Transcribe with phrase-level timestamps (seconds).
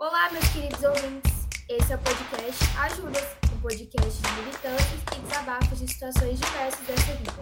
[0.00, 1.30] Olá, meus queridos ouvintes.
[1.68, 7.14] Esse é o podcast Ajudas, um podcast de militâncias e desabafos de situações diversas dessa
[7.16, 7.32] vida.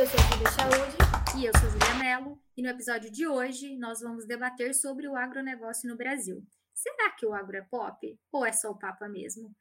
[0.00, 0.96] Eu sou a Julia Saúde.
[1.36, 2.40] E eu sou Julia Mello.
[2.56, 6.42] E no episódio de hoje nós vamos debater sobre o agronegócio no Brasil.
[6.72, 8.18] Será que o agro é pop?
[8.32, 9.54] Ou é só o papa mesmo?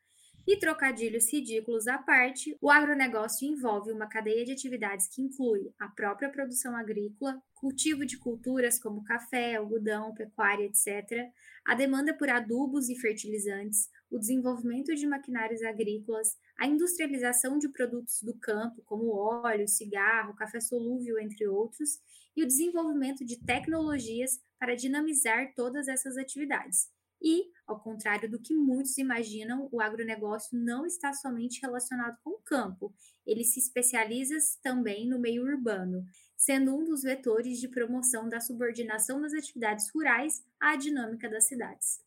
[0.46, 5.88] E trocadilhos ridículos à parte, o agronegócio envolve uma cadeia de atividades que inclui a
[5.88, 11.32] própria produção agrícola, cultivo de culturas como café, algodão, pecuária, etc.,
[11.66, 18.22] a demanda por adubos e fertilizantes, o desenvolvimento de maquinários agrícolas, a industrialização de produtos
[18.22, 22.02] do campo, como óleo, cigarro, café solúvel, entre outros,
[22.36, 26.92] e o desenvolvimento de tecnologias para dinamizar todas essas atividades.
[27.24, 32.42] E, ao contrário do que muitos imaginam, o agronegócio não está somente relacionado com o
[32.44, 32.94] campo,
[33.26, 36.04] ele se especializa também no meio urbano,
[36.36, 42.04] sendo um dos vetores de promoção da subordinação das atividades rurais à dinâmica das cidades.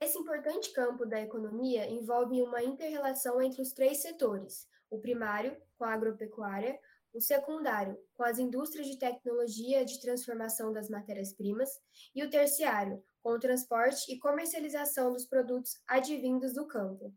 [0.00, 5.84] Esse importante campo da economia envolve uma interrelação entre os três setores: o primário, com
[5.84, 6.78] a agropecuária,
[7.12, 11.68] o secundário, com as indústrias de tecnologia de transformação das matérias-primas,
[12.14, 17.14] e o terciário, com o transporte e comercialização dos produtos advindos do campo.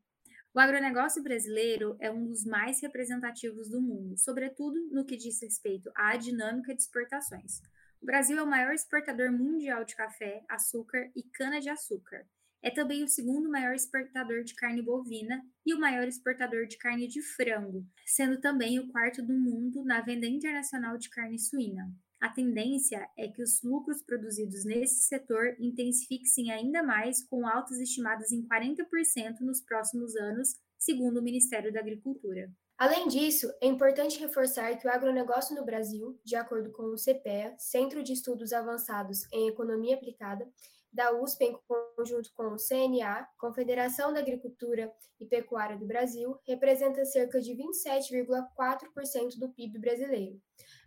[0.54, 5.92] O agronegócio brasileiro é um dos mais representativos do mundo, sobretudo no que diz respeito
[5.96, 7.60] à dinâmica de exportações.
[8.00, 12.28] O Brasil é o maior exportador mundial de café, açúcar e cana-de-açúcar.
[12.62, 17.08] É também o segundo maior exportador de carne bovina e o maior exportador de carne
[17.08, 21.92] de frango, sendo também o quarto do mundo na venda internacional de carne suína.
[22.24, 28.32] A tendência é que os lucros produzidos nesse setor intensifiquem ainda mais, com altas estimadas
[28.32, 32.50] em 40% nos próximos anos, segundo o Ministério da Agricultura.
[32.78, 37.56] Além disso, é importante reforçar que o agronegócio no Brasil, de acordo com o CPEA,
[37.58, 40.48] Centro de Estudos Avançados em Economia Aplicada,
[40.94, 41.60] da USP em
[41.98, 49.40] conjunto com o CNA, Confederação da Agricultura e Pecuária do Brasil, representa cerca de 27,4%
[49.40, 50.40] do PIB brasileiro.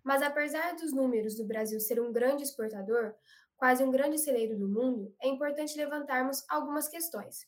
[0.05, 3.15] Mas apesar dos números do Brasil ser um grande exportador,
[3.57, 7.45] quase um grande celeiro do mundo, é importante levantarmos algumas questões.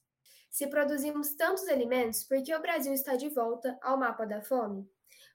[0.50, 4.88] Se produzimos tantos alimentos, por que o Brasil está de volta ao mapa da fome?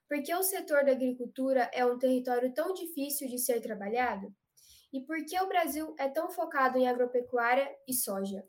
[0.06, 4.34] Por que o setor da agricultura é um território tão difícil de ser trabalhado?
[4.94, 8.46] E por que o Brasil é tão focado em agropecuária e soja?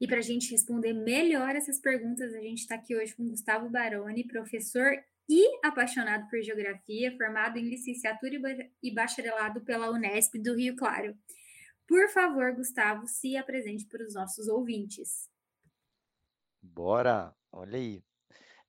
[0.00, 3.68] E para a gente responder melhor essas perguntas, a gente está aqui hoje com Gustavo
[3.68, 4.90] Baroni, professor
[5.28, 8.36] e apaixonado por geografia, formado em licenciatura
[8.82, 11.14] e bacharelado pela Unesp do Rio Claro.
[11.86, 15.28] Por favor, Gustavo, se apresente para os nossos ouvintes.
[16.62, 17.36] Bora!
[17.52, 18.02] Olha aí.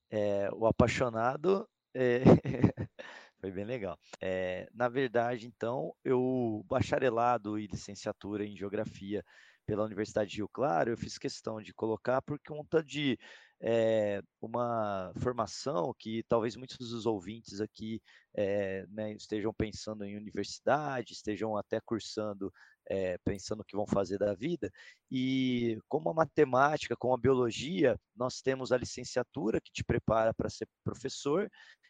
[0.10, 1.66] É, o apaixonado
[1.96, 2.24] é...
[3.42, 3.98] Foi bem legal.
[4.22, 9.26] É, na verdade, então, eu, bacharelado e licenciatura em Geografia
[9.66, 13.18] pela Universidade de Rio Claro, eu fiz questão de colocar por conta de
[13.60, 18.00] é, uma formação que talvez muitos dos ouvintes aqui
[18.36, 22.54] é, né, estejam pensando em universidade, estejam até cursando,
[22.90, 24.72] é, pensando o que vão fazer da vida.
[25.10, 30.50] E como a matemática, como a biologia, nós temos a licenciatura que te prepara para
[30.50, 31.50] ser professor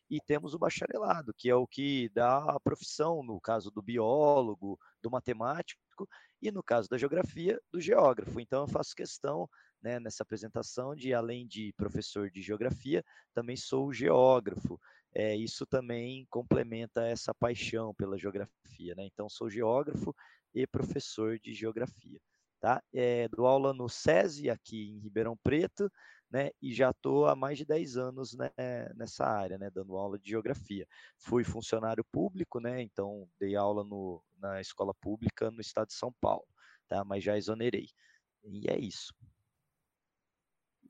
[0.10, 4.78] e temos o bacharelado, que é o que dá a profissão, no caso do biólogo,
[5.02, 5.82] do matemático,
[6.42, 8.40] e no caso da geografia, do geógrafo.
[8.40, 9.48] Então, eu faço questão
[9.82, 13.04] né, nessa apresentação de, além de professor de geografia,
[13.34, 14.80] também sou geógrafo.
[15.14, 18.96] É, isso também complementa essa paixão pela geografia.
[18.96, 19.06] Né?
[19.06, 20.16] Então, sou geógrafo
[20.54, 22.20] e professor de geografia.
[22.60, 22.82] Tá?
[22.94, 25.92] É, dou aula no SESI, aqui em Ribeirão Preto,
[26.32, 28.50] né, e já estou há mais de 10 anos né,
[28.96, 30.88] nessa área, né, dando aula de geografia.
[31.18, 36.14] Fui funcionário público, né, então dei aula no, na escola pública no estado de São
[36.22, 36.48] Paulo,
[36.88, 37.90] tá, mas já exonerei.
[38.44, 39.14] E é isso.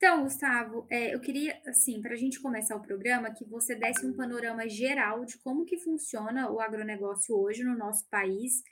[0.04, 4.04] Então, Gustavo, é, eu queria, assim, para a gente começar o programa, que você desse
[4.04, 8.64] um panorama geral de como que funciona o agronegócio hoje no nosso país,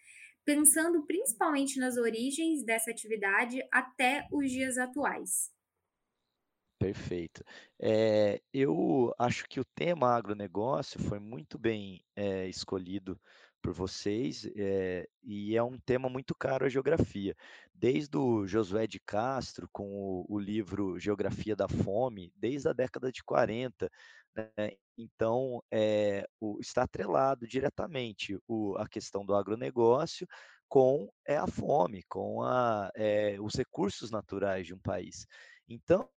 [0.43, 5.51] pensando principalmente nas origens dessa atividade até os dias atuais.
[6.79, 7.43] Perfeito.
[7.79, 13.21] É, eu acho que o tema agronegócio foi muito bem é, escolhido
[13.61, 17.35] por vocês é, e é um tema muito caro à geografia.
[17.73, 23.11] Desde o Josué de Castro, com o, o livro Geografia da Fome, desde a década
[23.11, 23.89] de 40,
[24.35, 24.71] né?
[24.97, 25.61] então
[26.39, 30.27] o, está atrelado diretamente o, a questão do agronegócio
[30.67, 32.91] com é, a fome, com a,
[33.41, 35.25] os recursos naturais de um país.
[35.67, 36.09] Então,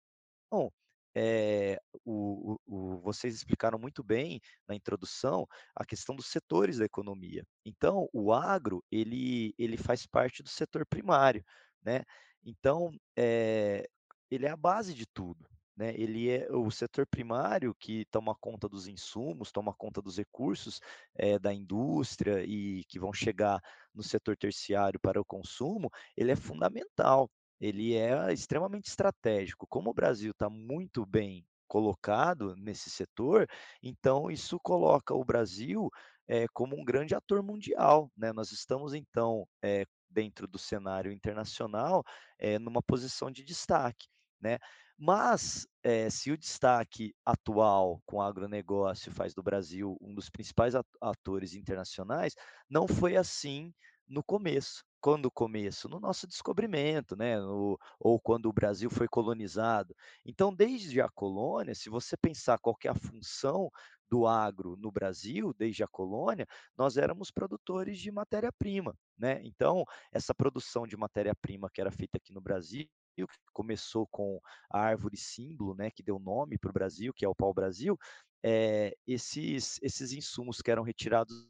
[0.52, 0.70] Bom,
[1.16, 7.46] é, o, o, vocês explicaram muito bem na introdução a questão dos setores da economia.
[7.66, 11.44] Então, o agro ele, ele faz parte do setor primário,
[11.84, 12.04] né?
[12.44, 13.88] Então, é,
[14.30, 15.46] ele é a base de tudo.
[15.76, 15.94] Né?
[15.96, 20.80] Ele é o setor primário que toma conta dos insumos, toma conta dos recursos
[21.16, 23.62] é, da indústria e que vão chegar
[23.94, 27.30] no setor terciário para o consumo, ele é fundamental
[27.62, 29.68] ele é extremamente estratégico.
[29.68, 33.48] Como o Brasil está muito bem colocado nesse setor,
[33.82, 35.90] então isso coloca o Brasil
[36.28, 38.12] é, como um grande ator mundial.
[38.18, 38.34] Né?
[38.34, 42.04] Nós estamos, então, é, dentro do cenário internacional,
[42.40, 44.08] é, numa posição de destaque.
[44.42, 44.58] Né?
[44.98, 50.74] Mas, é, se o destaque atual com o agronegócio faz do Brasil um dos principais
[51.00, 52.34] atores internacionais,
[52.68, 53.72] não foi assim
[54.08, 54.84] no começo.
[55.02, 55.90] Quando o começo?
[55.90, 57.40] No nosso descobrimento, né?
[57.40, 59.96] No, ou quando o Brasil foi colonizado.
[60.24, 63.70] Então, desde a colônia, se você pensar qual é a função
[64.10, 66.46] do agro no Brasil, desde a colônia,
[66.78, 69.42] nós éramos produtores de matéria-prima, né?
[69.44, 74.40] Então, essa produção de matéria-prima que era feita aqui no Brasil, que começou com
[74.70, 77.98] a árvore símbolo, né, que deu nome para o Brasil, que é o pau-brasil,
[78.44, 81.48] é, esses, esses insumos que eram retirados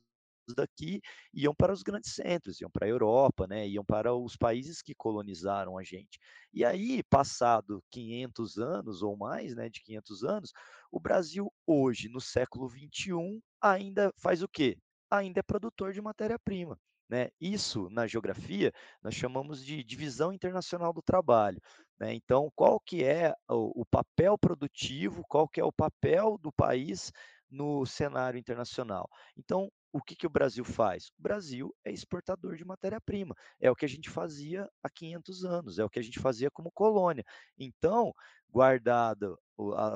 [0.56, 1.02] daqui
[1.34, 4.96] iam para os grandes centros, iam para a Europa, né, iam para os países que
[4.96, 6.20] colonizaram a gente.
[6.54, 10.52] E aí, passado 500 anos ou mais, né, de 500 anos,
[10.92, 14.78] o Brasil hoje, no século 21, ainda faz o quê?
[15.10, 16.78] Ainda é produtor de matéria-prima.
[17.12, 17.30] Né?
[17.42, 18.72] Isso, na geografia,
[19.04, 21.60] nós chamamos de divisão internacional do trabalho.
[22.00, 22.14] Né?
[22.14, 27.12] Então, qual que é o, o papel produtivo, qual que é o papel do país
[27.50, 29.10] no cenário internacional?
[29.36, 31.08] Então, o que, que o Brasil faz?
[31.20, 33.36] O Brasil é exportador de matéria-prima.
[33.60, 36.50] É o que a gente fazia há 500 anos, é o que a gente fazia
[36.50, 37.24] como colônia.
[37.58, 38.14] Então,
[38.52, 39.38] guardado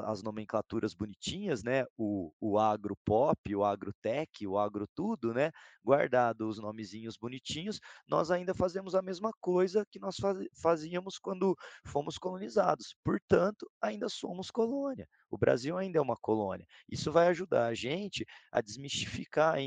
[0.05, 1.85] as nomenclaturas bonitinhas, né?
[1.97, 5.51] O, o agro pop, o agrotech, o agro tudo, né?
[5.83, 10.17] Guardado os nomezinhos bonitinhos, nós ainda fazemos a mesma coisa que nós
[10.61, 11.55] fazíamos quando
[11.85, 12.95] fomos colonizados.
[13.03, 15.07] Portanto, ainda somos colônia.
[15.29, 16.65] O Brasil ainda é uma colônia.
[16.89, 19.57] Isso vai ajudar a gente a desmistificar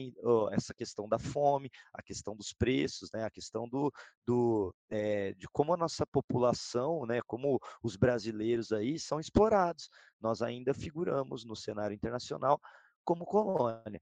[0.52, 3.24] essa questão da fome, a questão dos preços, né?
[3.24, 3.92] A questão do,
[4.26, 7.20] do é, de como a nossa população, né?
[7.26, 9.90] Como os brasileiros aí são explorados
[10.20, 12.60] nós ainda figuramos no cenário internacional
[13.04, 14.00] como colônia.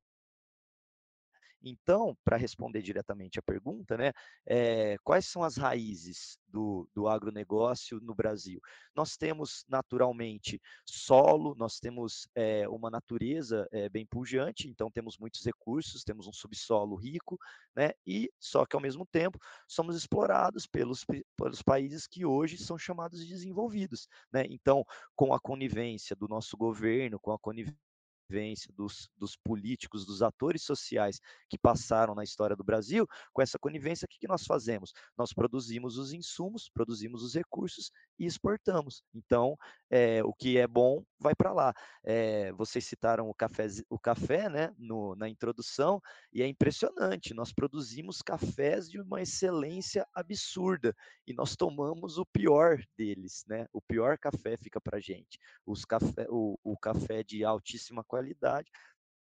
[1.69, 4.13] Então, para responder diretamente a pergunta, né,
[4.47, 8.61] é, quais são as raízes do, do agronegócio no Brasil?
[8.95, 15.45] Nós temos, naturalmente, solo, nós temos é, uma natureza é, bem pujante, então temos muitos
[15.45, 17.37] recursos, temos um subsolo rico,
[17.75, 19.37] né, e só que, ao mesmo tempo,
[19.67, 21.05] somos explorados pelos,
[21.37, 24.07] pelos países que hoje são chamados de desenvolvidos.
[24.33, 24.45] Né?
[24.51, 24.85] Então,
[25.17, 27.86] com a conivência do nosso governo, com a conivência
[28.27, 33.59] conivência dos, dos, políticos, dos atores sociais que passaram na história do Brasil, com essa
[33.59, 34.93] conivência, o que, que nós fazemos?
[35.17, 39.03] Nós produzimos os insumos, produzimos os recursos e exportamos.
[39.15, 39.57] Então,
[39.91, 41.75] é, o que é bom vai para lá.
[42.05, 46.01] É, vocês citaram o café, o café né, no, na introdução,
[46.33, 47.35] e é impressionante.
[47.35, 50.95] Nós produzimos cafés de uma excelência absurda
[51.27, 53.45] e nós tomamos o pior deles.
[53.47, 53.67] Né?
[53.73, 55.39] O pior café fica para gente.
[55.65, 58.16] Os café, o, o café de altíssima qualidade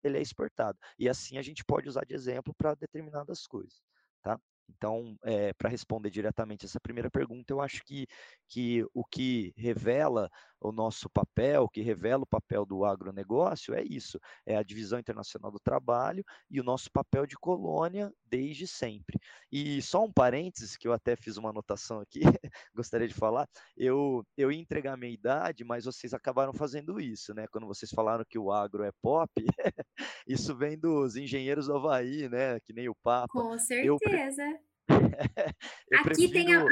[0.03, 0.77] ele é exportado.
[0.97, 3.81] E assim a gente pode usar de exemplo para determinadas coisas.
[4.21, 4.39] Tá?
[4.69, 8.07] Então, é, para responder diretamente essa primeira pergunta, eu acho que,
[8.47, 13.83] que o que revela o nosso papel, o que revela o papel do agronegócio é
[13.83, 19.19] isso, é a divisão internacional do trabalho e o nosso papel de colônia desde sempre.
[19.51, 22.21] E só um parênteses, que eu até fiz uma anotação aqui,
[22.73, 23.47] gostaria de falar,
[23.77, 27.47] eu, eu ia entregar a minha idade, mas vocês acabaram fazendo isso, né?
[27.51, 29.31] Quando vocês falaram que o agro é pop,
[30.27, 32.59] isso vem dos engenheiros do Havaí, né?
[32.61, 33.27] Que nem o Papa.
[33.31, 34.43] Com certeza.
[35.91, 36.33] Eu, Aqui prefiro...
[36.33, 36.63] tem a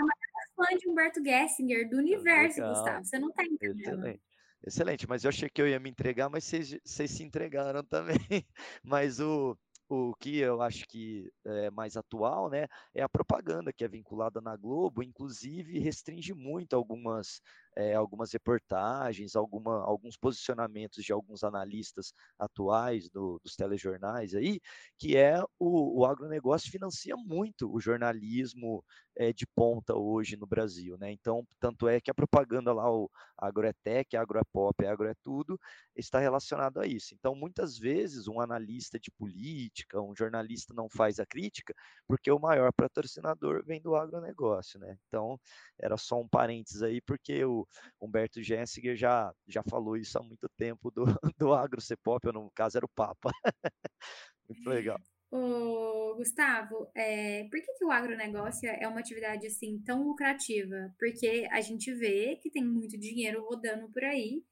[0.55, 2.74] fã de Humberto Gessinger do universo, Legal.
[2.74, 3.05] Gustavo.
[3.05, 3.79] Você não está entendendo.
[3.79, 4.22] Excelente.
[4.65, 7.83] Excelente, mas eu achei que eu ia me entregar, mas vocês, vocês se entregaram
[8.29, 8.48] também.
[8.81, 9.57] Mas o,
[9.89, 14.39] o que eu acho que é mais atual, né, é a propaganda que é vinculada
[14.39, 17.41] na Globo, inclusive restringe muito algumas
[17.75, 24.60] é, algumas reportagens, alguma, alguns posicionamentos de alguns analistas atuais do, dos telejornais aí,
[24.98, 28.84] que é o, o agronegócio financia muito o jornalismo
[29.15, 31.12] é, de ponta hoje no Brasil, né?
[31.12, 35.60] Então, tanto é que a propaganda lá, o agroetec, agroepop, agro é tudo,
[35.96, 37.13] está relacionado a isso.
[37.13, 41.74] Então, muitas vezes, um analista de política, um jornalista não faz a crítica,
[42.08, 44.98] porque o maior patrocinador vem do agronegócio, né?
[45.08, 45.39] Então,
[45.80, 47.62] era só um parênteses aí, porque o,
[48.00, 51.05] o Humberto Gessinger já, já falou isso há muito tempo do,
[51.38, 53.32] do agro ser pop, ou no caso era o Papa.
[54.48, 55.00] muito legal.
[55.32, 60.93] Ô, Gustavo, é, por que, que o agronegócio é uma atividade assim tão lucrativa?
[61.00, 64.43] Porque a gente vê que tem muito dinheiro rodando por aí,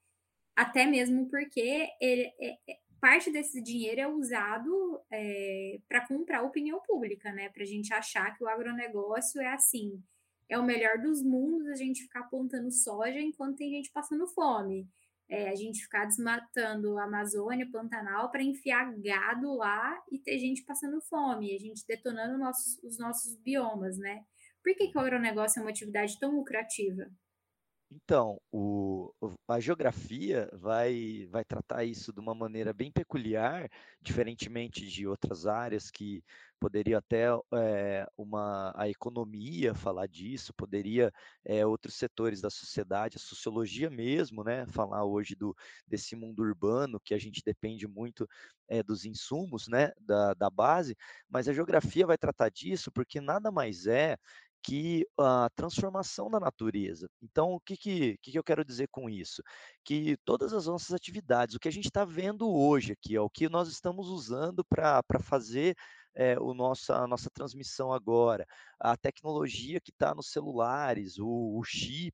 [0.56, 6.80] até mesmo porque ele, é, é, parte desse dinheiro é usado é, para comprar opinião
[6.82, 7.48] pública, né?
[7.48, 10.02] Para a gente achar que o agronegócio é assim,
[10.52, 14.88] é o melhor dos mundos a gente ficar plantando soja enquanto tem gente passando fome
[15.32, 20.62] é, a gente ficar desmatando a Amazônia, Pantanal, para enfiar gado lá e ter gente
[20.62, 24.22] passando fome, a gente detonando nossos, os nossos biomas, né?
[24.62, 27.10] Por que, que o agronegócio é uma atividade tão lucrativa?
[27.94, 29.12] Então, o,
[29.46, 33.68] a geografia vai, vai tratar isso de uma maneira bem peculiar,
[34.00, 36.24] diferentemente de outras áreas que
[36.58, 41.12] poderia até é, uma, a economia falar disso, poderia
[41.44, 45.54] é, outros setores da sociedade, a sociologia mesmo, né, falar hoje do,
[45.86, 48.26] desse mundo urbano, que a gente depende muito
[48.68, 50.96] é, dos insumos, né, da, da base,
[51.28, 54.16] mas a geografia vai tratar disso porque nada mais é
[54.62, 57.08] que a transformação da natureza.
[57.20, 59.42] Então, o que, que, que eu quero dizer com isso?
[59.84, 63.30] Que todas as nossas atividades, o que a gente está vendo hoje aqui, ó, o
[63.30, 65.76] que nós estamos usando para fazer
[66.14, 68.46] é, o nossa, a nossa transmissão agora,
[68.78, 72.12] a tecnologia que está nos celulares, o, o chip,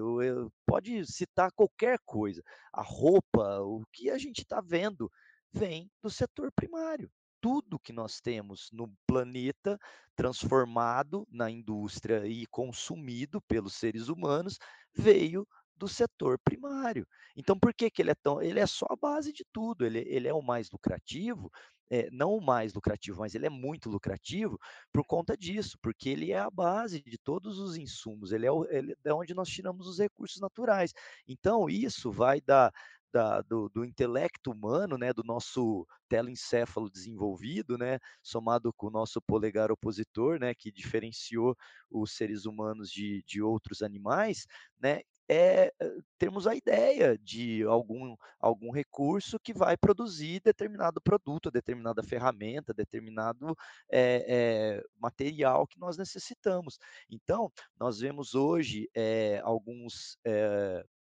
[0.00, 2.42] o, eu, pode citar qualquer coisa,
[2.72, 5.10] a roupa, o que a gente está vendo
[5.52, 9.78] vem do setor primário tudo que nós temos no planeta
[10.14, 14.58] transformado na indústria e consumido pelos seres humanos
[14.92, 15.46] veio
[15.80, 17.06] do setor primário.
[17.34, 18.42] Então, por que, que ele é tão.
[18.42, 21.50] Ele é só a base de tudo, ele, ele é o mais lucrativo,
[21.88, 24.58] é, não o mais lucrativo, mas ele é muito lucrativo
[24.92, 28.64] por conta disso, porque ele é a base de todos os insumos, ele é, o,
[28.70, 30.92] ele é onde nós tiramos os recursos naturais.
[31.26, 32.70] Então, isso vai dar
[33.12, 39.20] da, do, do, intelecto humano, né, do nosso telencéfalo desenvolvido, né, somado com o nosso
[39.20, 41.56] polegar opositor, né, que diferenciou
[41.90, 44.46] os seres humanos de, de outros animais,
[44.80, 45.00] né,
[45.30, 45.72] é
[46.18, 53.56] termos a ideia de algum, algum recurso que vai produzir determinado produto, determinada ferramenta, determinado
[53.88, 56.80] é, é, material que nós necessitamos.
[57.08, 57.48] Então,
[57.78, 60.18] nós vemos hoje é, alguns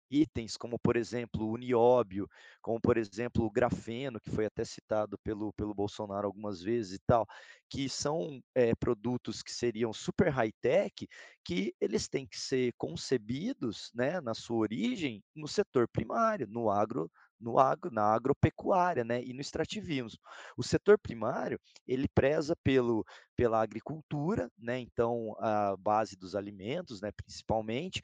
[0.10, 2.28] itens como, por exemplo, o nióbio,
[2.62, 7.00] como, por exemplo, o grafeno, que foi até citado pelo, pelo Bolsonaro algumas vezes e
[7.00, 7.26] tal,
[7.70, 11.08] que são é, produtos que seriam super high-tech,
[11.44, 17.12] que eles têm que ser concebidos, né, na sua origem, no setor primário, no agro,
[17.40, 20.20] no agro, na agropecuária, né, e no extrativismo.
[20.58, 27.12] O setor primário, ele preza pelo, pela agricultura, né, então a base dos alimentos, né,
[27.12, 28.02] principalmente,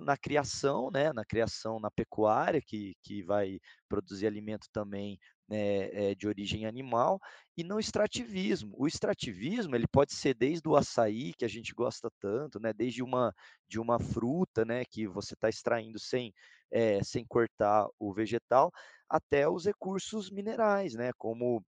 [0.00, 6.14] na criação, né, na criação na pecuária, que, que vai produzir alimento também né, é,
[6.14, 7.20] de origem animal,
[7.56, 8.74] e no extrativismo.
[8.76, 13.02] O extrativismo ele pode ser desde o açaí, que a gente gosta tanto, né, desde
[13.02, 13.32] uma,
[13.68, 16.32] de uma fruta né, que você está extraindo sem,
[16.70, 18.70] é, sem cortar o vegetal,
[19.08, 21.62] até os recursos minerais, né, como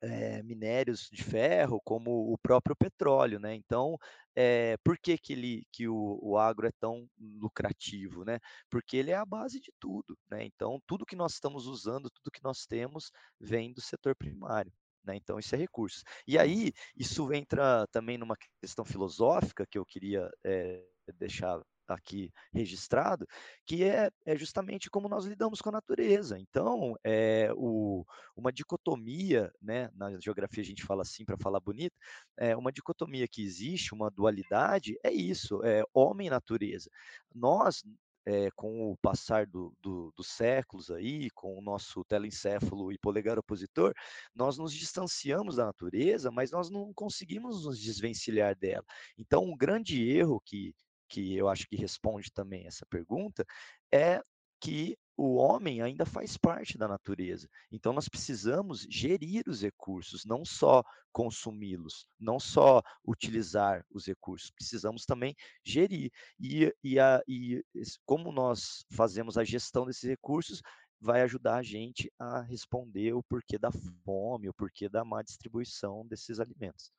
[0.00, 3.54] é, minérios de ferro, como o próprio petróleo, né?
[3.54, 3.96] Então,
[4.34, 8.38] é, por que, que, ele, que o, o agro é tão lucrativo, né?
[8.70, 10.44] Porque ele é a base de tudo, né?
[10.44, 14.72] Então, tudo que nós estamos usando, tudo que nós temos, vem do setor primário.
[15.04, 15.16] Né?
[15.16, 16.02] Então, isso é recurso.
[16.26, 21.60] E aí, isso entra também numa questão filosófica que eu queria é, deixar
[21.94, 23.26] aqui registrado,
[23.64, 26.38] que é, é justamente como nós lidamos com a natureza.
[26.38, 28.04] Então, é o,
[28.36, 31.96] uma dicotomia, né, na geografia a gente fala assim para falar bonito,
[32.36, 36.90] é uma dicotomia que existe, uma dualidade, é isso, é homem e natureza.
[37.34, 37.82] Nós,
[38.26, 43.38] é, com o passar do, do, dos séculos aí, com o nosso telencéfalo e polegar
[43.38, 43.94] opositor,
[44.34, 48.84] nós nos distanciamos da natureza, mas nós não conseguimos nos desvencilhar dela.
[49.16, 50.74] Então, um grande erro que
[51.08, 53.44] que eu acho que responde também essa pergunta,
[53.92, 54.22] é
[54.60, 57.48] que o homem ainda faz parte da natureza.
[57.72, 65.04] Então, nós precisamos gerir os recursos, não só consumi-los, não só utilizar os recursos, precisamos
[65.04, 65.34] também
[65.64, 66.12] gerir.
[66.38, 67.64] E, e, a, e
[68.06, 70.62] como nós fazemos a gestão desses recursos,
[71.00, 73.70] vai ajudar a gente a responder o porquê da
[74.04, 76.92] fome, o porquê da má distribuição desses alimentos.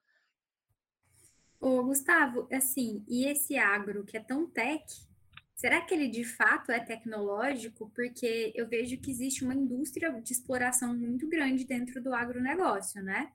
[1.59, 4.83] Ô, Gustavo, assim, e esse agro que é tão tech,
[5.55, 7.89] será que ele de fato é tecnológico?
[7.95, 13.31] Porque eu vejo que existe uma indústria de exploração muito grande dentro do agronegócio, né?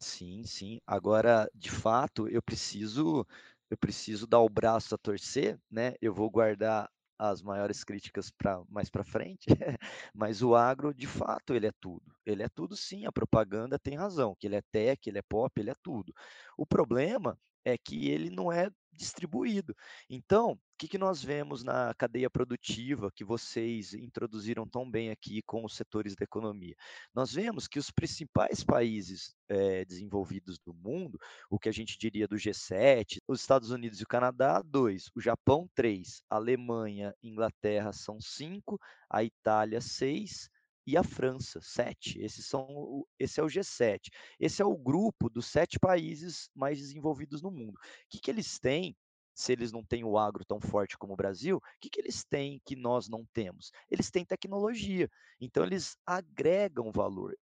[0.00, 0.80] Sim, sim.
[0.86, 3.26] Agora, de fato, eu preciso
[3.70, 5.94] eu preciso dar o braço a torcer, né?
[6.00, 9.46] Eu vou guardar as maiores críticas para mais para frente,
[10.14, 12.14] mas o agro, de fato, ele é tudo.
[12.24, 15.60] Ele é tudo sim, a propaganda tem razão, que ele é tech, ele é pop,
[15.60, 16.14] ele é tudo.
[16.56, 19.74] O problema é que ele não é distribuído.
[20.10, 25.40] Então, o que, que nós vemos na cadeia produtiva que vocês introduziram tão bem aqui
[25.42, 26.74] com os setores da economia?
[27.14, 31.18] Nós vemos que os principais países é, desenvolvidos do mundo,
[31.50, 35.20] o que a gente diria do G7, os Estados Unidos e o Canadá, dois, o
[35.20, 38.78] Japão, três, a Alemanha, Inglaterra são cinco,
[39.10, 40.48] a Itália, seis,
[40.88, 42.18] e a França, sete.
[42.18, 44.08] Esses são, esse é o G7.
[44.40, 47.74] Esse é o grupo dos sete países mais desenvolvidos no mundo.
[47.74, 47.78] O
[48.08, 48.96] que, que eles têm
[49.34, 52.24] se eles não têm o agro tão forte como o Brasil, o que, que eles
[52.24, 53.70] têm que nós não temos?
[53.90, 57.36] Eles têm tecnologia, então eles agregam valor.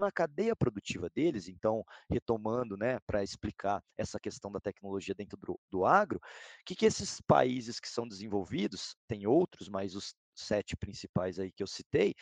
[0.00, 5.60] Na cadeia produtiva deles, então, retomando, né, para explicar essa questão da tecnologia dentro do,
[5.70, 10.76] do agro, o que, que esses países que são desenvolvidos, tem outros, mas os sete
[10.76, 12.14] principais aí que eu citei,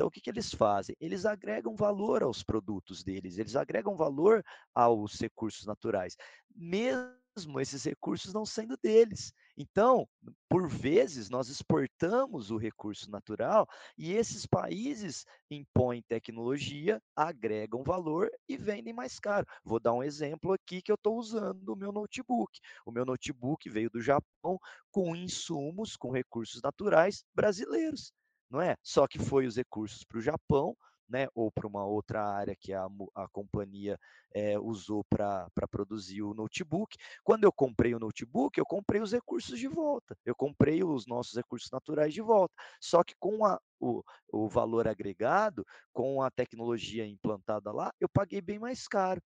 [0.00, 0.96] então, o que, que eles fazem?
[0.98, 4.42] Eles agregam valor aos produtos deles, eles agregam valor
[4.74, 6.16] aos recursos naturais,
[6.56, 7.19] mesmo
[7.60, 9.32] esses recursos não sendo deles.
[9.56, 10.08] Então,
[10.48, 18.56] por vezes, nós exportamos o recurso natural e esses países impõem tecnologia, agregam valor e
[18.56, 19.46] vendem mais caro.
[19.64, 22.58] Vou dar um exemplo aqui que eu estou usando o meu notebook.
[22.84, 24.58] O meu notebook veio do Japão
[24.90, 28.12] com insumos, com recursos naturais brasileiros
[28.50, 28.76] não é?
[28.82, 30.76] Só que foi os recursos para o Japão,
[31.10, 33.98] né, ou para uma outra área que a, a companhia
[34.32, 36.96] é, usou para produzir o notebook.
[37.24, 41.36] Quando eu comprei o notebook, eu comprei os recursos de volta, eu comprei os nossos
[41.36, 42.54] recursos naturais de volta.
[42.80, 44.02] Só que com a, o,
[44.32, 49.20] o valor agregado, com a tecnologia implantada lá, eu paguei bem mais caro.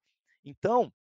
[0.45, 0.93] Então,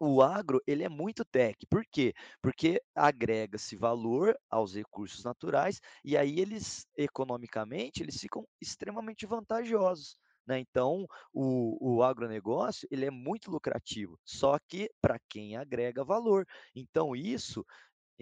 [0.00, 1.66] o agro ele é muito tech.
[1.68, 2.14] Por quê?
[2.42, 10.16] Porque agrega-se valor aos recursos naturais e aí eles, economicamente, eles ficam extremamente vantajosos.
[10.46, 10.58] Né?
[10.58, 16.46] Então, o, o agronegócio ele é muito lucrativo, só que para quem agrega valor.
[16.74, 17.64] Então, isso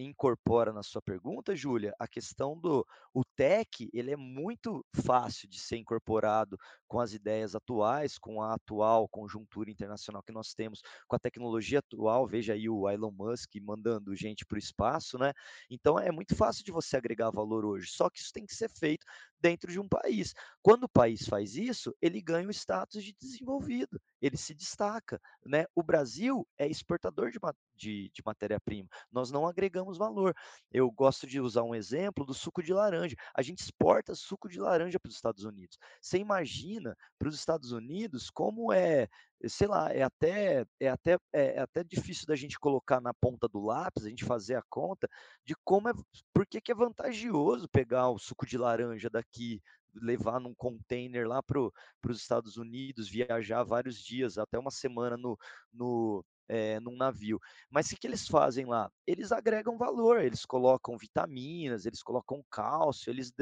[0.02, 5.58] incorpora na sua pergunta, Júlia, a questão do o tech, ele é muito fácil de
[5.58, 11.16] ser incorporado com as ideias atuais, com a atual conjuntura internacional que nós temos, com
[11.16, 15.32] a tecnologia atual, veja aí o Elon Musk mandando gente para o espaço, né?
[15.70, 18.70] Então é muito fácil de você agregar valor hoje, só que isso tem que ser
[18.70, 19.04] feito
[19.40, 20.34] dentro de um país.
[20.62, 25.66] Quando o país faz isso, ele ganha o status de desenvolvido, ele se destaca, né?
[25.74, 27.38] O Brasil é exportador de,
[27.78, 30.34] de, de matéria-prima, nós não agregamos valor.
[30.70, 33.16] Eu gosto de usar um exemplo do suco de laranja.
[33.34, 35.78] A gente exporta suco de laranja para os Estados Unidos.
[36.00, 39.08] Você imagina para os Estados Unidos como é,
[39.46, 43.48] sei lá, é até, é, até, é, é até difícil da gente colocar na ponta
[43.48, 45.08] do lápis, a gente fazer a conta
[45.44, 45.92] de como é,
[46.32, 49.62] por que, que é vantajoso pegar o suco de laranja daqui
[49.94, 55.38] levar num container lá para os Estados Unidos, viajar vários dias, até uma semana no,
[55.72, 57.40] no, é, num navio.
[57.70, 58.90] Mas o que, eles fazem lá?
[59.06, 63.32] Eles agregam valor, eles colocam vitaminas, eles colocam cálcio, eles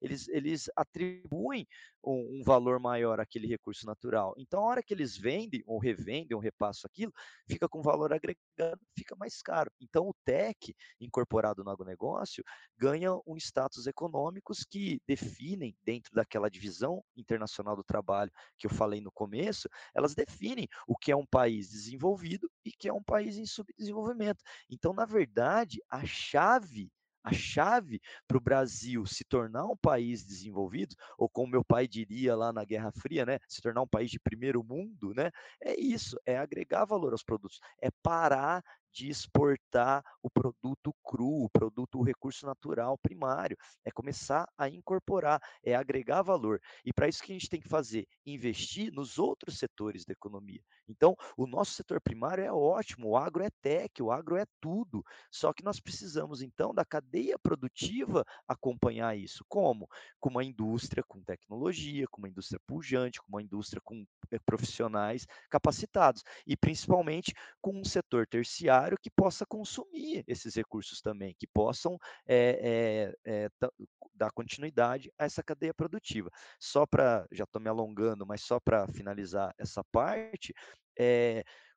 [0.00, 1.66] eles, eles atribuem
[2.02, 4.34] um, um, valor maior àquele recurso natural.
[4.36, 7.12] Então, a hora que eles vendem, ou revendem, ou repassam aquilo,
[7.48, 9.70] fica com valor agregado, fica mais caro.
[9.80, 12.44] Então, o TEC, incorporado no agronegócio,
[12.76, 19.00] ganha um status econômicos que definem, dentro daquela divisão internacional do trabalho que eu falei
[19.00, 23.36] no começo, elas definem o que é um país desenvolvido e que é um país
[23.36, 24.42] em subdesenvolvimento.
[24.70, 26.90] Então, na verdade, a chave
[27.24, 32.36] a chave para o Brasil se tornar um país desenvolvido, ou como meu pai diria
[32.36, 35.30] lá na Guerra Fria, né, se tornar um país de primeiro mundo, né,
[35.62, 38.62] é isso, é agregar valor aos produtos, é parar
[38.94, 43.56] de exportar o produto cru, o produto, o recurso natural primário.
[43.84, 46.60] É começar a incorporar, é agregar valor.
[46.84, 48.06] E para isso que a gente tem que fazer?
[48.24, 50.60] Investir nos outros setores da economia.
[50.88, 55.04] Então, o nosso setor primário é ótimo, o agro é tech, o agro é tudo.
[55.30, 59.44] Só que nós precisamos, então, da cadeia produtiva acompanhar isso.
[59.48, 59.88] Como?
[60.20, 65.26] Com uma indústria com tecnologia, com uma indústria pujante, com uma indústria com eh, profissionais
[65.50, 66.22] capacitados.
[66.46, 73.14] E principalmente com um setor terciário que possa consumir esses recursos também, que possam é,
[73.24, 73.68] é, é,
[74.14, 76.30] dar continuidade a essa cadeia produtiva.
[76.58, 80.54] Só para, já estou me alongando, mas só para finalizar essa parte,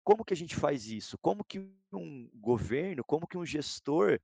[0.03, 1.17] como que a gente faz isso?
[1.21, 1.59] Como que
[1.91, 4.19] um governo, como que um gestor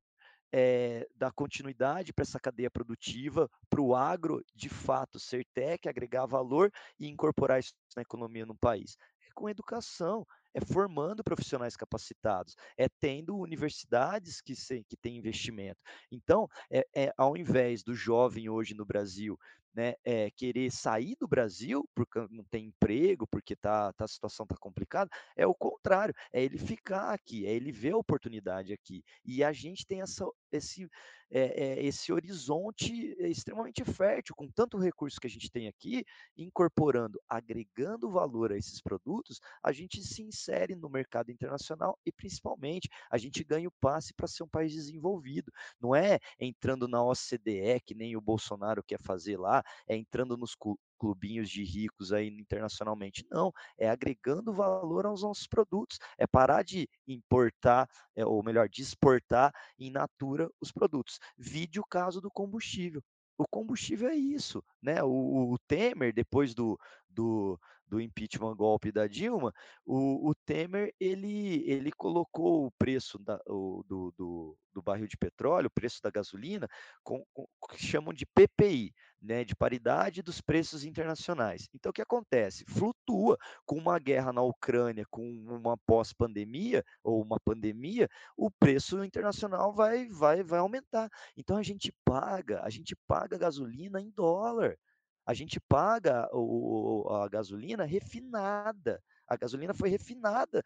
[0.53, 6.71] é, continuidade para essa cadeia produtiva, para o agro, de fato, ser tech, agregar valor
[6.99, 8.95] e incorporar isso na economia no país.
[9.27, 15.81] É com educação, é formando profissionais capacitados, é tendo universidades que, se, que têm investimento.
[16.11, 19.37] Então, é, é, ao invés do jovem hoje no Brasil
[19.73, 24.43] né, é, querer sair do Brasil porque não tem emprego, porque tá, tá a situação
[24.43, 29.03] está complicada, é o contrário, é ele ficar aqui, é ele ver a oportunidade aqui.
[29.25, 30.87] E a gente tem essa, esse,
[31.31, 36.05] é, é, esse horizonte extremamente fértil, com tanto recurso que a gente tem aqui,
[36.37, 42.87] incorporando, agregando valor a esses produtos, a gente se insere no mercado internacional e, principalmente,
[43.09, 45.51] a gente ganha o passe para ser um país desenvolvido.
[45.79, 50.55] Não é entrando na OCDE, que nem o Bolsonaro quer fazer lá, é entrando nos
[50.97, 53.25] clubinhos de ricos aí internacionalmente.
[53.29, 55.99] Não, é agregando valor aos nossos produtos.
[56.17, 61.19] É parar de importar, é, ou melhor, de exportar em natura os produtos.
[61.37, 63.01] Vide o caso do combustível.
[63.37, 65.03] O combustível é isso, né?
[65.03, 69.53] O, o Temer, depois do, do, do impeachment golpe da Dilma,
[69.85, 75.17] o, o Temer ele, ele colocou o preço da, o, do, do, do, barril de
[75.17, 76.67] petróleo, o preço da gasolina,
[77.03, 81.69] com, com, que chamam de PPI, né, de paridade dos preços internacionais.
[81.73, 82.65] Então, o que acontece?
[82.67, 89.73] Flutua com uma guerra na Ucrânia, com uma pós-pandemia ou uma pandemia, o preço internacional
[89.73, 91.09] vai, vai, vai aumentar.
[91.37, 94.77] Então, a gente paga, a gente paga gasolina em dólar.
[95.25, 99.01] A gente paga o, a gasolina refinada.
[99.25, 100.61] A gasolina foi refinada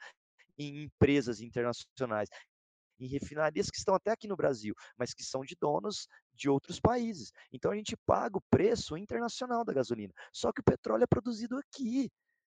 [0.58, 2.28] em empresas internacionais,
[3.00, 6.80] em refinarias que estão até aqui no Brasil, mas que são de donos de outros
[6.80, 7.32] países.
[7.52, 10.14] Então a gente paga o preço internacional da gasolina.
[10.32, 12.12] Só que o petróleo é produzido aqui.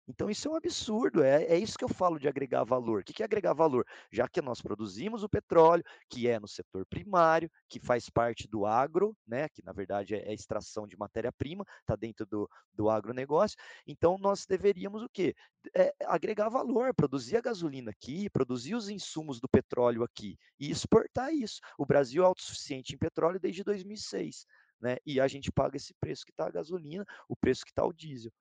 [0.09, 3.01] Então, isso é um absurdo, é, é isso que eu falo de agregar valor.
[3.01, 3.85] O que é agregar valor?
[4.11, 8.65] Já que nós produzimos o petróleo, que é no setor primário, que faz parte do
[8.65, 13.55] agro, né, que na verdade é, é extração de matéria-prima, está dentro do, do agronegócio,
[13.85, 15.35] então nós deveríamos o quê?
[15.75, 21.31] É, agregar valor, produzir a gasolina aqui, produzir os insumos do petróleo aqui e exportar
[21.31, 21.59] isso.
[21.77, 24.47] O Brasil é autossuficiente em petróleo desde 2006.
[24.81, 24.97] Né?
[25.05, 27.91] E a gente paga esse preço que está a gasolina, o preço que está o
[27.91, 28.31] diesel.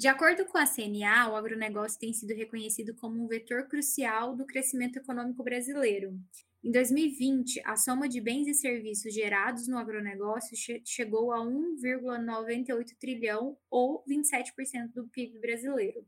[0.00, 4.46] De acordo com a CNA, o agronegócio tem sido reconhecido como um vetor crucial do
[4.46, 6.18] crescimento econômico brasileiro.
[6.64, 12.96] Em 2020, a soma de bens e serviços gerados no agronegócio che chegou a 1,98
[12.98, 16.02] trilhão, ou 27% do PIB brasileiro.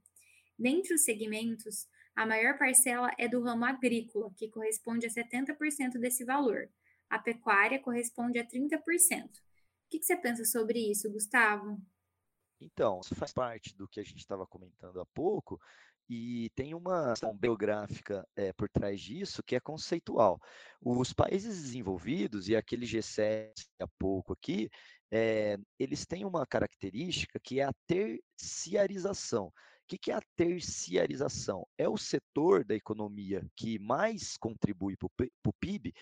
[0.58, 6.24] Dentre os segmentos, a maior parcela é do ramo agrícola, que corresponde a 70% desse
[6.24, 6.70] valor.
[7.10, 9.28] A pecuária corresponde a 30%.
[9.92, 11.78] Que, que você pensa sobre isso, Gustavo?
[12.58, 15.60] Então, isso faz parte do que a gente estava comentando há pouco,
[16.08, 20.40] e tem uma questão biográfica é, por trás disso que é conceitual.
[20.80, 24.70] Os países desenvolvidos, e aquele G7 há pouco aqui,
[25.10, 29.48] é, eles têm uma característica que é a terciarização.
[29.48, 29.52] O
[29.86, 31.66] que é a terciarização?
[31.76, 35.92] É o setor da economia que mais contribui para o PIB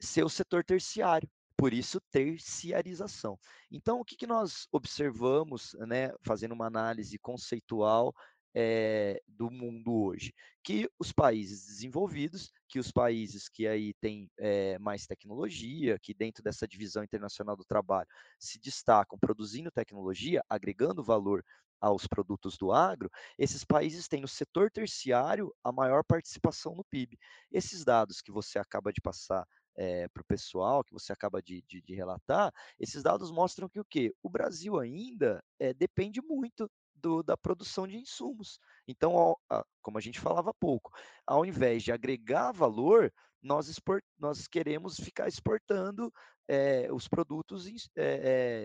[0.00, 3.38] ser o setor terciário por isso terciarização.
[3.70, 8.14] Então, o que, que nós observamos, né, fazendo uma análise conceitual
[8.54, 10.32] é, do mundo hoje?
[10.62, 16.42] Que os países desenvolvidos, que os países que aí têm é, mais tecnologia, que dentro
[16.42, 21.44] dessa divisão internacional do trabalho se destacam produzindo tecnologia, agregando valor
[21.80, 27.18] aos produtos do agro, esses países têm no setor terciário a maior participação no PIB.
[27.52, 31.62] Esses dados que você acaba de passar é, para o pessoal que você acaba de,
[31.62, 34.14] de, de, relatar, esses dados mostram que o quê?
[34.22, 38.58] O Brasil ainda é, depende muito do, da produção de insumos.
[38.86, 40.92] Então, ao, a, como a gente falava há pouco,
[41.26, 46.12] ao invés de agregar valor, nós, export, nós queremos ficar exportando
[46.48, 47.68] é, os produtos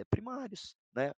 [0.10, 1.12] primários, né?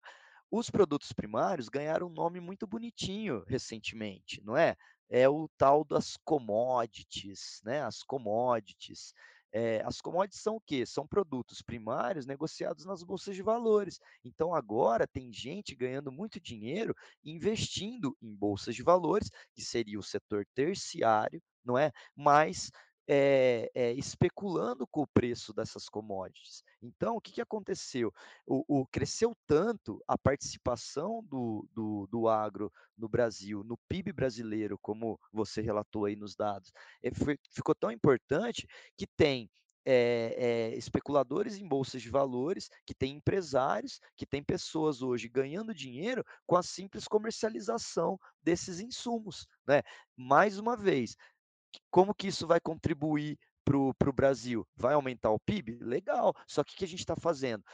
[0.50, 4.74] Os produtos primários ganharam um nome muito bonitinho recentemente, não é?
[5.08, 7.82] É o tal das commodities, né?
[7.82, 9.12] As commodities.
[9.52, 10.86] É, as commodities são o quê?
[10.86, 13.98] São produtos primários negociados nas bolsas de valores.
[14.24, 20.02] Então, agora tem gente ganhando muito dinheiro investindo em bolsas de valores, que seria o
[20.02, 21.90] setor terciário, não é?
[22.14, 22.70] Mas
[23.08, 26.62] é, é, especulando com o preço dessas commodities.
[26.82, 28.12] Então, o que, que aconteceu?
[28.46, 34.78] O, o, cresceu tanto a participação do, do, do, agro no Brasil, no PIB brasileiro,
[34.80, 38.66] como você relatou aí nos dados, é, foi, ficou tão importante
[38.96, 39.50] que tem
[39.84, 40.34] é,
[40.72, 46.24] é, especuladores em bolsas de valores, que tem empresários, que tem pessoas hoje ganhando dinheiro
[46.46, 49.46] com a simples comercialização desses insumos.
[49.66, 49.82] Né?
[50.16, 51.16] Mais uma vez,
[51.90, 53.38] como que isso vai contribuir
[53.98, 54.66] para o Brasil?
[54.76, 55.78] Vai aumentar o PIB?
[55.80, 56.34] Legal.
[56.46, 57.64] Só que o que a gente está fazendo?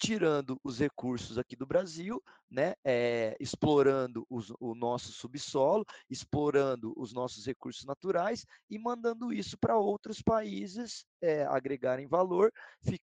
[0.00, 7.12] tirando os recursos aqui do Brasil, né, é, explorando os, o nosso subsolo, explorando os
[7.12, 12.50] nossos recursos naturais e mandando isso para outros países é, agregarem valor,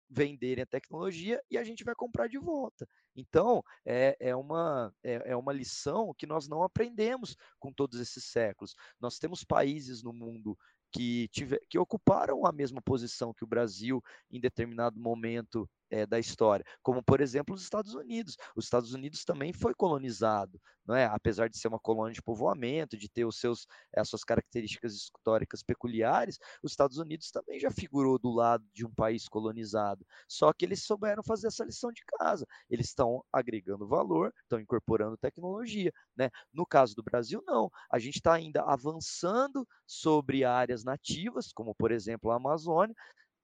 [0.07, 2.87] venderem a tecnologia e a gente vai comprar de volta.
[3.15, 8.25] Então, é, é, uma, é, é uma lição que nós não aprendemos com todos esses
[8.25, 8.75] séculos.
[8.99, 10.55] Nós temos países no mundo
[10.93, 14.01] que, tiver, que ocuparam a mesma posição que o Brasil
[14.31, 18.35] em determinado momento é, da história, como por exemplo os Estados Unidos.
[18.55, 21.05] Os Estados Unidos também foi colonizado, não é?
[21.05, 25.61] Apesar de ser uma colônia de povoamento, de ter os seus, as suas características históricas
[25.61, 30.03] peculiares, os Estados Unidos também já figurou do lado de um país colonizado.
[30.27, 32.47] Só que eles souberam fazer essa lição de casa.
[32.67, 36.31] Eles estão agregando valor, estão incorporando tecnologia, né?
[36.51, 37.69] No caso do Brasil, não.
[37.91, 42.95] A gente está ainda avançando sobre áreas nativas, como por exemplo a Amazônia,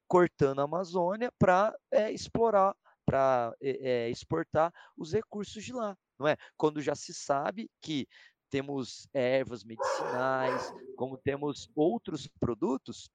[0.10, 6.28] cortando a Amazônia para é, explorar, para é, é, exportar os recursos de lá, não
[6.28, 6.36] é?
[6.58, 8.08] Quando já se sabe que
[8.50, 13.08] temos ervas medicinais, como temos outros produtos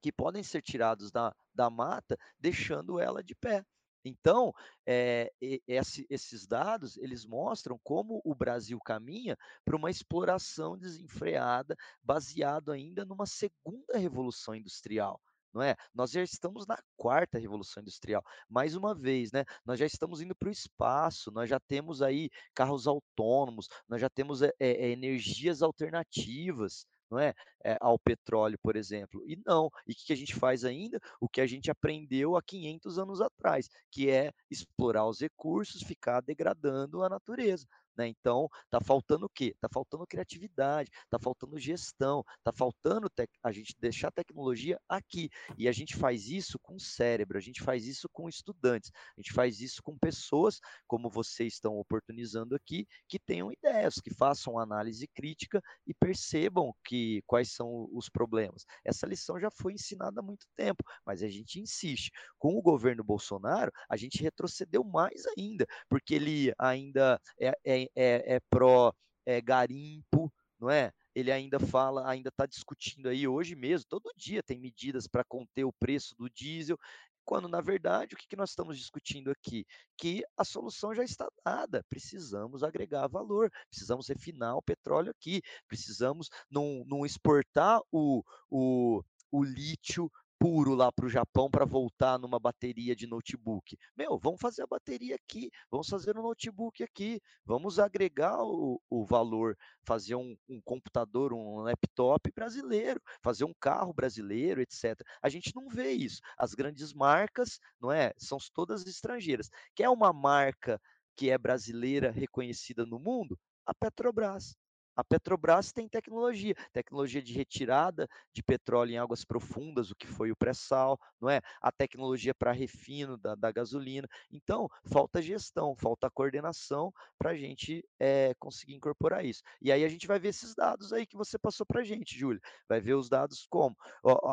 [0.00, 3.64] que podem ser tirados da, da mata, deixando ela de pé.
[4.04, 4.52] Então,
[4.86, 5.32] é,
[5.66, 13.04] esse, esses dados eles mostram como o Brasil caminha para uma exploração desenfreada, baseado ainda
[13.04, 15.20] numa segunda revolução industrial
[15.54, 15.76] não é?
[15.94, 18.22] Nós já estamos na quarta revolução industrial.
[18.48, 19.44] Mais uma vez, né?
[19.64, 24.10] Nós já estamos indo para o espaço, nós já temos aí carros autônomos, nós já
[24.10, 27.32] temos é, é, energias alternativas, não é?
[27.64, 27.76] é?
[27.80, 29.22] ao petróleo, por exemplo.
[29.26, 29.70] E não.
[29.86, 30.98] E o que a gente faz ainda?
[31.20, 36.20] O que a gente aprendeu há 500 anos atrás, que é explorar os recursos, ficar
[36.20, 37.66] degradando a natureza.
[37.96, 38.08] Né?
[38.08, 39.52] Então, está faltando o quê?
[39.54, 43.10] Está faltando criatividade, está faltando gestão, está faltando
[43.42, 45.28] a gente deixar a tecnologia aqui.
[45.56, 49.20] E a gente faz isso com o cérebro, a gente faz isso com estudantes, a
[49.20, 54.58] gente faz isso com pessoas como vocês estão oportunizando aqui, que tenham ideias, que façam
[54.58, 58.64] análise crítica e percebam que quais são os problemas.
[58.84, 62.10] Essa lição já foi ensinada há muito tempo, mas a gente insiste.
[62.38, 68.36] Com o governo Bolsonaro, a gente retrocedeu mais ainda, porque ele ainda é, é é,
[68.36, 68.92] é pró
[69.26, 70.92] é, garimpo, não é?
[71.14, 75.64] Ele ainda fala, ainda está discutindo aí hoje mesmo, todo dia tem medidas para conter
[75.64, 76.78] o preço do diesel,
[77.24, 79.64] quando na verdade o que, que nós estamos discutindo aqui?
[79.96, 86.28] Que a solução já está dada, precisamos agregar valor, precisamos refinar o petróleo aqui, precisamos
[86.50, 90.10] não, não exportar o, o, o lítio
[90.44, 93.78] puro lá para o Japão para voltar numa bateria de notebook.
[93.96, 99.06] Meu, vamos fazer a bateria aqui, vamos fazer um notebook aqui, vamos agregar o, o
[99.06, 105.00] valor, fazer um, um, computador, um laptop brasileiro, fazer um carro brasileiro, etc.
[105.22, 106.20] A gente não vê isso.
[106.36, 109.48] As grandes marcas, não é, são todas estrangeiras.
[109.74, 110.78] Quer uma marca
[111.16, 113.38] que é brasileira reconhecida no mundo?
[113.64, 114.54] A Petrobras.
[114.96, 120.30] A Petrobras tem tecnologia, tecnologia de retirada de petróleo em águas profundas, o que foi
[120.30, 121.40] o pré-sal, não é?
[121.60, 124.08] A tecnologia para refino da, da, gasolina.
[124.30, 129.42] Então, falta gestão, falta coordenação para a gente é, conseguir incorporar isso.
[129.60, 132.18] E aí a gente vai ver esses dados aí que você passou para a gente,
[132.18, 132.40] Júlia.
[132.68, 133.76] Vai ver os dados como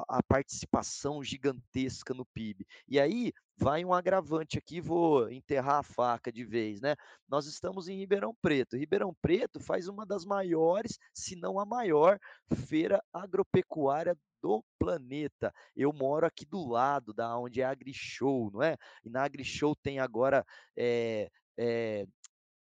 [0.07, 2.65] a participação gigantesca no PIB.
[2.87, 6.95] E aí vai um agravante aqui, vou enterrar a faca de vez, né?
[7.29, 8.75] Nós estamos em Ribeirão Preto.
[8.75, 12.19] Ribeirão Preto faz uma das maiores, se não a maior,
[12.67, 15.53] feira agropecuária do planeta.
[15.75, 18.75] Eu moro aqui do lado da onde é a AgriShow, não é?
[19.03, 20.43] E na AgriShow tem agora
[20.75, 22.07] é, é,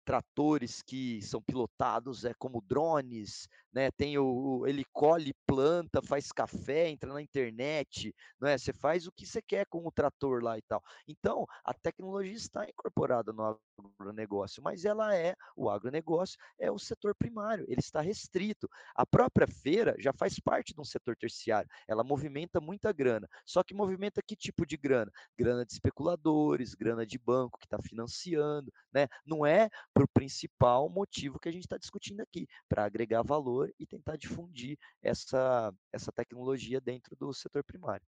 [0.04, 3.90] tratores que são pilotados é como drones, né?
[3.90, 8.56] Tem o, o ele colhe planta, faz café, entra na internet, não é?
[8.56, 10.82] Você faz o que você quer com o trator lá e tal.
[11.06, 13.58] Então, a tecnologia está incorporada no
[13.98, 18.68] agronegócio, mas ela é o agronegócio é o setor primário, ele está restrito.
[18.94, 23.28] A própria feira já faz parte de um setor terciário, ela movimenta muita grana.
[23.44, 25.10] Só que movimenta que tipo de grana?
[25.36, 29.08] Grana de especuladores, grana de banco que está financiando, né?
[29.24, 33.57] Não é para o principal motivo que a gente está discutindo aqui, para agregar valor
[33.78, 38.06] e tentar difundir essa, essa tecnologia dentro do setor primário.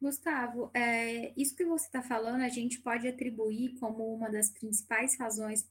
[0.00, 5.18] Gustavo, é, isso que você está falando, a gente pode atribuir como uma das principais
[5.18, 5.68] razões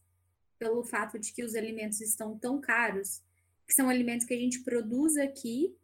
[0.59, 3.21] pelo fato de que os alimentos estão tão caros,
[3.65, 5.75] que são alimentos que a gente produz aqui,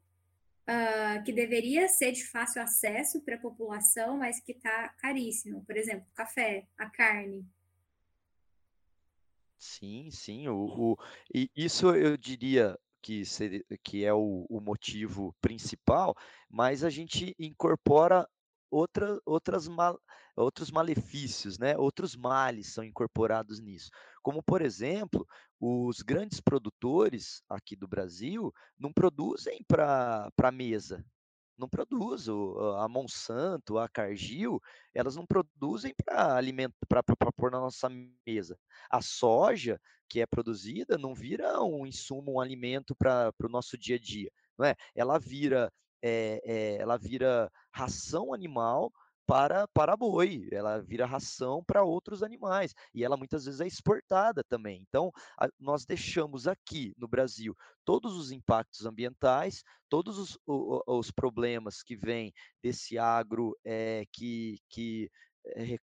[0.63, 5.63] uh, que deveria ser de fácil acesso para a população, mas que está caríssimo.
[5.65, 7.45] Por exemplo, café, a carne,
[9.63, 10.47] Sim, sim.
[10.49, 10.97] O, o,
[11.34, 13.23] e isso eu diria que,
[13.82, 16.13] que é o, o motivo principal,
[16.49, 18.28] mas a gente incorpora
[18.69, 19.97] outra, outras mal,
[20.36, 21.78] outros malefícios, né?
[21.78, 23.89] outros males são incorporados nisso.
[24.21, 25.26] Como, por exemplo,
[25.60, 31.06] os grandes produtores aqui do Brasil não produzem para a mesa,
[31.57, 32.27] não produz.
[32.77, 34.59] a Monsanto, a Cargill,
[34.93, 37.89] elas não produzem para alimentar, para pôr na nossa
[38.25, 38.57] mesa.
[38.89, 43.95] A soja que é produzida não vira um insumo, um alimento para o nosso dia
[43.95, 44.75] a dia, não é?
[44.93, 48.91] Ela vira, é, é, ela vira ração animal
[49.25, 54.43] para, para boi, ela vira ração para outros animais e ela muitas vezes é exportada
[54.43, 54.83] também.
[54.88, 57.55] Então, a, nós deixamos aqui no Brasil
[57.86, 64.59] todos os impactos ambientais, todos os, os, os problemas que vêm desse agro é, que,
[64.69, 65.09] que
[65.45, 65.77] é,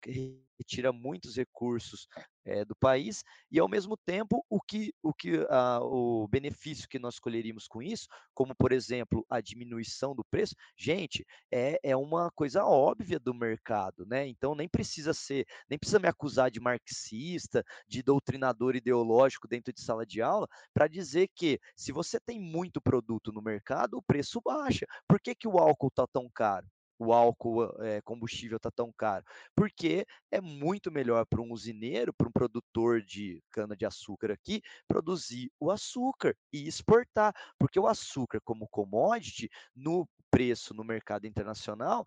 [0.59, 2.07] retira muitos recursos
[2.45, 6.99] é, do país e ao mesmo tempo o que o que a, o benefício que
[6.99, 12.31] nós colheríamos com isso, como por exemplo a diminuição do preço, gente, é, é uma
[12.31, 14.27] coisa óbvia do mercado, né?
[14.27, 19.81] Então nem precisa ser, nem precisa me acusar de marxista, de doutrinador ideológico dentro de
[19.81, 24.41] sala de aula para dizer que se você tem muito produto no mercado, o preço
[24.41, 24.87] baixa.
[25.09, 26.67] Por que, que o álcool está tão caro?
[27.01, 29.25] O álcool é, combustível está tão caro?
[29.57, 35.71] Porque é muito melhor para um usineiro, para um produtor de cana-de-açúcar aqui, produzir o
[35.71, 42.07] açúcar e exportar, porque o açúcar, como commodity, no preço no mercado internacional,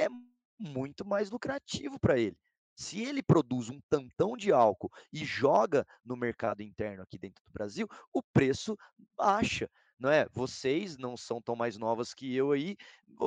[0.00, 0.08] é
[0.58, 2.36] muito mais lucrativo para ele.
[2.74, 7.52] Se ele produz um tantão de álcool e joga no mercado interno aqui dentro do
[7.52, 8.76] Brasil, o preço
[9.16, 9.70] baixa
[10.04, 10.26] não é?
[10.30, 12.76] Vocês não são tão mais novas que eu aí.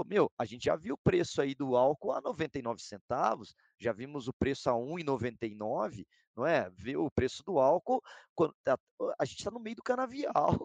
[0.05, 4.27] Meu, a gente já viu o preço aí do álcool a 99 centavos, já vimos
[4.27, 6.69] o preço a 1,99, não é?
[6.69, 7.99] Viu o preço do álcool,
[8.63, 8.77] tá,
[9.17, 10.55] a gente está no meio do canavial,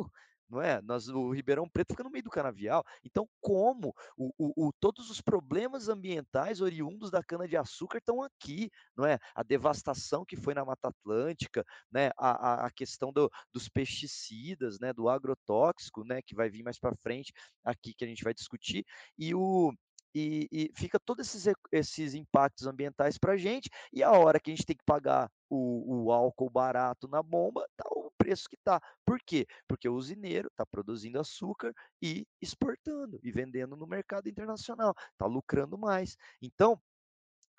[0.53, 0.83] não é?
[0.83, 2.85] Nós, o Ribeirão Preto fica no meio do canavial.
[3.03, 9.07] Então, como o, o, o todos os problemas ambientais oriundos da cana-de-açúcar estão aqui, não
[9.07, 9.19] é?
[9.35, 12.11] A devastação que foi na Mata Atlântica, né?
[12.19, 14.93] A, a, a questão do, dos pesticidas, né?
[14.93, 16.21] Do agrotóxico, né?
[16.21, 17.33] Que vai vir mais para frente
[17.65, 18.85] aqui que a gente vai discutir
[19.19, 19.73] e o
[20.15, 24.51] e, e, fica todos esses, esses impactos ambientais para a gente, e a hora que
[24.51, 28.57] a gente tem que pagar o, o álcool barato na bomba, tá o preço que
[28.65, 28.81] tá.
[29.05, 29.47] Por quê?
[29.69, 35.77] Porque o usineiro está produzindo açúcar e exportando e vendendo no mercado internacional, está lucrando
[35.77, 36.17] mais.
[36.41, 36.81] Então,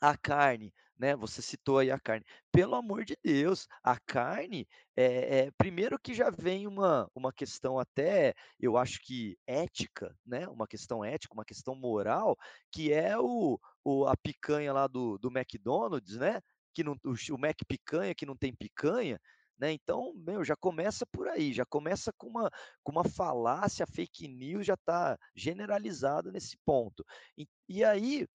[0.03, 1.15] a carne, né?
[1.15, 2.25] Você citou aí a carne.
[2.51, 7.79] Pelo amor de Deus, a carne é, é, primeiro que já vem uma, uma questão
[7.79, 10.45] até, eu acho que ética, né?
[10.49, 12.37] Uma questão ética, uma questão moral,
[12.69, 16.41] que é o, o a picanha lá do, do McDonald's, né?
[16.73, 19.17] Que não, o, o Mac picanha que não tem picanha.
[19.57, 19.71] Né?
[19.71, 22.51] Então, meu, já começa por aí, já começa com uma,
[22.83, 27.05] com uma falácia, fake news já está generalizada nesse ponto.
[27.37, 28.27] E, e aí,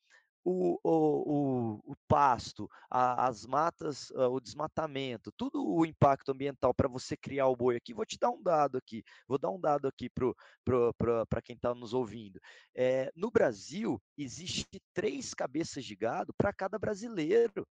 [0.44, 6.72] o, o, o, o pasto, a, as matas, ah, o desmatamento, tudo o impacto ambiental
[6.72, 7.92] para você criar o boi aqui.
[7.92, 11.92] Vou te dar um dado aqui, vou dar um dado aqui para quem está nos
[11.92, 12.40] ouvindo.
[12.74, 17.66] É, no Brasil, existe três cabeças de gado para cada brasileiro.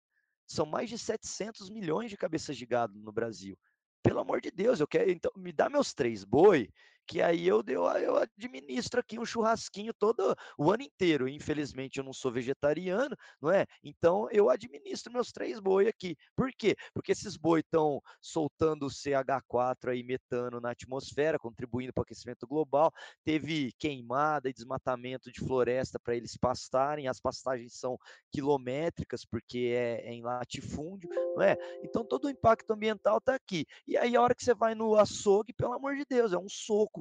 [0.45, 3.57] São mais de 700 milhões de cabeças de gado no Brasil.
[4.03, 6.69] Pelo amor de Deus, eu quero, então, me dá meus três boi,
[7.07, 11.27] que aí eu, eu, eu administro aqui um churrasquinho todo o ano inteiro.
[11.27, 13.65] Infelizmente eu não sou vegetariano, não é?
[13.83, 16.15] Então eu administro meus três boi aqui.
[16.35, 16.75] Por quê?
[16.93, 22.91] Porque esses boi estão soltando CH4 aí, metano na atmosfera, contribuindo para o aquecimento global.
[23.23, 27.07] Teve queimada e desmatamento de floresta para eles pastarem.
[27.07, 27.97] As pastagens são
[28.31, 31.57] quilométricas porque é, é em latifúndio, não é?
[31.83, 33.65] Então todo o impacto ambiental está aqui.
[33.87, 36.49] E aí a hora que você vai no açougue, pelo amor de Deus, é um
[36.49, 36.92] soco.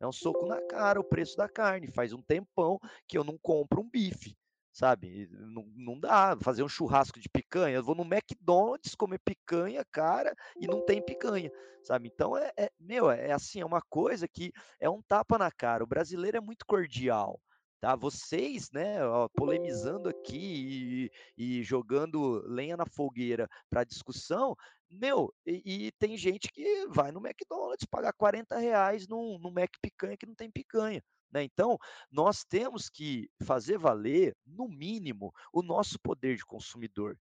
[0.00, 1.86] É um soco na cara o preço da carne.
[1.86, 4.34] Faz um tempão que eu não compro um bife,
[4.72, 5.28] sabe?
[5.30, 7.76] Não, não dá fazer um churrasco de picanha.
[7.76, 11.50] Eu vou no McDonald's comer picanha, cara, e não tem picanha,
[11.82, 12.08] sabe?
[12.08, 15.84] Então é, é meu, é assim, é uma coisa que é um tapa na cara.
[15.84, 17.38] O brasileiro é muito cordial
[17.80, 17.96] tá?
[17.96, 24.54] Vocês, né, ó, polemizando aqui e, e, jogando lenha na fogueira para discussão,
[24.90, 29.70] meu, e, e, tem gente que vai no McDonald's pagar 40 reais num, num Mac
[29.80, 31.02] picanha que não tem picanha.
[31.32, 31.44] Né?
[31.44, 31.78] Então,
[32.10, 37.16] nós temos que fazer valer, no mínimo, o nosso poder de consumidor.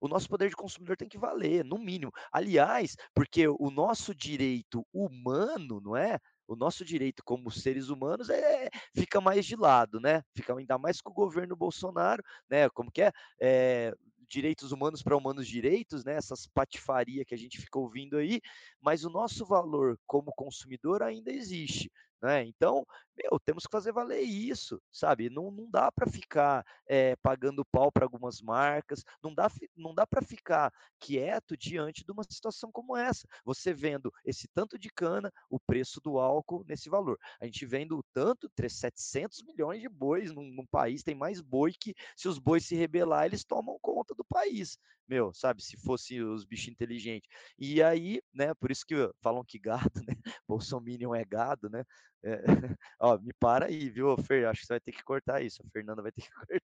[0.00, 2.12] O nosso poder de consumidor tem que valer, no mínimo.
[2.30, 6.18] Aliás, porque o nosso direito humano, não é?
[6.46, 10.22] O nosso direito como seres humanos é, fica mais de lado, né?
[10.34, 12.68] Fica ainda mais com o governo Bolsonaro, né?
[12.70, 13.12] Como que é?
[13.40, 13.94] é
[14.28, 16.14] direitos humanos para humanos direitos, né?
[16.14, 18.40] Essas patifaria que a gente fica ouvindo aí,
[18.80, 21.90] mas o nosso valor como consumidor ainda existe.
[22.22, 22.42] Né?
[22.46, 22.86] Então,
[23.16, 25.30] meu, temos que fazer valer isso, sabe?
[25.30, 30.06] Não, não dá para ficar é, pagando pau para algumas marcas, não dá, não dá
[30.06, 33.26] para ficar quieto diante de uma situação como essa.
[33.44, 37.18] Você vendo esse tanto de cana, o preço do álcool nesse valor.
[37.40, 41.94] A gente vendo tanto, 700 milhões de bois num, num país, tem mais boi que
[42.16, 46.44] se os bois se rebelar, eles tomam conta do país meu, sabe, se fosse os
[46.44, 47.28] bichos inteligentes.
[47.58, 50.14] E aí, né, por isso que falam que gado, né,
[50.48, 51.84] Bolsominion é gado, né,
[52.24, 52.42] é,
[52.98, 55.70] ó, me para aí, viu, Fer, acho que você vai ter que cortar isso, a
[55.70, 56.60] Fernanda vai ter que cortar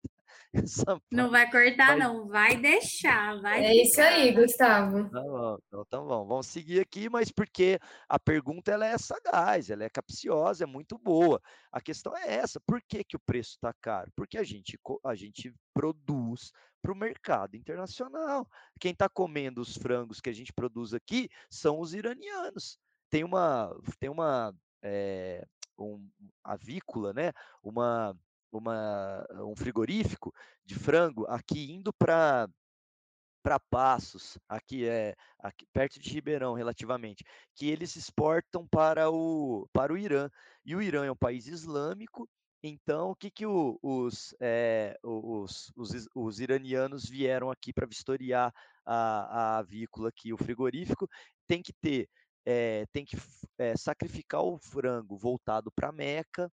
[0.52, 5.10] essa Não vai cortar, não, vai deixar, vai É isso aí, Gustavo.
[5.10, 9.70] Tá bom, então, tá bom, vamos seguir aqui, mas porque a pergunta, ela é sagaz,
[9.70, 11.40] ela é capciosa, é muito boa.
[11.70, 14.10] A questão é essa, por que que o preço está caro?
[14.16, 18.48] Porque a gente, a gente produz para o mercado internacional.
[18.80, 22.78] Quem está comendo os frangos que a gente produz aqui são os iranianos.
[23.10, 25.44] Tem uma, tem uma é,
[25.78, 26.08] um,
[26.44, 27.32] avícola, né?
[27.62, 28.16] uma,
[28.52, 30.32] uma, um frigorífico
[30.64, 32.48] de frango aqui indo para
[33.42, 37.24] para Passos, aqui é aqui, perto de Ribeirão, relativamente,
[37.54, 40.28] que eles exportam para o, para o Irã.
[40.62, 42.28] E o Irã é um país islâmico
[42.62, 48.52] então, o que, que o, os, é, os, os, os, iranianos vieram aqui para vistoriar
[48.84, 51.08] a, a avícola aqui, o frigorífico?
[51.46, 52.06] Tem que ter,
[52.44, 53.16] é, tem que
[53.58, 56.50] é, sacrificar o frango voltado para Meca,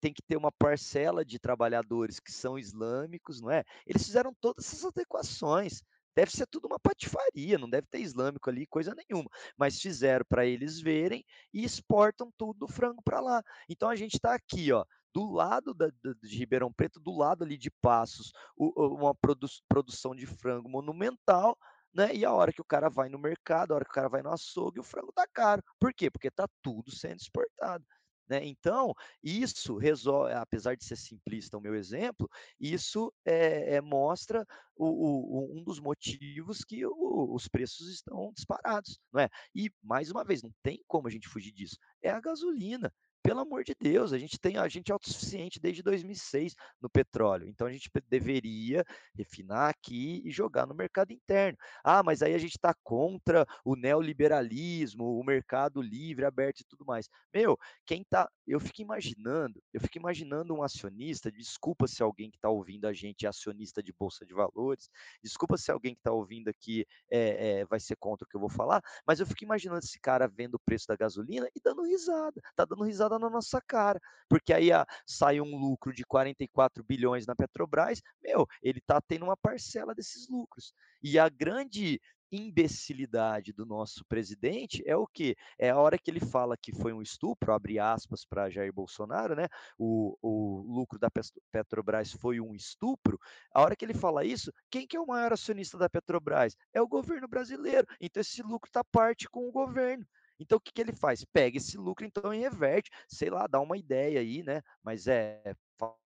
[0.00, 3.64] tem que ter uma parcela de trabalhadores que são islâmicos, não é?
[3.86, 5.82] Eles fizeram todas essas adequações.
[6.14, 9.30] Deve ser tudo uma patifaria, não deve ter islâmico ali, coisa nenhuma.
[9.56, 13.42] Mas fizeram para eles verem e exportam tudo o frango para lá.
[13.68, 15.88] Então a gente está aqui, ó, do lado da,
[16.22, 21.56] de Ribeirão Preto, do lado ali de Passos, uma produ, produção de frango monumental,
[21.94, 22.14] né?
[22.14, 24.22] E a hora que o cara vai no mercado, a hora que o cara vai
[24.22, 25.62] no açougue, o frango tá caro.
[25.78, 26.10] Por quê?
[26.10, 27.84] Porque tá tudo sendo exportado.
[28.28, 28.44] Né?
[28.44, 32.28] Então, isso resolve, apesar de ser simplista o meu exemplo,
[32.60, 39.00] isso é, é mostra o, o, um dos motivos que o, os preços estão disparados.
[39.10, 39.28] Não é?
[39.54, 41.78] E, mais uma vez, não tem como a gente fugir disso.
[42.02, 42.92] É a gasolina
[43.22, 47.48] pelo amor de Deus, a gente tem a gente é autossuficiente desde 2006 no petróleo.
[47.48, 51.58] Então a gente deveria refinar aqui e jogar no mercado interno.
[51.84, 56.84] Ah, mas aí a gente está contra o neoliberalismo, o mercado livre, aberto e tudo
[56.84, 57.08] mais.
[57.32, 61.30] Meu, quem tá, eu fico imaginando, eu fico imaginando um acionista.
[61.30, 64.88] Desculpa se alguém que está ouvindo a gente é acionista de bolsa de valores.
[65.22, 68.40] Desculpa se alguém que está ouvindo aqui é, é, vai ser contra o que eu
[68.40, 68.82] vou falar.
[69.06, 72.40] Mas eu fico imaginando esse cara vendo o preço da gasolina e dando risada.
[72.54, 77.26] Tá dando risada na nossa cara, porque aí a, sai um lucro de 44 bilhões
[77.26, 80.74] na Petrobras, meu, ele está tendo uma parcela desses lucros.
[81.00, 82.00] E a grande
[82.30, 85.36] imbecilidade do nosso presidente é o que?
[85.58, 89.34] É a hora que ele fala que foi um estupro, abre aspas para Jair Bolsonaro,
[89.34, 89.48] né?
[89.78, 91.08] O, o lucro da
[91.50, 93.18] Petrobras foi um estupro.
[93.52, 96.56] A hora que ele fala isso, quem que é o maior acionista da Petrobras?
[96.72, 97.86] É o governo brasileiro.
[98.00, 100.06] Então esse lucro está parte com o governo.
[100.38, 101.24] Então, o que, que ele faz?
[101.24, 104.62] Pega esse lucro, então, e reverte, sei lá, dá uma ideia aí, né?
[104.82, 105.54] Mas é,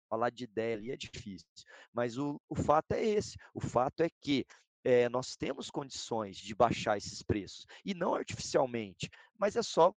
[0.08, 1.46] falar de ideia ali é difícil.
[1.92, 4.44] Mas o, o fato é esse: o fato é que
[4.84, 9.94] é, nós temos condições de baixar esses preços, e não artificialmente, mas é só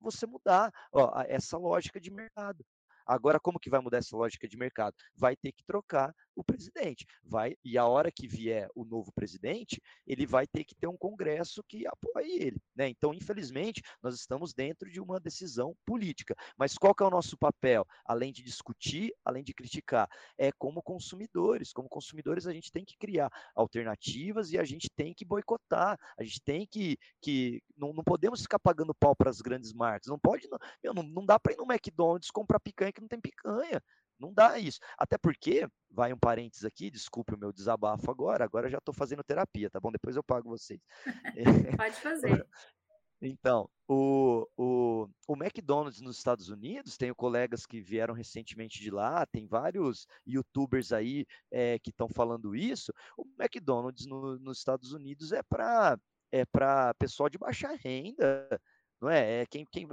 [0.00, 2.64] você mudar ó, essa lógica de mercado.
[3.06, 4.94] Agora, como que vai mudar essa lógica de mercado?
[5.14, 7.06] Vai ter que trocar o presidente.
[7.24, 10.96] Vai e a hora que vier o novo presidente, ele vai ter que ter um
[10.96, 12.88] congresso que apoie ele, né?
[12.88, 16.34] Então, infelizmente, nós estamos dentro de uma decisão política.
[16.58, 17.86] Mas qual que é o nosso papel?
[18.04, 21.72] Além de discutir, além de criticar, é como consumidores.
[21.72, 25.98] Como consumidores, a gente tem que criar alternativas e a gente tem que boicotar.
[26.18, 30.08] A gente tem que que não, não podemos ficar pagando pau para as grandes marcas.
[30.08, 33.08] Não pode, não, meu, não, não dá para ir no McDonald's comprar picanha que não
[33.08, 33.80] tem picanha.
[34.18, 34.80] Não dá isso.
[34.98, 39.22] Até porque, vai um parênteses aqui, desculpe o meu desabafo agora, agora já estou fazendo
[39.22, 39.92] terapia, tá bom?
[39.92, 40.80] Depois eu pago vocês.
[41.80, 42.46] Pode fazer.
[43.18, 49.24] Então, o, o, o McDonald's nos Estados Unidos, tenho colegas que vieram recentemente de lá,
[49.24, 52.92] tem vários youtubers aí é, que estão falando isso.
[53.16, 55.98] O McDonald's no, nos Estados Unidos é para
[56.32, 58.60] é para pessoal de baixa renda,
[59.00, 59.42] não é?
[59.42, 59.86] é quem, quem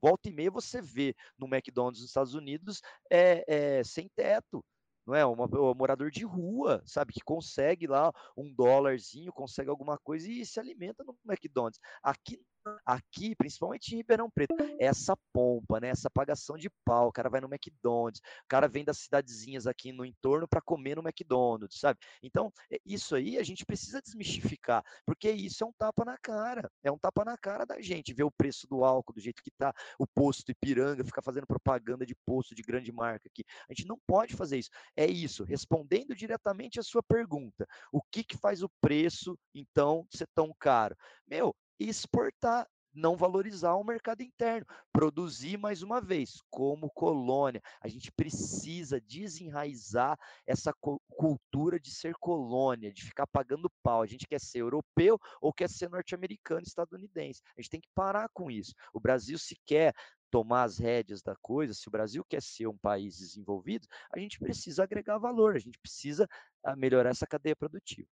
[0.00, 2.80] volta e meia você vê no McDonald's nos Estados Unidos
[3.10, 3.44] é,
[3.78, 4.64] é sem teto,
[5.06, 5.26] não é?
[5.26, 5.36] Um
[5.74, 11.04] morador de rua, sabe, que consegue lá um dólarzinho, consegue alguma coisa e se alimenta
[11.04, 11.80] no McDonald's.
[12.02, 12.40] Aqui
[12.84, 15.88] aqui, principalmente em Ribeirão Preto, é essa pompa, né?
[15.88, 17.08] Essa apagação de pau.
[17.08, 20.96] O cara vai no McDonald's, o cara vem das cidadezinhas aqui no entorno para comer
[20.96, 21.98] no McDonald's, sabe?
[22.22, 26.70] Então, é, isso aí a gente precisa desmistificar, porque isso é um tapa na cara.
[26.82, 29.50] É um tapa na cara da gente ver o preço do álcool do jeito que
[29.50, 33.44] tá, o posto Ipiranga ficar fazendo propaganda de posto de grande marca aqui.
[33.68, 34.70] A gente não pode fazer isso.
[34.96, 37.66] É isso, respondendo diretamente a sua pergunta.
[37.92, 40.96] O que que faz o preço então ser tão caro?
[41.26, 41.54] Meu,
[41.88, 47.62] exportar não valorizar o mercado interno, produzir mais uma vez, como colônia.
[47.80, 50.72] A gente precisa desenraizar essa
[51.08, 54.02] cultura de ser colônia, de ficar pagando pau.
[54.02, 57.42] A gente quer ser europeu ou quer ser norte-americano, estadunidense.
[57.56, 58.74] A gente tem que parar com isso.
[58.92, 59.94] O Brasil, se quer
[60.30, 64.38] tomar as rédeas da coisa, se o Brasil quer ser um país desenvolvido, a gente
[64.38, 66.28] precisa agregar valor, a gente precisa
[66.62, 68.08] ah, melhorar essa cadeia produtiva.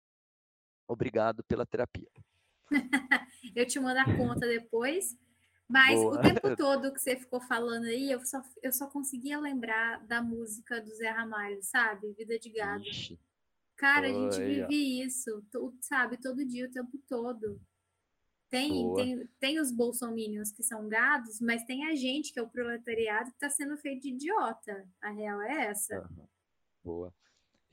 [0.87, 2.09] Obrigado pela terapia.
[3.55, 5.17] eu te mando a conta depois.
[5.67, 6.19] Mas Boa.
[6.19, 10.21] o tempo todo que você ficou falando aí, eu só, eu só conseguia lembrar da
[10.21, 12.13] música do Zé Ramalho, sabe?
[12.13, 12.83] Vida de Gado.
[12.83, 13.19] Ixi.
[13.75, 14.63] Cara, Oi, a gente vive
[15.01, 15.05] ó.
[15.07, 15.43] isso,
[15.81, 16.17] sabe?
[16.17, 17.59] Todo dia, o tempo todo.
[18.49, 22.49] Tem, tem, tem os bolsominions que são gados, mas tem a gente, que é o
[22.49, 24.87] proletariado, que está sendo feito de idiota.
[25.01, 26.01] A real é essa.
[26.01, 26.27] Uhum.
[26.83, 27.13] Boa.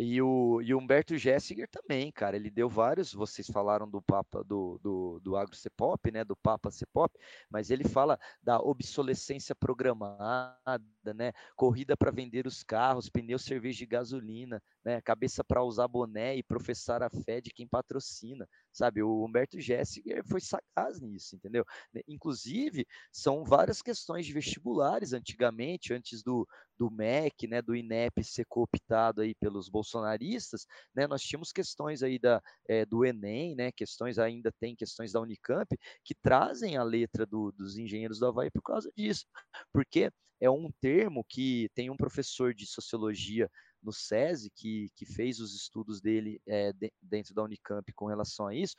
[0.02, 4.42] E o, e o Humberto Gessinger também, cara, ele deu vários, vocês falaram do Papa,
[4.42, 7.14] do, do, do Agro Cepop, né, do Papa Cepop,
[7.50, 10.80] mas ele fala da obsolescência programada,
[11.14, 16.36] né, corrida para vender os carros, pneus, cerveja e gasolina, né, cabeça para usar boné
[16.36, 19.02] e professar a fé de quem patrocina, sabe?
[19.02, 21.64] O Humberto Gessinger foi sagaz nisso, entendeu?
[22.08, 26.46] Inclusive, são várias questões de vestibulares antigamente, antes do,
[26.78, 32.18] do MEC, né, do INEP ser cooptado aí pelos bolsonaristas, né, nós tínhamos questões aí
[32.18, 35.68] da, é, do Enem, né, questões ainda tem questões da Unicamp,
[36.02, 39.26] que trazem a letra do, dos engenheiros do Havaí por causa disso,
[39.72, 40.10] porque
[40.40, 43.50] é um termo que tem um professor de sociologia
[43.82, 48.46] no SESI, que, que fez os estudos dele é, de, dentro da Unicamp com relação
[48.46, 48.74] a isso,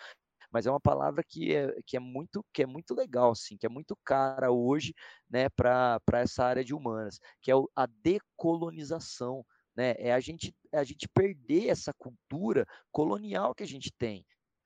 [0.52, 3.66] mas é uma palavra que é, que é muito que é muito legal, assim, que
[3.66, 4.94] é muito cara hoje,
[5.30, 9.46] né, para essa área de humanas, que é a decolonização,
[9.76, 9.96] né?
[9.98, 14.26] É a gente é a gente perder essa cultura colonial que a gente tem,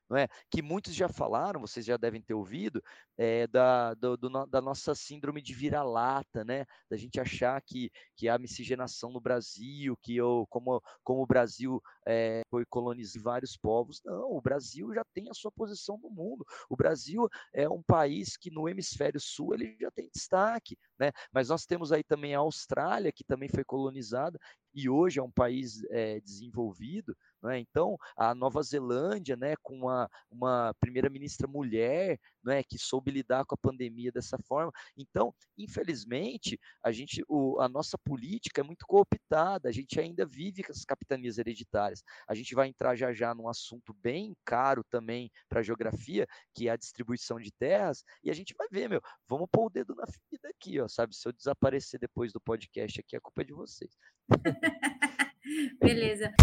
[0.10, 0.28] não é?
[0.50, 2.84] Que muitos já falaram, vocês já devem ter ouvido,
[3.18, 6.66] é, da, do, do, da nossa síndrome de vira-lata, né?
[6.90, 11.82] Da gente achar que, que há miscigenação no Brasil, que eu, como, como o Brasil
[12.06, 14.02] é, foi colonizar vários povos.
[14.04, 16.46] Não, o Brasil já tem a sua posição no mundo.
[16.70, 21.12] O Brasil é um país que no hemisfério sul ele já tem destaque, né?
[21.32, 24.40] Mas nós temos aí também a Austrália, que também foi colonizada
[24.76, 27.16] e hoje é um país é, desenvolvido,
[27.46, 27.60] né?
[27.60, 33.56] Então, a Nova Zelândia, né, com uma, uma primeira-ministra mulher, né, que soube lidar com
[33.56, 34.72] a pandemia dessa forma.
[34.98, 40.64] Então, infelizmente, a gente, o, a nossa política é muito cooptada, a gente ainda vive
[40.64, 42.04] com as capitanias hereditárias.
[42.28, 46.68] A gente vai entrar já já num assunto bem caro também para a geografia, que
[46.68, 49.96] é a distribuição de terras, e a gente vai ver, meu, vamos pôr o dedo
[49.96, 51.16] na ferida aqui, ó, sabe?
[51.16, 53.98] Se eu desaparecer depois do podcast aqui, a culpa é de vocês.
[55.80, 56.34] Beleza.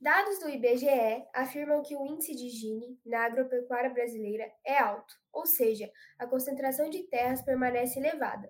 [0.00, 5.44] Dados do IBGE afirmam que o índice de Gini na agropecuária brasileira é alto, ou
[5.44, 8.48] seja, a concentração de terras permanece elevada.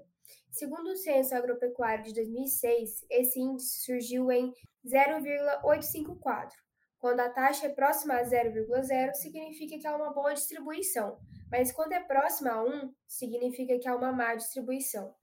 [0.51, 4.53] Segundo o Censo Agropecuário de 2006, esse índice surgiu em
[4.87, 6.57] 0,854.
[6.99, 11.19] Quando a taxa é próxima a 0,0, significa que há uma boa distribuição,
[11.51, 15.15] mas quando é próxima a 1, significa que há uma má distribuição.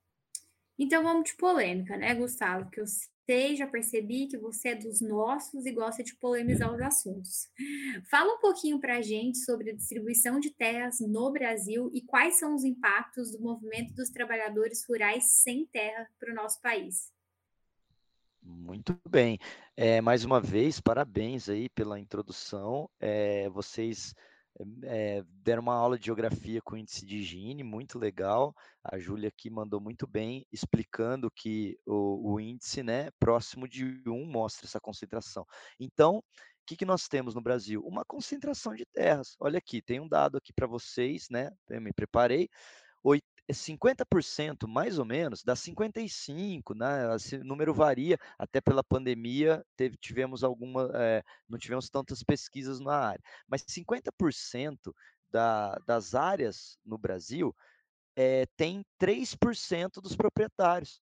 [0.77, 2.69] Então vamos de polêmica, né, Gustavo?
[2.69, 2.85] Que eu
[3.25, 7.47] sei, já percebi que você é dos nossos e gosta de polemizar os assuntos.
[8.09, 12.37] Fala um pouquinho para a gente sobre a distribuição de terras no Brasil e quais
[12.37, 17.11] são os impactos do movimento dos trabalhadores rurais sem terra para o nosso país.
[18.43, 19.39] Muito bem.
[19.75, 22.87] É, mais uma vez, parabéns aí pela introdução.
[22.99, 24.13] É, vocês
[24.83, 28.53] é, deram uma aula de geografia com índice de Gini, muito legal.
[28.83, 34.25] A Júlia aqui mandou muito bem, explicando que o, o índice né, próximo de 1
[34.25, 35.45] mostra essa concentração.
[35.79, 36.23] Então, o
[36.65, 37.81] que, que nós temos no Brasil?
[37.85, 39.35] Uma concentração de terras.
[39.39, 41.51] Olha aqui, tem um dado aqui para vocês, né?
[41.69, 42.49] Eu me preparei.
[43.53, 47.15] 50% mais ou menos, dá 55, né?
[47.15, 52.95] Esse número varia, até pela pandemia, teve, tivemos alguma, é, não tivemos tantas pesquisas na
[52.95, 54.93] área, mas 50%
[55.29, 57.55] da, das áreas no Brasil
[58.15, 61.01] é, tem 3% dos proprietários.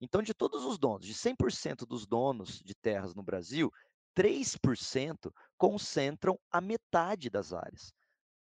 [0.00, 3.70] Então, de todos os donos, de 100% dos donos de terras no Brasil,
[4.16, 7.92] 3% concentram a metade das áreas.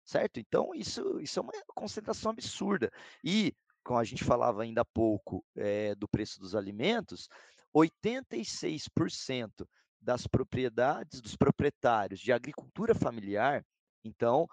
[0.06, 0.40] Certo?
[0.40, 2.92] Então, isso, isso é uma concentração absurda.
[3.24, 7.28] E, como a gente falava ainda há pouco é, do preço dos alimentos,
[7.76, 9.68] 86%
[10.02, 13.66] das propriedades dos proprietários de agricultura familiar,
[14.04, 14.48] então,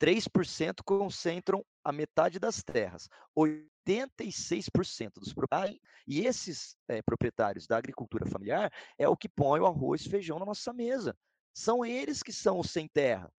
[0.00, 3.08] 3% concentram a metade das terras.
[3.36, 9.66] 86% dos proprietários, e esses é, proprietários da agricultura familiar é o que põe o
[9.66, 11.16] arroz e feijão na nossa mesa.
[11.54, 13.30] São eles que são os sem terra.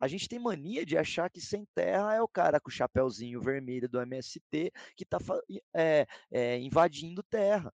[0.00, 3.40] A gente tem mania de achar que sem terra é o cara com o chapéuzinho
[3.40, 5.18] vermelho do MST que está
[5.74, 7.72] é, é, invadindo terra.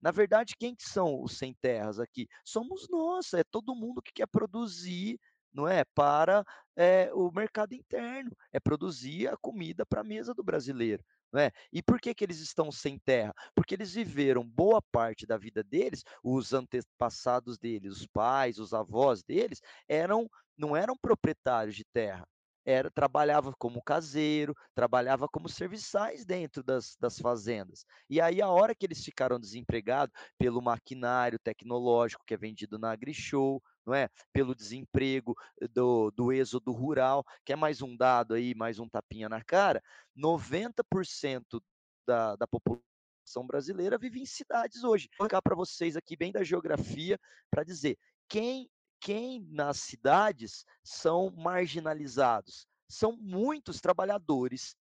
[0.00, 2.26] Na verdade, quem que são os sem terras aqui?
[2.44, 5.18] Somos nós, é todo mundo que quer produzir
[5.52, 6.44] não é para
[6.74, 11.04] é, o mercado interno, é produzir a comida para a mesa do brasileiro.
[11.34, 11.50] É?
[11.72, 13.34] E por que, que eles estão sem terra?
[13.54, 19.22] Porque eles viveram boa parte da vida deles, os antepassados deles, os pais, os avós
[19.22, 22.26] deles, eram não eram proprietários de terra.
[22.64, 27.84] Era, trabalhava como caseiro, trabalhava como serviçais dentro das, das fazendas.
[28.08, 32.92] E aí, a hora que eles ficaram desempregados pelo maquinário tecnológico que é vendido na
[32.92, 34.08] AgriShow, não é?
[34.32, 38.88] Pelo desemprego eh, do, do êxodo rural, que é mais um dado aí, mais um
[38.88, 39.82] tapinha na cara,
[40.16, 41.60] 90%
[42.06, 45.08] da, da população brasileira vive em cidades hoje.
[45.18, 47.18] Vou colocar para vocês aqui bem da geografia
[47.50, 47.98] para dizer
[48.28, 48.70] quem
[49.02, 52.68] quem nas cidades são marginalizados.
[52.88, 54.76] São muitos trabalhadores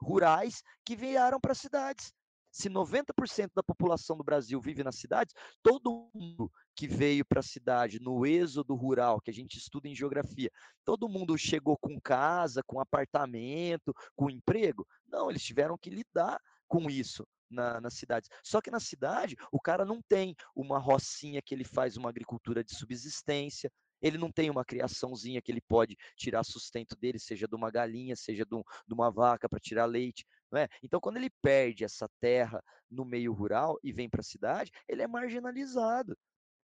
[0.00, 2.12] rurais que vieram para as cidades.
[2.52, 7.42] Se 90% da população do Brasil vive nas cidades, todo mundo que veio para a
[7.42, 10.50] cidade no êxodo rural, que a gente estuda em geografia,
[10.84, 14.86] todo mundo chegou com casa, com apartamento, com emprego?
[15.08, 18.28] Não, eles tiveram que lidar com isso na, nas cidades.
[18.42, 22.62] Só que na cidade, o cara não tem uma rocinha que ele faz uma agricultura
[22.62, 23.70] de subsistência,
[24.00, 28.14] ele não tem uma criaçãozinha que ele pode tirar sustento dele, seja de uma galinha,
[28.14, 30.24] seja de, um, de uma vaca para tirar leite.
[30.50, 30.68] Não é?
[30.82, 35.02] Então, quando ele perde essa terra no meio rural e vem para a cidade, ele
[35.02, 36.16] é marginalizado.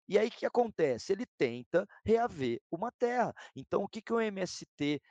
[0.10, 1.14] E aí o que acontece?
[1.14, 3.34] Ele tenta reaver uma terra.
[3.56, 5.02] Então, o que, que o MST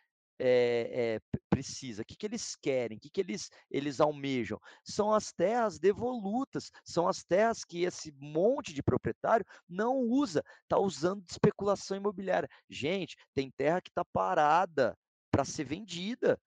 [0.41, 4.59] é, é, precisa, o que, que eles querem, o que, que eles, eles almejam.
[4.83, 10.79] São as terras devolutas, são as terras que esse monte de proprietário não usa, está
[10.79, 12.49] usando de especulação imobiliária.
[12.69, 14.97] Gente, tem terra que está parada
[15.31, 16.41] para ser vendida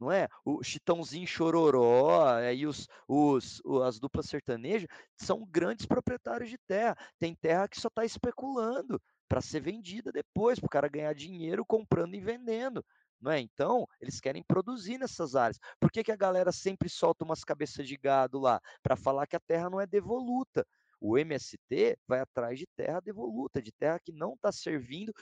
[0.00, 0.26] não é?
[0.44, 6.96] O Chitãozinho Chororó, aí os, os, as duplas sertanejas são grandes proprietários de terra.
[7.18, 11.64] Tem terra que só está especulando para ser vendida depois, para o cara ganhar dinheiro
[11.66, 12.84] comprando e vendendo.
[13.20, 13.40] Não é?
[13.40, 15.58] Então, eles querem produzir nessas áreas.
[15.78, 18.60] Por que, que a galera sempre solta umas cabeças de gado lá?
[18.82, 20.66] Para falar que a terra não é devoluta.
[21.00, 25.12] O MST vai atrás de terra devoluta, de terra que não está servindo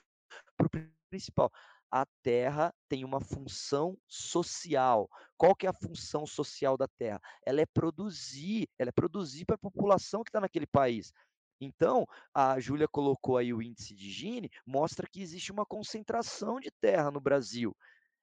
[0.57, 0.71] para o
[1.11, 1.51] principal
[1.91, 5.09] a terra tem uma função social.
[5.37, 7.21] Qual que é a função social da terra?
[7.45, 11.13] Ela é produzir, ela é produzir para a população que está naquele país.
[11.61, 16.71] Então, a Júlia colocou aí o índice de Gini, mostra que existe uma concentração de
[16.81, 17.77] terra no Brasil.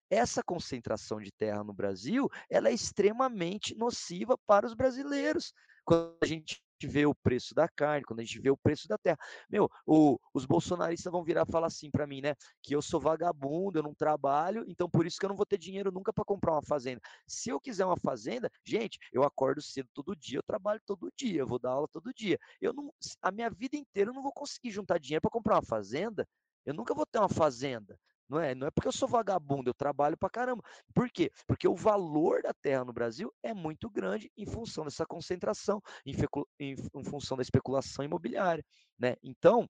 [0.09, 5.51] Essa concentração de terra no Brasil, ela é extremamente nociva para os brasileiros.
[5.83, 8.97] Quando a gente vê o preço da carne, quando a gente vê o preço da
[8.97, 9.17] terra.
[9.49, 12.35] Meu, o, os bolsonaristas vão virar falar assim para mim, né?
[12.61, 15.57] Que eu sou vagabundo, eu não trabalho, então por isso que eu não vou ter
[15.57, 17.01] dinheiro nunca para comprar uma fazenda.
[17.27, 21.39] Se eu quiser uma fazenda, gente, eu acordo cedo todo dia, eu trabalho todo dia,
[21.39, 22.37] eu vou dar aula todo dia.
[22.59, 25.61] Eu não, a minha vida inteira eu não vou conseguir juntar dinheiro para comprar uma
[25.61, 26.27] fazenda.
[26.65, 27.97] Eu nunca vou ter uma fazenda.
[28.27, 30.63] Não é, não é porque eu sou vagabundo, eu trabalho pra caramba.
[30.93, 31.31] Por quê?
[31.47, 36.15] Porque o valor da terra no Brasil é muito grande em função dessa concentração, em,
[36.59, 38.65] em, em função da especulação imobiliária.
[38.97, 39.15] Né?
[39.21, 39.69] Então,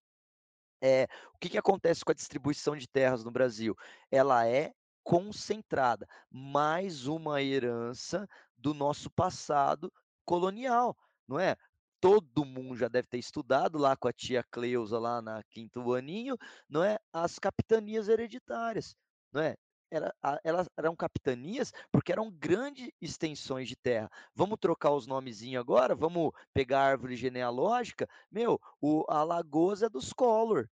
[0.82, 3.76] é, o que, que acontece com a distribuição de terras no Brasil?
[4.12, 4.72] Ela é
[5.04, 8.28] concentrada, mais uma herança
[8.58, 9.92] do nosso passado
[10.26, 10.98] colonial,
[11.28, 11.56] não é?
[12.00, 16.38] Todo mundo já deve ter estudado lá com a tia Cleusa lá na quinto aninho,
[16.70, 16.98] não é?
[17.12, 18.96] As capitanias hereditárias,
[19.32, 19.56] não é?
[19.92, 24.10] Era, elas eram capitanias porque eram grandes extensões de terra.
[24.34, 25.96] Vamos trocar os nomezinhos agora?
[25.96, 28.08] Vamos pegar a árvore genealógica?
[28.30, 30.68] Meu, o Alagoas é dos Collor,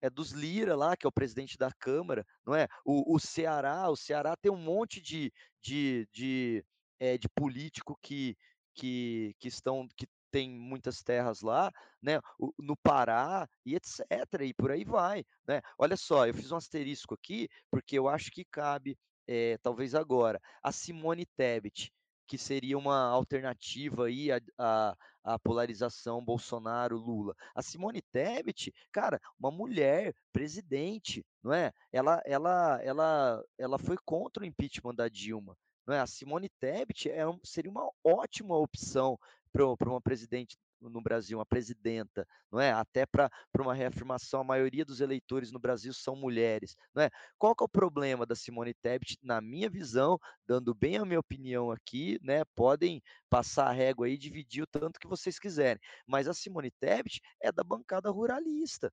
[0.00, 2.66] é dos Lira lá, que é o presidente da Câmara, não é?
[2.84, 6.64] O, o Ceará, o Ceará tem um monte de, de, de,
[6.98, 8.36] é, de político que,
[8.74, 11.70] que, que estão que tem muitas terras lá,
[12.02, 12.18] né,
[12.58, 14.00] no Pará e etc,
[14.40, 15.60] e por aí vai, né.
[15.78, 20.40] Olha só, eu fiz um asterisco aqui, porque eu acho que cabe, é, talvez agora,
[20.62, 21.92] a Simone Tebet,
[22.26, 27.34] que seria uma alternativa aí à, à, polarização Bolsonaro-Lula.
[27.54, 31.70] A Simone Tebet, cara, uma mulher presidente, não é?
[31.92, 35.54] Ela, ela, ela, ela foi contra o impeachment da Dilma.
[35.86, 36.00] Não é?
[36.00, 39.18] A Simone Tebet é seria uma ótima opção
[39.52, 42.72] para uma presidente no Brasil, uma presidenta, não é?
[42.72, 47.10] Até para uma reafirmação, a maioria dos eleitores no Brasil são mulheres, não é?
[47.38, 49.18] Qual que é o problema da Simone Tebet?
[49.22, 52.42] Na minha visão, dando bem a minha opinião aqui, né?
[52.54, 53.00] Podem
[53.30, 57.52] passar a régua aí, dividir o tanto que vocês quiserem, mas a Simone Tebet é
[57.52, 58.92] da bancada ruralista,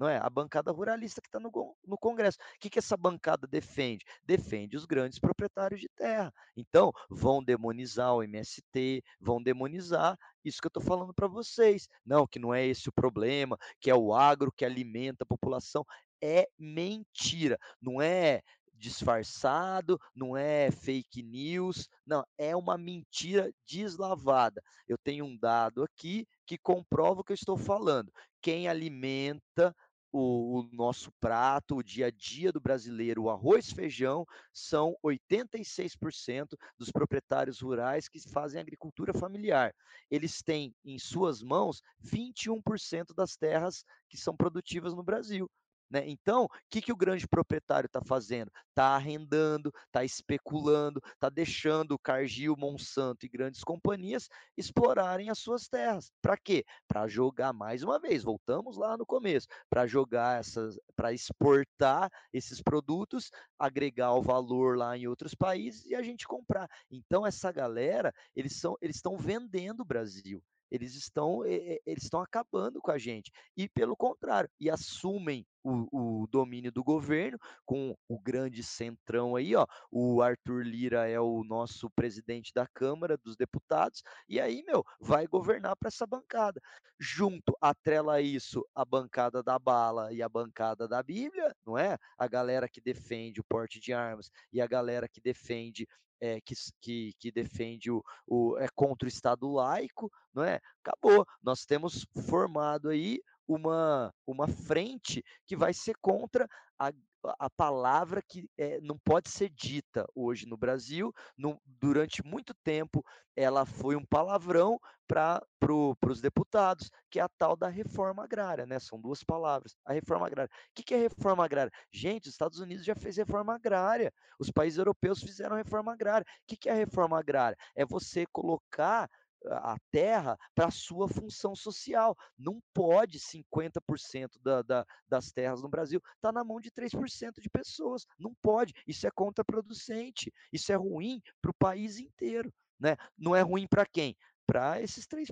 [0.00, 0.16] não é?
[0.16, 1.50] A bancada ruralista que está no,
[1.86, 2.38] no Congresso.
[2.56, 4.02] O que, que essa bancada defende?
[4.24, 6.32] Defende os grandes proprietários de terra.
[6.56, 11.86] Então, vão demonizar o MST, vão demonizar isso que eu estou falando para vocês.
[12.04, 15.84] Não, que não é esse o problema, que é o agro que alimenta a população.
[16.22, 17.58] É mentira.
[17.78, 18.40] Não é
[18.80, 24.62] disfarçado, não é fake news, não, é uma mentira deslavada.
[24.88, 28.10] Eu tenho um dado aqui que comprova o que eu estou falando.
[28.40, 29.76] Quem alimenta
[30.12, 36.56] o, o, nosso prato, o dia a dia do brasileiro, o arroz feijão, são 86%
[36.76, 39.74] dos proprietários rurais que fazem agricultura familiar.
[40.10, 45.50] Eles têm em suas mãos 21% das terras que são produtivas no Brasil.
[45.90, 46.08] Né?
[46.08, 48.52] Então, o que, que o grande proprietário está fazendo?
[48.68, 56.12] Está arrendando, está especulando, está deixando Cargill, Monsanto e grandes companhias explorarem as suas terras.
[56.22, 56.64] Para quê?
[56.86, 62.62] Para jogar mais uma vez, voltamos lá no começo, para jogar essas, para exportar esses
[62.62, 66.68] produtos, agregar o valor lá em outros países e a gente comprar.
[66.88, 70.40] Então, essa galera, eles são, eles estão vendendo o Brasil
[70.70, 76.26] eles estão eles estão acabando com a gente e pelo contrário e assumem o, o,
[76.26, 79.66] domínio do governo, com o grande centrão aí, ó.
[79.90, 85.26] O Arthur Lira é o nosso presidente da Câmara dos Deputados, e aí, meu, vai
[85.26, 86.60] governar para essa bancada.
[86.98, 91.96] Junto, atrela isso a bancada da bala e a bancada da Bíblia, não é?
[92.18, 95.86] A galera que defende o porte de armas e a galera que defende
[96.20, 100.60] é, que, que, que, defende o, o é contra o Estado laico, não é?
[100.84, 101.26] Acabou.
[101.42, 106.48] Nós temos formado aí uma, uma frente que vai ser contra
[106.78, 106.92] a,
[107.38, 111.12] a palavra que é, não pode ser dita hoje no Brasil.
[111.36, 113.04] No, durante muito tempo,
[113.36, 118.64] ela foi um palavrão para pro, os deputados, que é a tal da reforma agrária,
[118.64, 118.78] né?
[118.78, 119.74] São duas palavras.
[119.84, 120.50] A reforma agrária.
[120.52, 121.72] O que, que é reforma agrária?
[121.92, 124.12] Gente, os Estados Unidos já fez reforma agrária.
[124.38, 126.24] Os países europeus fizeram reforma agrária.
[126.24, 127.56] O que, que é reforma agrária?
[127.74, 129.10] É você colocar
[129.46, 132.16] a terra para sua função social.
[132.38, 137.40] Não pode 50% da, da, das terras no Brasil estar tá na mão de 3%
[137.40, 138.06] de pessoas.
[138.18, 138.74] Não pode.
[138.86, 140.32] Isso é contraproducente.
[140.52, 142.52] Isso é ruim para o país inteiro.
[142.78, 142.96] Né?
[143.18, 144.16] Não é ruim para quem?
[144.46, 145.28] para esses 3%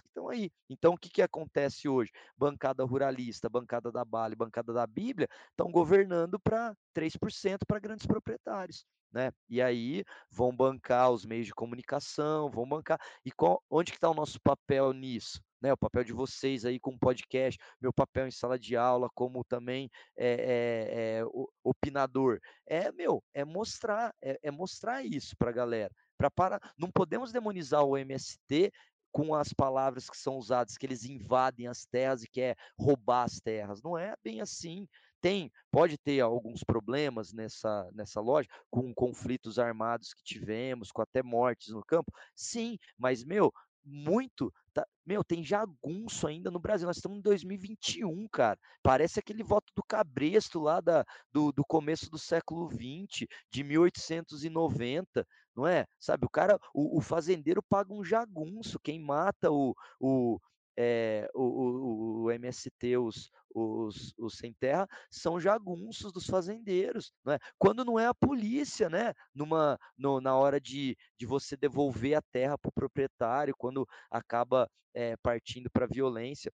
[0.00, 0.50] que estão aí.
[0.70, 2.10] Então, o que, que acontece hoje?
[2.34, 8.86] Bancada ruralista, bancada da Bale, bancada da Bíblia, estão governando para 3% para grandes proprietários
[9.12, 9.30] né?
[9.48, 12.98] E aí vão bancar os meios de comunicação, vão bancar.
[13.24, 15.40] E qual, onde que está o nosso papel nisso?
[15.60, 19.44] Né, o papel de vocês aí com podcast, meu papel em sala de aula, como
[19.44, 21.24] também é, é, é
[21.62, 22.40] opinador.
[22.66, 25.94] É, meu, é mostrar, é, é mostrar isso para a galera.
[26.18, 28.72] Pra para, não podemos demonizar o MST
[29.12, 33.38] com as palavras que são usadas, que eles invadem as terras e quer roubar as
[33.38, 33.82] terras.
[33.82, 34.88] Não é bem assim
[35.22, 41.22] tem, pode ter alguns problemas nessa, nessa loja, com conflitos armados que tivemos, com até
[41.22, 43.52] mortes no campo, sim, mas, meu,
[43.84, 44.52] muito.
[44.74, 46.86] Tá, meu, tem jagunço ainda no Brasil.
[46.86, 48.58] Nós estamos em 2021, cara.
[48.82, 55.26] Parece aquele voto do Cabresto lá da, do, do começo do século XX, de 1890,
[55.54, 55.86] não é?
[56.00, 58.80] Sabe, o cara, o, o fazendeiro paga um jagunço.
[58.80, 60.38] Quem mata o, o,
[60.76, 67.38] é, o, o, o, MST, os, os, os sem terra, são jagunços dos fazendeiros, né?
[67.58, 69.12] quando não é a polícia, né?
[69.34, 74.68] Numa, no, na hora de, de você devolver a terra para o proprietário, quando acaba
[74.94, 76.52] é, partindo para violência.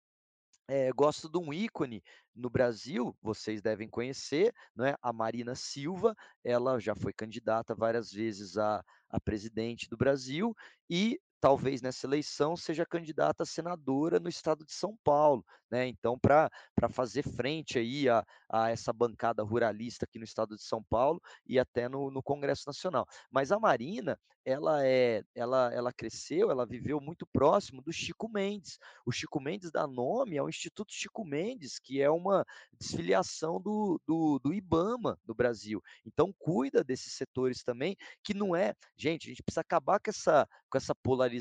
[0.69, 2.03] É, gosto de um ícone
[2.35, 4.95] no Brasil, vocês devem conhecer, não é?
[5.03, 10.55] a Marina Silva, ela já foi candidata várias vezes a, a presidente do Brasil
[10.89, 15.89] e talvez nessa eleição seja candidata a senadora no estado de São Paulo, né?
[15.89, 16.49] Então, para
[16.89, 21.59] fazer frente aí a, a essa bancada ruralista aqui no estado de São Paulo e
[21.59, 23.05] até no, no Congresso Nacional.
[23.29, 28.79] Mas a Marina, ela é, ela, ela cresceu, ela viveu muito próximo do Chico Mendes.
[29.07, 32.45] O Chico Mendes dá nome ao Instituto Chico Mendes, que é uma
[32.79, 35.81] desfiliação do, do, do IBAMA do Brasil.
[36.05, 40.49] Então cuida desses setores também, que não é, gente, a gente precisa acabar com essa,
[40.71, 41.32] com essa polarização,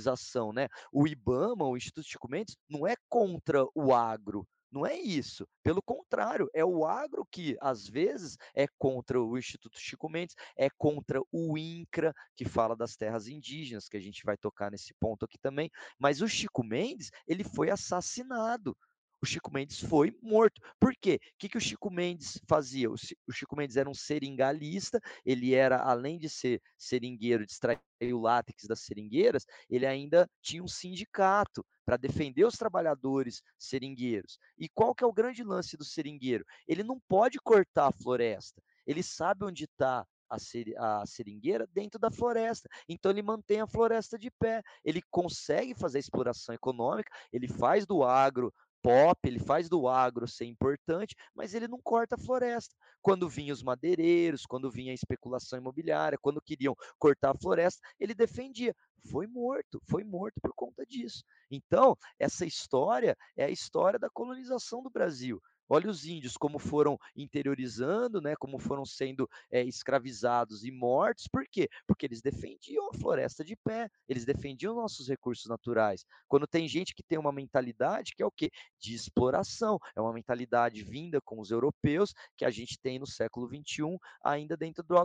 [0.54, 0.68] né?
[0.92, 5.46] O IBAMA, o Instituto Chico Mendes, não é contra o agro, não é isso.
[5.62, 10.70] Pelo contrário, é o agro que, às vezes, é contra o Instituto Chico Mendes, é
[10.78, 15.26] contra o INCRA, que fala das terras indígenas, que a gente vai tocar nesse ponto
[15.26, 15.70] aqui também.
[16.00, 18.76] Mas o Chico Mendes, ele foi assassinado
[19.22, 20.60] o Chico Mendes foi morto.
[20.80, 21.20] Por quê?
[21.22, 22.90] O que, que o Chico Mendes fazia?
[22.90, 22.98] O,
[23.32, 27.80] Chico Mendes era um seringalista, ele era, além de ser seringueiro, de extrair
[28.12, 34.40] o látex das seringueiras, ele ainda tinha um sindicato para defender os trabalhadores seringueiros.
[34.58, 36.44] E qual que é o grande lance do seringueiro?
[36.68, 42.00] Ele não pode cortar a floresta, ele sabe onde está a, ser, a seringueira dentro
[42.00, 42.70] da floresta.
[42.88, 47.86] Então ele mantém a floresta de pé, ele consegue fazer a exploração econômica, ele faz
[47.86, 48.52] do agro
[48.82, 52.76] pop, ele faz do agro ser importante, mas ele não corta a floresta.
[53.02, 58.14] Quando vinham os madeireiros, quando vinha a especulação imobiliária, quando queriam cortar a floresta, ele
[58.14, 58.76] defendia.
[59.10, 61.24] Foi morto, foi morto por conta disso.
[61.50, 65.42] Então, essa história é a história da colonização do Brasil.
[65.74, 71.30] Olha os índios como foram interiorizando, né, como foram sendo é, escravizados e mortos.
[71.32, 71.70] Por quê?
[71.88, 76.04] Porque eles defendiam a floresta de pé, eles defendiam nossos recursos naturais.
[76.28, 78.52] Quando tem gente que tem uma mentalidade que é o quê?
[78.78, 79.80] De exploração.
[79.96, 84.58] É uma mentalidade vinda com os europeus que a gente tem no século XXI ainda
[84.58, 84.98] dentro do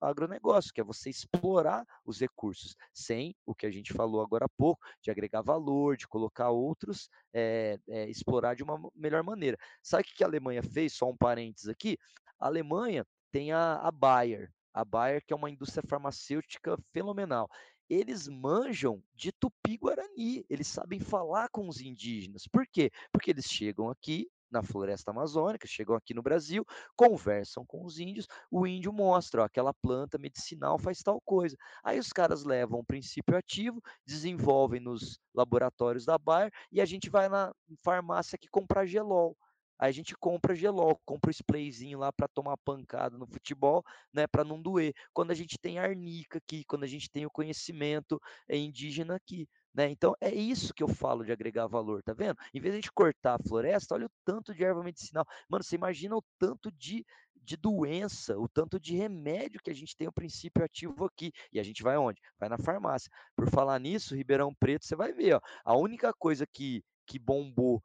[0.00, 4.48] agronegócio, que é você explorar os recursos sem o que a gente falou agora há
[4.56, 9.58] pouco, de agregar valor, de colocar outros, é, é, explorar de uma melhor maneira.
[9.82, 10.94] Sabe que a Alemanha fez?
[10.94, 11.98] Só um parênteses aqui.
[12.38, 14.52] A Alemanha tem a, a Bayer.
[14.74, 17.48] A Bayer, que é uma indústria farmacêutica fenomenal.
[17.88, 22.46] Eles manjam de tupi-guarani, eles sabem falar com os indígenas.
[22.46, 22.90] Por quê?
[23.12, 28.28] Porque eles chegam aqui, na floresta amazônica, chegam aqui no Brasil, conversam com os índios,
[28.50, 31.56] o índio mostra, ó, aquela planta medicinal faz tal coisa.
[31.82, 37.08] Aí os caras levam o princípio ativo, desenvolvem nos laboratórios da Bayer e a gente
[37.08, 37.52] vai na
[37.82, 39.36] farmácia aqui comprar gelol.
[39.82, 44.44] A gente compra gelol, compra o sprayzinho lá para tomar pancada no futebol, né, para
[44.44, 44.94] não doer.
[45.12, 49.48] Quando a gente tem arnica aqui, quando a gente tem o conhecimento é, indígena aqui.
[49.74, 49.88] Né?
[49.90, 52.36] Então é isso que eu falo de agregar valor, tá vendo?
[52.54, 55.26] Em vez de a gente cortar a floresta, olha o tanto de erva medicinal.
[55.48, 57.04] Mano, você imagina o tanto de,
[57.34, 61.32] de doença, o tanto de remédio que a gente tem o princípio ativo aqui.
[61.52, 62.20] E a gente vai onde?
[62.38, 63.10] Vai na farmácia.
[63.34, 67.82] Por falar nisso, Ribeirão Preto, você vai ver, ó, a única coisa que, que bombou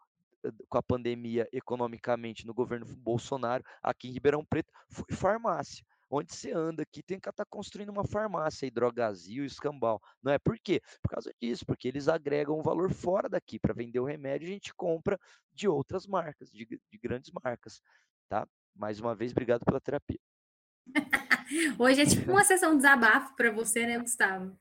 [0.69, 5.85] com a pandemia economicamente no governo Bolsonaro, aqui em Ribeirão Preto, foi farmácia.
[6.09, 10.01] Onde você anda aqui, tem que estar tá construindo uma farmácia, hidrogazil, escambau.
[10.23, 10.81] Não é por quê?
[11.01, 13.59] Por causa disso, porque eles agregam um valor fora daqui.
[13.59, 15.19] Para vender o remédio, a gente compra
[15.51, 17.81] de outras marcas, de, de grandes marcas.
[18.29, 18.47] Tá?
[18.73, 20.19] Mais uma vez, obrigado pela terapia.
[21.79, 24.57] Hoje é tipo uma sessão de desabafo para você, né, Gustavo?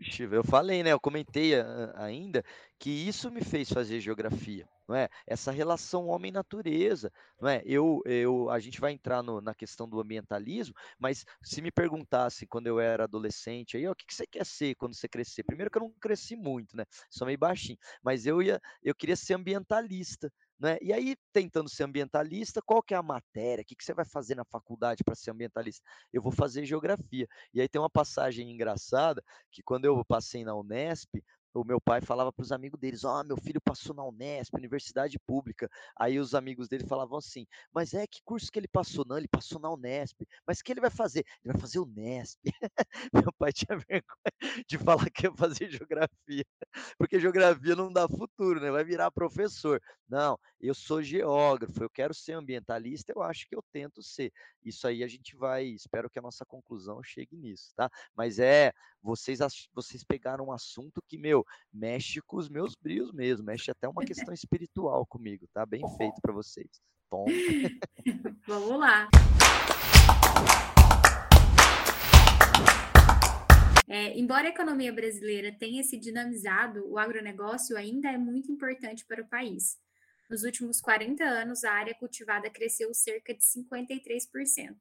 [0.00, 0.92] Ixi, eu falei, né?
[0.92, 1.52] Eu comentei
[1.94, 2.44] ainda
[2.78, 5.08] que isso me fez fazer geografia, não é?
[5.26, 7.10] Essa relação homem-natureza,
[7.40, 7.62] não é?
[7.64, 12.46] Eu, eu, a gente vai entrar no, na questão do ambientalismo, mas se me perguntasse
[12.46, 15.42] quando eu era adolescente, aí, ó, o que, que você quer ser quando você crescer?
[15.42, 16.84] Primeiro que eu não cresci muito, né?
[17.08, 20.78] Sou meio baixinho, mas eu ia, eu queria ser ambientalista, né?
[20.80, 23.62] E aí, tentando ser ambientalista, qual que é a matéria?
[23.62, 25.84] O que, que você vai fazer na faculdade para ser ambientalista?
[26.12, 27.28] Eu vou fazer geografia.
[27.52, 31.22] E aí tem uma passagem engraçada que quando eu passei na Unesp,
[31.56, 34.54] o meu pai falava para os amigos deles: Ó, oh, meu filho passou na Unesp,
[34.54, 35.68] universidade pública.
[35.98, 39.04] Aí os amigos dele falavam assim: Mas é que curso que ele passou?
[39.06, 40.20] Não, ele passou na Unesp.
[40.46, 41.24] Mas o que ele vai fazer?
[41.44, 42.38] Ele vai fazer Unesp.
[43.12, 46.44] meu pai tinha vergonha de falar que ia fazer geografia,
[46.98, 48.70] porque geografia não dá futuro, né?
[48.70, 49.80] Vai virar professor.
[50.08, 54.32] Não, eu sou geógrafo, eu quero ser ambientalista, eu acho que eu tento ser.
[54.64, 57.90] Isso aí a gente vai, espero que a nossa conclusão chegue nisso, tá?
[58.14, 59.38] Mas é, vocês,
[59.72, 64.04] vocês pegaram um assunto que, meu, mexe com os meus brios mesmo, mexe até uma
[64.04, 65.64] questão espiritual comigo, tá?
[65.66, 66.68] Bem feito para vocês.
[67.10, 67.24] Tom.
[68.46, 69.08] Vamos lá.
[73.88, 79.22] É, embora a economia brasileira tenha se dinamizado, o agronegócio ainda é muito importante para
[79.22, 79.78] o país.
[80.28, 84.76] Nos últimos 40 anos, a área cultivada cresceu cerca de 53%.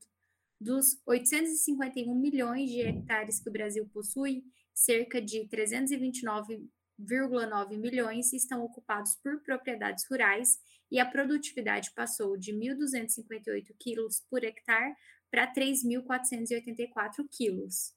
[0.60, 4.44] Dos 851 milhões de hectares que o Brasil possui,
[4.76, 10.60] cerca de 329,9 milhões estão ocupados por propriedades rurais
[10.92, 14.94] e a produtividade passou de 1.258 quilos por hectare
[15.32, 17.96] para 3.484 quilos.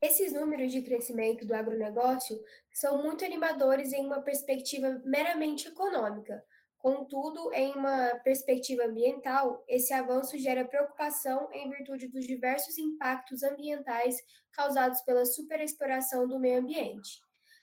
[0.00, 2.38] Esses números de crescimento do agronegócio
[2.72, 6.44] são muito animadores em uma perspectiva meramente econômica.
[6.86, 14.14] Contudo, em uma perspectiva ambiental, esse avanço gera preocupação em virtude dos diversos impactos ambientais
[14.52, 17.20] causados pela superexploração do meio ambiente.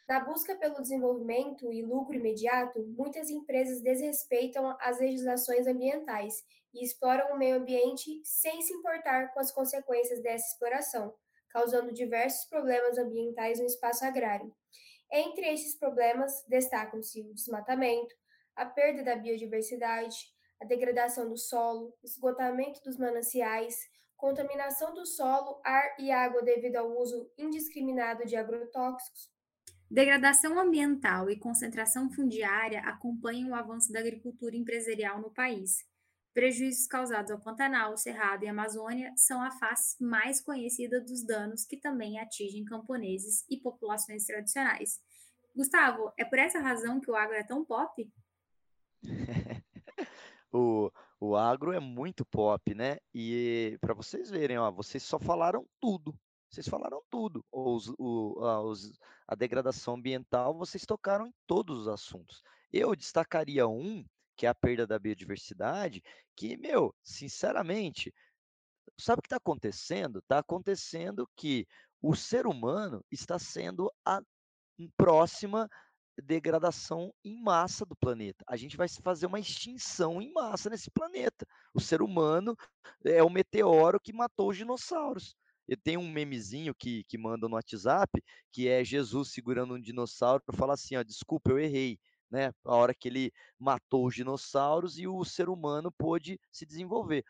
[0.09, 6.43] Na busca pelo desenvolvimento e lucro imediato, muitas empresas desrespeitam as legislações ambientais
[6.74, 11.15] e exploram o meio ambiente sem se importar com as consequências dessa exploração,
[11.49, 14.53] causando diversos problemas ambientais no espaço agrário.
[15.09, 18.13] Entre esses problemas, destacam-se o desmatamento,
[18.56, 20.16] a perda da biodiversidade,
[20.62, 23.76] a degradação do solo, esgotamento dos mananciais,
[24.16, 29.32] contaminação do solo, ar e água devido ao uso indiscriminado de agrotóxicos.
[29.89, 35.86] Degradação ambiental e concentração fundiária acompanham o avanço da agricultura empresarial no país,
[36.34, 41.78] Prejuízos causados ao Pantanal, Cerrado e Amazônia são a face mais conhecida dos danos que
[41.78, 44.99] também atingem camponeses e populações tradicionais.
[45.56, 48.12] Gustavo, é por essa razão que o agro é tão pop?
[50.51, 52.97] o, o agro é muito pop, né?
[53.14, 56.18] E para vocês verem, ó, vocês só falaram tudo.
[56.49, 57.43] Vocês falaram tudo.
[57.51, 58.39] Os, o,
[58.70, 58.91] os,
[59.28, 62.43] a degradação ambiental, vocês tocaram em todos os assuntos.
[62.72, 66.04] Eu destacaria um que é a perda da biodiversidade,
[66.36, 68.14] que, meu, sinceramente,
[68.99, 70.20] sabe o que está acontecendo?
[70.20, 71.68] Está acontecendo que
[72.01, 74.22] o ser humano está sendo a
[74.97, 75.70] próxima
[76.22, 78.43] degradação em massa do planeta.
[78.47, 81.45] A gente vai fazer uma extinção em massa nesse planeta.
[81.74, 82.55] O ser humano
[83.03, 85.36] é o meteoro que matou os dinossauros.
[85.68, 90.43] Eu tenho um memezinho que, que manda no WhatsApp, que é Jesus segurando um dinossauro
[90.45, 91.97] para falar assim, ó, desculpa, eu errei
[92.34, 92.51] né?
[92.66, 97.24] A hora que ele matou os dinossauros e o ser humano pôde se desenvolver.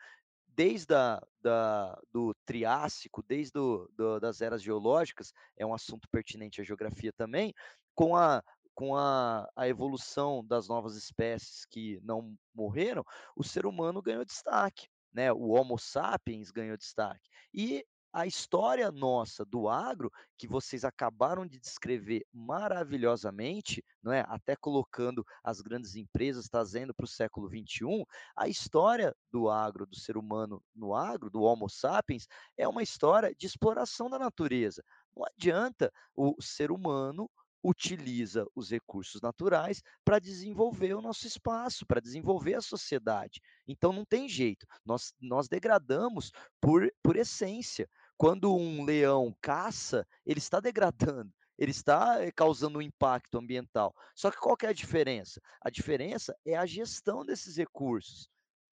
[0.48, 6.62] Desde a, da, do Triássico, desde do, do, das eras geológicas, é um assunto pertinente
[6.62, 7.52] à geografia também,
[7.94, 8.42] com a,
[8.74, 13.04] com a, a, evolução das novas espécies que não morreram,
[13.36, 15.32] o ser humano ganhou destaque, né?
[15.32, 17.28] O Homo sapiens ganhou destaque.
[17.52, 20.08] E a história nossa do agro,
[20.38, 24.24] que vocês acabaram de descrever maravilhosamente, não é?
[24.28, 28.06] até colocando as grandes empresas, trazendo para o século XXI,
[28.36, 33.34] a história do agro, do ser humano no agro, do Homo sapiens, é uma história
[33.34, 34.84] de exploração da natureza.
[35.16, 37.28] Não adianta o ser humano
[37.64, 43.40] utiliza os recursos naturais para desenvolver o nosso espaço, para desenvolver a sociedade.
[43.66, 47.88] Então não tem jeito, nós, nós degradamos por, por essência.
[48.16, 53.94] Quando um leão caça, ele está degradando, ele está eh, causando um impacto ambiental.
[54.14, 55.40] Só que qual que é a diferença?
[55.60, 58.28] A diferença é a gestão desses recursos.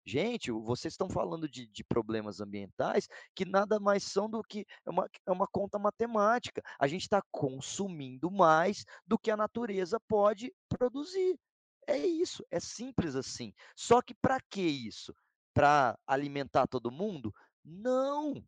[0.06, 4.90] Gente, vocês estão falando de, de, problemas ambientais que nada mais são do que é
[4.90, 6.62] uma, é uma conta matemática.
[6.80, 11.38] A gente está consumindo mais do que a natureza pode produzir.
[11.88, 13.54] É isso, é simples assim.
[13.76, 15.14] Só que para que isso?
[15.54, 17.34] Para alimentar todo mundo?
[17.64, 18.44] Não,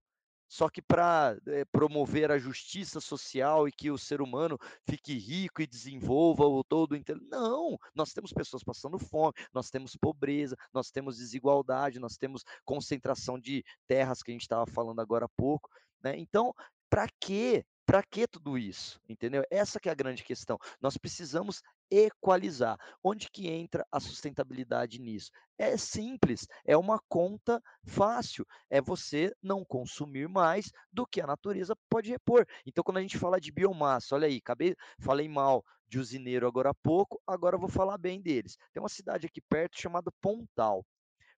[0.54, 4.56] só que para é, eh, promover a justiça social e que o ser humano
[4.88, 7.20] fique rico e desenvolva o todo inteiro.
[7.28, 13.40] Não, nós temos pessoas passando fome, nós temos pobreza, nós temos desigualdade, nós temos concentração
[13.40, 15.72] de terras que a gente estava falando agora há pouco.
[16.04, 16.20] Né?
[16.20, 16.54] Então,
[16.88, 19.00] para que para que tudo isso?
[19.08, 19.44] Entendeu?
[19.52, 20.58] Essa que é a grande questão.
[20.82, 21.62] Nós precisamos
[21.92, 22.78] equalizar.
[23.04, 25.32] Onde que entra a sustentabilidade nisso?
[25.58, 28.46] É simples, é uma conta fácil.
[28.70, 32.46] É você não consumir mais do que a natureza pode repor.
[32.66, 36.72] Então, quando a gente fala de biomassa, olha aí, acabei, falei mal de usineiro agora
[36.72, 38.58] há pouco, agora vou falar bem deles.
[38.72, 40.84] Tem uma cidade aqui perto chamada Pontal.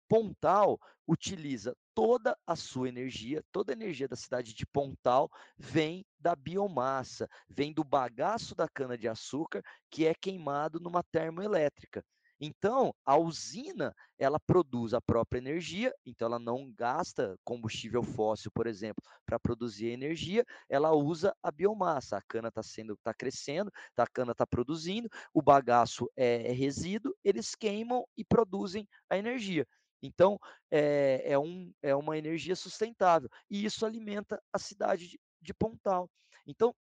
[0.07, 6.35] Pontal utiliza toda a sua energia, toda a energia da cidade de Pontal vem da
[6.35, 12.03] biomassa, vem do bagaço da cana-de-açúcar que é queimado numa termoelétrica.
[12.39, 18.67] Então, a usina, ela produz a própria energia, então ela não gasta combustível fóssil, por
[18.67, 22.17] exemplo, para produzir energia, ela usa a biomassa.
[22.17, 26.51] A cana está sendo, está crescendo, tá, a cana está produzindo, o bagaço é, é
[26.51, 29.65] resíduo, eles queimam e produzem a energia.
[30.01, 30.39] Então,
[30.71, 33.29] é, é, um, é uma energia sustentável.
[33.49, 36.09] E isso alimenta a cidade de, de Pontal.
[36.45, 36.75] Então,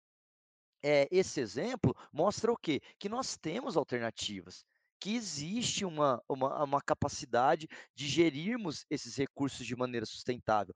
[0.83, 2.81] é, esse exemplo mostra o quê?
[2.99, 4.65] Que nós temos alternativas
[5.01, 10.75] que existe uma, uma, uma, capacidade de gerirmos esses recursos de maneira sustentável.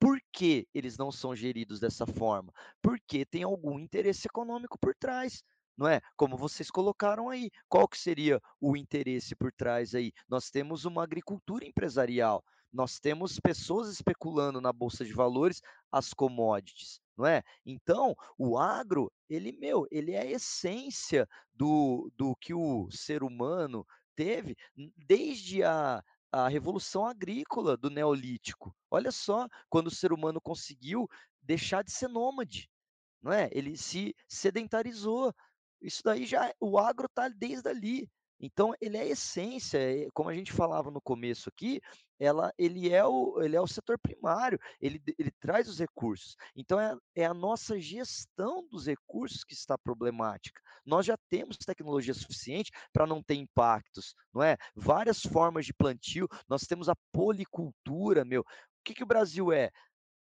[0.00, 2.52] Por que eles não são geridos dessa forma?
[2.82, 5.44] Porque tem algum interesse econômico por trás
[5.78, 6.00] não é?
[6.16, 10.12] Como vocês colocaram aí, qual que seria o interesse por trás aí?
[10.28, 17.00] Nós temos uma agricultura empresarial, nós temos pessoas especulando na bolsa de valores as commodities,
[17.16, 17.42] não é?
[17.64, 23.86] Então, o agro, ele, meu, ele é a essência do, do que o ser humano
[24.16, 24.56] teve
[24.96, 26.02] desde a,
[26.32, 28.74] a revolução agrícola do Neolítico.
[28.90, 31.08] Olha só, quando o ser humano conseguiu
[31.40, 32.68] deixar de ser nômade,
[33.22, 33.48] não é?
[33.52, 35.32] Ele se sedentarizou.
[35.80, 38.08] Isso daí já o agro está desde ali.
[38.40, 41.80] Então ele é essência, eh, como a gente falava no começo aqui,
[42.20, 46.36] ela, ele, é o, ele é o setor primário, ele, ele traz os recursos.
[46.54, 50.60] Então é, é a nossa gestão dos recursos que está problemática.
[50.84, 54.56] Nós já temos tecnologia suficiente para não ter impactos, não é?
[54.74, 58.42] Várias formas de plantio, nós temos a policultura, meu.
[58.42, 58.44] O
[58.84, 59.70] que, que o Brasil é?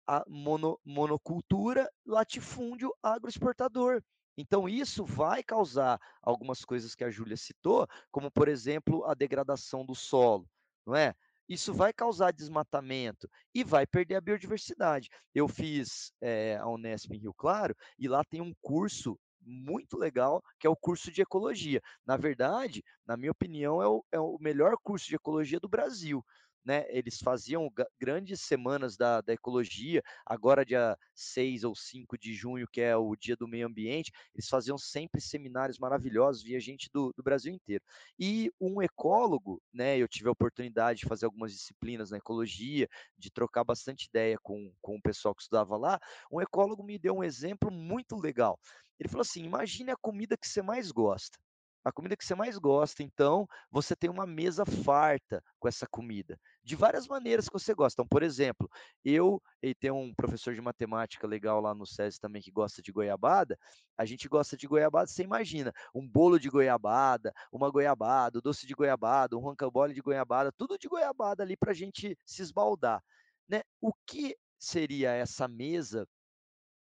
[0.08, 4.02] A mono, monocultura, latifúndio agroexportador.
[4.38, 9.84] Então, isso vai causar algumas coisas que a Júlia citou, como, por exemplo, a degradação
[9.84, 10.48] do solo,
[10.86, 11.16] não é?
[11.50, 15.10] Isso vai causar desmatamento e vai perder a biodiversidade.
[15.34, 20.44] Eu fiz é, a Unesp em Rio Claro e lá tem um curso muito legal,
[20.60, 21.82] que é o curso de ecologia.
[22.06, 26.24] Na verdade, na minha opinião, é o, é o melhor curso de ecologia do Brasil
[26.68, 32.68] né, eles faziam grandes semanas da, da ecologia, agora dia 6 ou 5 de junho,
[32.68, 37.14] que é o dia do meio ambiente, eles faziam sempre seminários maravilhosos, via gente do,
[37.16, 37.86] do Brasil inteiro.
[38.20, 43.32] E um ecólogo, né, eu tive a oportunidade de fazer algumas disciplinas na ecologia, de
[43.32, 45.98] trocar bastante ideia com, com o pessoal que estudava lá,
[46.30, 48.60] um ecólogo me deu um exemplo muito legal.
[49.00, 51.38] Ele falou assim: imagine a comida que você mais gosta
[51.84, 56.38] a comida que você mais gosta, então você tem uma mesa farta com essa comida,
[56.64, 58.02] de várias maneiras que você gosta.
[58.02, 58.70] Então, por exemplo,
[59.04, 62.92] eu e tem um professor de matemática legal lá no SESI também que gosta de
[62.92, 63.58] goiabada,
[63.98, 68.68] a gente gosta de goiabada, você imagina, um bolo de goiabada, uma goiabada, um doce
[68.68, 73.02] de goiabada, um rocambole de goiabada, tudo de goiabada ali para a gente se esbaldar.
[73.48, 73.62] Né?
[73.80, 76.08] O que seria essa mesa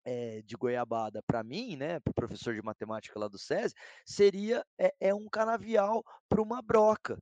[0.05, 3.73] é, de goiabada para mim, né, para o professor de matemática lá do SESI,
[4.05, 7.17] seria é, é um canavial para uma broca,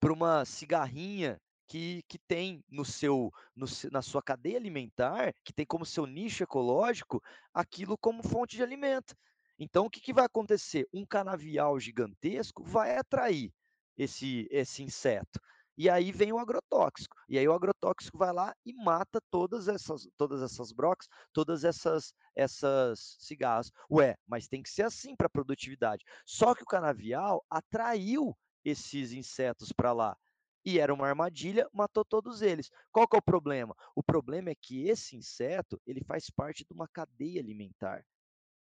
[0.00, 5.66] para uma cigarrinha que, que tem no seu no, na sua cadeia alimentar, que tem
[5.66, 9.14] como seu nicho ecológico aquilo como fonte de alimento.
[9.58, 10.86] Então, o que, que vai acontecer?
[10.92, 13.52] Um canavial gigantesco vai atrair
[13.96, 15.40] esse, esse inseto.
[15.76, 17.16] E aí vem o agrotóxico.
[17.28, 22.12] E aí o agrotóxico vai lá e mata todas essas, todas essas brocas, todas essas,
[22.34, 23.70] essas cigarras.
[23.90, 26.04] Ué, mas tem que ser assim para produtividade.
[26.24, 30.16] Só que o canavial atraiu esses insetos para lá.
[30.64, 32.70] E era uma armadilha, matou todos eles.
[32.90, 33.74] Qual que é o problema?
[33.94, 38.02] O problema é que esse inseto, ele faz parte de uma cadeia alimentar.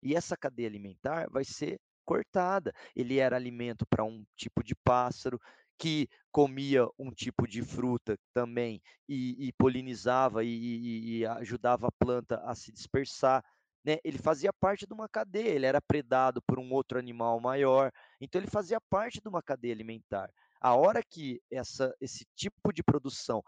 [0.00, 2.72] E essa cadeia alimentar vai ser cortada.
[2.94, 5.40] Ele era alimento para um tipo de pássaro,
[5.78, 11.92] que comia um tipo de fruta também e, e polinizava e, e, e, ajudava a
[11.92, 13.44] planta a se dispersar.
[13.84, 13.98] Né?
[14.04, 18.40] Ele fazia parte de uma cadeia, ele era predado por um outro animal maior, então
[18.40, 20.30] ele fazia parte de uma cadeia alimentar.
[20.60, 23.42] A hora que essa, esse tipo de produção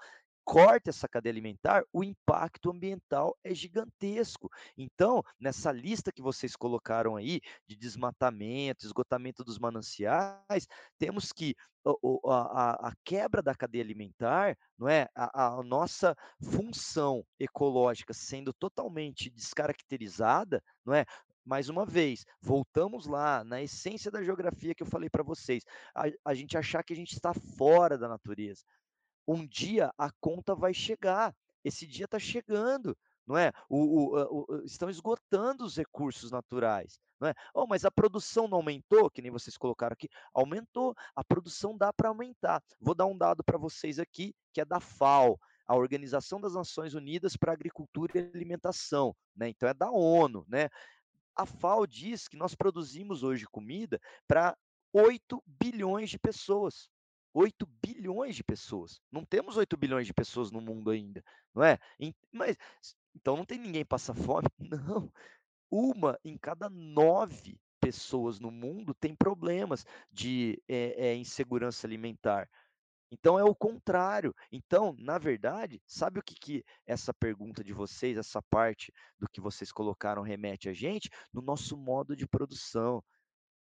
[0.44, 4.50] corta essa cadeia alimentar, o impacto ambiental é gigantesco.
[4.76, 10.66] Então, nessa lista que vocês colocaram aí de desmatamento, esgotamento dos mananciais,
[10.98, 17.24] temos que a, a, a quebra da cadeia alimentar, não é, a, a nossa função
[17.38, 21.04] ecológica sendo totalmente descaracterizada, não é,
[21.44, 25.64] mais uma vez, voltamos lá na essência da geografia que eu falei para vocês,
[25.94, 28.62] a, a, gente achar que a gente está fora da natureza
[29.34, 31.34] um dia a conta vai chegar.
[31.64, 33.52] Esse dia está chegando, não é?
[33.68, 37.34] O, o, o, estão esgotando os recursos naturais, não é?
[37.54, 40.94] Oh, mas a produção não aumentou, que nem vocês colocaram aqui, aumentou.
[41.14, 42.62] A produção dá para aumentar.
[42.80, 46.94] Vou dar um dado para vocês aqui, que é da FAO, a Organização das Nações
[46.94, 49.48] Unidas para Agricultura e Alimentação, né?
[49.48, 50.68] Então é da ONU, né?
[51.36, 54.56] A FAO diz que nós produzimos hoje comida para
[54.92, 56.90] 8 bilhões de pessoas.
[57.32, 59.00] 8 bilhões de pessoas.
[59.10, 61.24] Não temos 8 bilhões de pessoas no mundo ainda,
[61.54, 61.78] não é?
[62.32, 62.56] Mas
[63.14, 64.48] então não tem ninguém passa fome?
[64.58, 65.12] Não.
[65.70, 72.48] Uma em cada nove pessoas no mundo tem problemas de é, é, insegurança alimentar.
[73.10, 74.34] Então é o contrário.
[74.52, 79.40] Então, na verdade, sabe o que, que essa pergunta de vocês, essa parte do que
[79.40, 81.10] vocês colocaram remete a gente?
[81.32, 83.02] No nosso modo de produção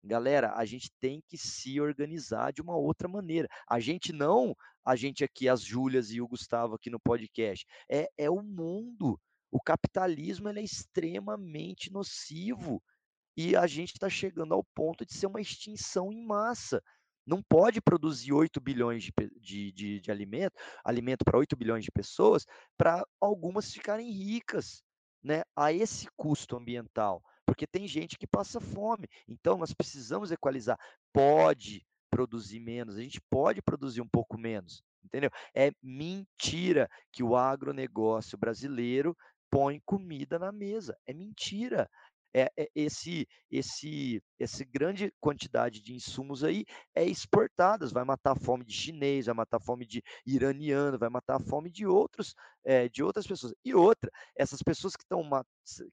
[0.07, 3.49] Galera, a gente tem que se organizar de uma outra maneira.
[3.69, 4.55] A gente não,
[4.85, 9.21] a gente aqui, as Júlias e o Gustavo aqui no podcast, é, é o mundo.
[9.51, 12.83] O capitalismo é extremamente nocivo
[13.37, 16.83] e a gente está chegando ao ponto de ser uma extinção em massa.
[17.27, 20.55] Não pode produzir 8 bilhões de, de, de, de alimento,
[20.85, 22.47] alimento para 8 bilhões de pessoas,
[22.79, 24.85] para algumas ficarem ricas,
[25.23, 25.43] né?
[25.57, 29.09] A esse custo ambiental porque tem gente que passa fome.
[29.29, 30.79] Então, nós precisamos equalizar.
[31.13, 35.31] Pode produzir menos, a gente pode produzir um pouco menos, entendeu?
[35.55, 39.17] É mentira que o agronegócio brasileiro
[39.51, 40.97] põe comida na mesa.
[41.07, 41.89] É mentira.
[42.39, 48.39] É, é, esse esse essa grande quantidade de insumos aí é exportadas, vai matar a
[48.39, 52.35] fome de chinês, vai matar a fome de iraniano, vai matar a fome de outros
[52.63, 53.55] é, de outras pessoas.
[53.65, 55.23] E outra, essas pessoas que estão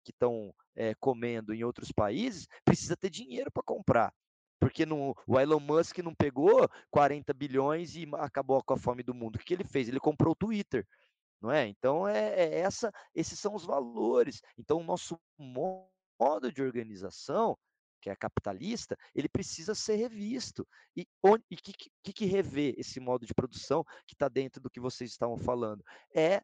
[0.03, 4.13] que estão é, comendo em outros países precisa ter dinheiro para comprar.
[4.59, 9.13] Porque no, o Elon Musk não pegou 40 bilhões e acabou com a fome do
[9.13, 9.37] mundo.
[9.37, 9.87] O que, ele fez?
[9.87, 10.85] Ele comprou o Twitter
[11.41, 11.67] não é?
[11.67, 14.41] Então é, é, essa, esses são os valores.
[14.57, 15.19] Então o nosso
[16.19, 17.57] modo de organização,
[18.03, 20.67] que é capitalista, ele precisa ser revisto.
[20.95, 24.79] E o que, que, que rever esse modo de produção que está dentro do que
[24.79, 25.81] vocês estavam falando?
[26.13, 26.41] É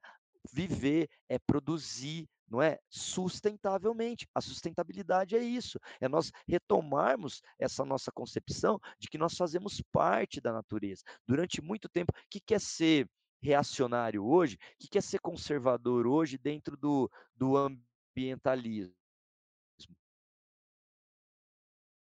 [0.54, 2.80] viver, é produzir, não é?
[2.90, 4.26] Sustentavelmente.
[4.34, 5.78] A sustentabilidade é isso.
[6.00, 11.04] É nós retomarmos essa nossa concepção de que nós fazemos parte da natureza.
[11.28, 13.06] Durante muito tempo, o que quer ser
[13.42, 14.56] reacionário hoje?
[14.56, 18.99] O que quer ser conservador hoje dentro do, do ambientalismo?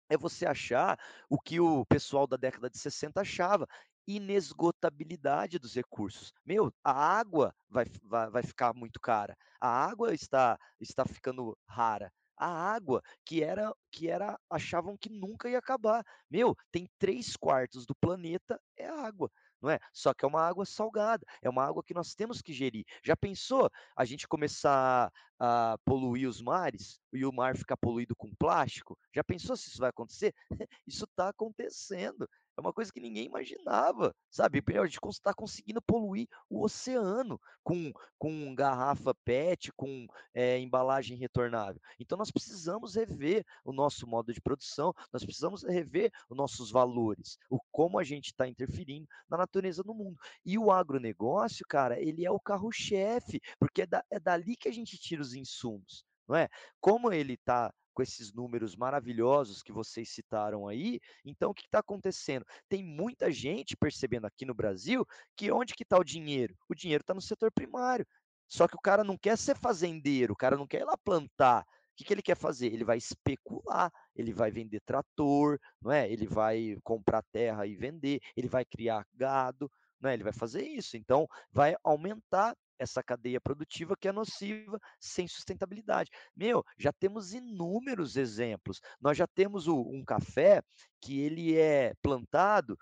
[0.09, 3.67] É você achar o que o pessoal da década de 60 achava,
[4.07, 6.33] inesgotabilidade dos recursos.
[6.45, 12.13] Meu, a água vai, vai, vai ficar muito cara, a água está, está ficando rara.
[12.39, 16.05] A água que era que era achavam que nunca ia acabar.
[16.31, 19.31] Meu, tem três quartos do planeta é água
[19.61, 19.79] não é?
[19.93, 22.85] Só que é uma água salgada, é uma água que nós temos que gerir.
[23.05, 28.35] Já pensou a gente começar a poluir os mares e o mar ficar poluído com
[28.35, 28.99] plástico?
[29.15, 30.35] Já pensou se isso vai acontecer?
[30.87, 32.29] Isso está acontecendo.
[32.57, 34.63] É uma coisa que ninguém imaginava, sabe?
[34.67, 41.81] A gente está conseguindo poluir o oceano com, com garrafa PET, com é, embalagem retornável.
[42.01, 47.39] Então, nós precisamos rever o nosso modo de produção, nós precisamos rever os nossos valores,
[47.51, 50.19] o como a gente está interferindo na natureza do mundo.
[50.45, 54.73] E o agronegócio, cara, ele é o carro-chefe, porque é, da, é dali que a
[54.73, 56.49] gente tira os insumos, não é?
[56.81, 61.01] Como ele está com esses números maravilhosos que vocês citaram aí.
[61.25, 62.45] Então, o que está acontecendo?
[62.69, 66.55] Tem muita gente percebendo aqui no Brasil que onde que está o dinheiro?
[66.69, 68.07] O dinheiro está no setor primário.
[68.47, 71.63] Só que o cara não quer ser fazendeiro, o cara não quer ir lá plantar.
[71.63, 72.67] O que, que ele quer fazer?
[72.67, 76.13] Ele vai especular, ele vai vender trator, não é?
[76.13, 80.15] Ele vai comprar terra e vender, ele vai criar gado, não é?
[80.15, 80.99] Ele vai fazer isso.
[80.99, 86.11] Então, vai aumentar essa cadeia produtiva que é nociva sem sustentabilidade.
[86.35, 88.81] Meu, já temos inúmeros exemplos.
[89.01, 90.63] Nós já temos o, um café
[91.01, 92.79] que ele é plantado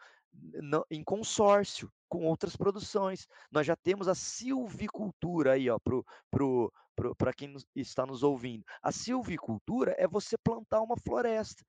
[0.90, 3.26] em consórcio com outras produções.
[3.50, 6.72] Nós já temos a silvicultura aí, ó, pro, pro,
[7.16, 8.64] para quem está nos ouvindo.
[8.82, 11.64] A silvicultura é você plantar uma floresta.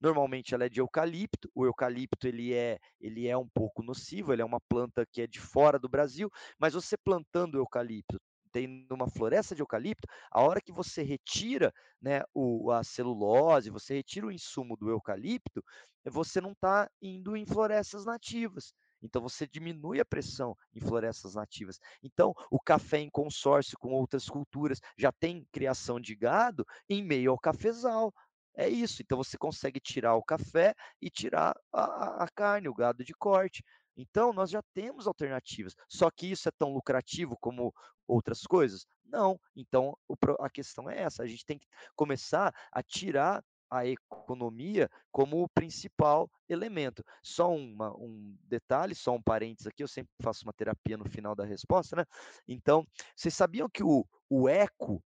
[0.00, 1.50] Normalmente ela é de eucalipto.
[1.54, 5.26] O eucalipto ele é, ele é um pouco nocivo, ele é uma planta que é
[5.26, 8.20] de fora do Brasil, mas você plantando eucalipto,
[8.52, 13.94] tem numa floresta de eucalipto, a hora que você retira né, o, a celulose, você
[13.94, 15.62] retira o insumo do eucalipto,
[16.04, 18.72] você não está indo em florestas nativas.
[19.02, 21.78] Então você diminui a pressão em florestas nativas.
[22.02, 27.30] Então o café em consórcio com outras culturas já tem criação de gado em meio
[27.30, 28.12] ao cafezal.
[28.58, 29.00] É isso.
[29.00, 33.62] Então você consegue tirar o café e tirar a, a carne, o gado de corte.
[33.96, 35.76] Então nós já temos alternativas.
[35.88, 37.72] Só que isso é tão lucrativo como
[38.04, 38.84] outras coisas?
[39.04, 39.38] Não.
[39.54, 39.96] Então
[40.40, 41.22] a questão é essa.
[41.22, 47.04] A gente tem que começar a tirar a economia como o principal elemento.
[47.22, 51.34] Só uma, um detalhe, só um parênteses aqui, eu sempre faço uma terapia no final
[51.36, 52.04] da resposta, né?
[52.48, 55.00] Então, vocês sabiam que o, o eco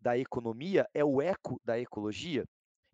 [0.00, 2.44] da economia é o eco da ecologia?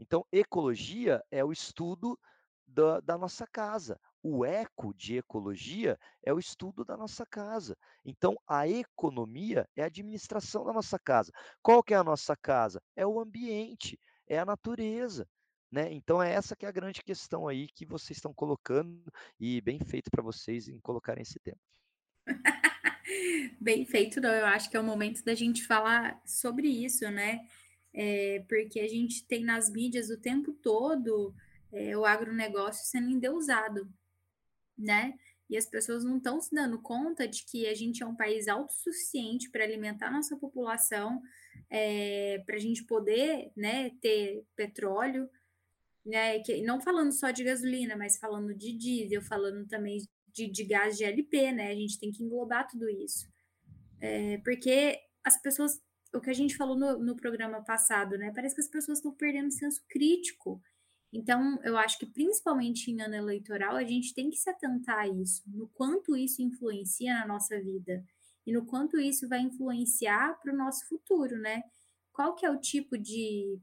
[0.02, 2.18] Então, ecologia é o estudo
[2.66, 4.00] da, da nossa casa.
[4.20, 7.76] O eco de ecologia é o estudo da nossa casa.
[8.04, 11.30] Então, a economia é a administração da nossa casa.
[11.62, 12.82] Qual que é a nossa casa?
[12.96, 13.96] É o ambiente,
[14.26, 15.24] é a natureza.
[15.70, 15.90] Né?
[15.92, 19.10] Então é essa que é a grande questão aí que vocês estão colocando
[19.40, 21.56] e bem feito para vocês em colocarem esse tema.
[23.58, 24.30] bem feito, não.
[24.30, 27.46] Eu acho que é o momento da gente falar sobre isso, né?
[27.94, 31.34] É, porque a gente tem nas mídias o tempo todo
[31.72, 33.88] é, o agronegócio sendo endeusado,
[34.76, 35.14] né?
[35.48, 38.48] E as pessoas não estão se dando conta de que a gente é um país
[38.48, 41.20] autossuficiente para alimentar nossa população,
[41.68, 45.28] é, para a gente poder né, ter petróleo,
[46.04, 46.40] né?
[46.40, 49.98] Que, não falando só de gasolina, mas falando de diesel, falando também
[50.32, 51.70] de, de gás de LP, né?
[51.70, 53.28] A gente tem que englobar tudo isso.
[54.00, 55.80] É, porque as pessoas,
[56.14, 58.32] o que a gente falou no, no programa passado, né?
[58.34, 60.62] Parece que as pessoas estão perdendo o senso crítico
[61.12, 65.08] então, eu acho que principalmente em ano eleitoral, a gente tem que se atentar a
[65.08, 68.02] isso, no quanto isso influencia na nossa vida
[68.46, 71.62] e no quanto isso vai influenciar para o nosso futuro, né?
[72.12, 73.58] Qual que é o tipo de,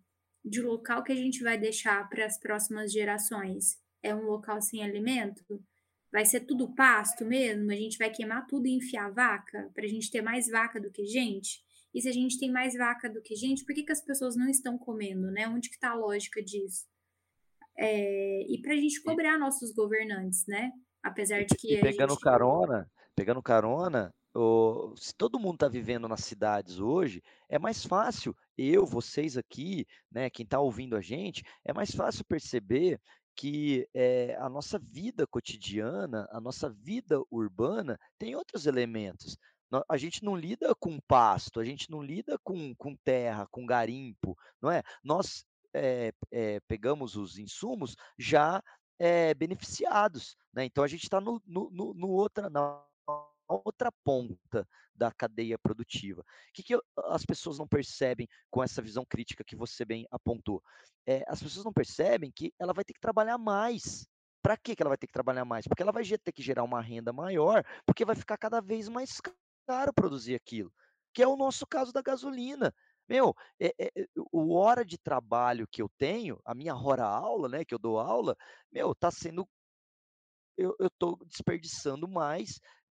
[0.46, 3.80] de local que a gente vai deixar para as próximas gerações?
[4.04, 5.44] É um local sem alimento?
[6.12, 7.72] Vai ser tudo pasto mesmo?
[7.72, 10.92] A gente vai queimar tudo e enfiar vaca para a gente ter mais vaca do
[10.92, 11.64] que gente?
[11.94, 14.36] E se a gente tem mais vaca do que gente, por que, que as pessoas
[14.36, 15.48] não estão comendo, né?
[15.48, 16.86] Onde que está a lógica disso?
[17.80, 20.72] é, e para a gente cobrar nossos governantes, né?
[21.02, 21.76] Apesar de que.
[21.76, 22.22] E pegando gente...
[22.22, 28.36] carona, pegando carona, o, se todo mundo está vivendo nas cidades hoje, é mais fácil,
[28.58, 33.00] eu, vocês aqui, né, quem está ouvindo a gente, é mais fácil perceber
[33.34, 39.38] que é, a nossa vida cotidiana, a nossa vida urbana tem outros elementos.
[39.88, 44.38] A gente não lida com pasto, a gente não lida com, com terra, com garimpo,
[44.62, 44.82] não é?
[45.04, 48.64] Nós é, é, pegamos os insumos já
[48.98, 50.36] é, beneficiados.
[50.54, 50.66] Né?
[50.66, 52.84] Então a gente está no, no, no, outra, na
[53.48, 56.22] outra ponta da cadeia produtiva.
[56.22, 60.62] O que, que as pessoas não percebem com essa visão crítica que você bem apontou?
[61.08, 64.08] É, as pessoas não percebem que ela vai ter que trabalhar mais.
[64.42, 65.68] Para que ela vai ter que trabalhar mais?
[65.68, 69.20] Porque ela vai ter que gerar uma renda maior, porque vai ficar cada vez mais
[69.70, 70.74] caro produzir aquilo.
[71.14, 72.74] Que é o nosso caso da gasolina.
[73.08, 77.64] Meu, é, é, o hora de trabalho que eu tenho, a minha hora aula, né,
[77.64, 78.36] que eu dou aula,
[78.72, 79.48] meu, tá sendo
[80.58, 82.60] eu, tô desperdiçando mais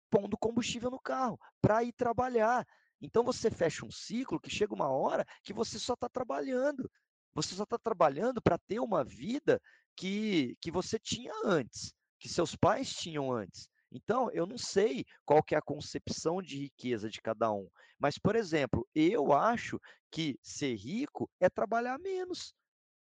[0.10, 2.66] pondo combustível no carro para ir trabalhar.
[3.02, 6.90] Então você fecha um ciclo que chega uma hora que você só está trabalhando.
[7.34, 9.60] Você só está trabalhando para ter uma vida
[9.96, 13.68] que, que você tinha antes, que seus pais tinham antes.
[13.92, 17.70] Então, eu não sei qual que é a concepção de riqueza de cada um.
[17.98, 19.80] Mas, por exemplo, eu acho
[20.12, 22.54] que ser rico é trabalhar menos.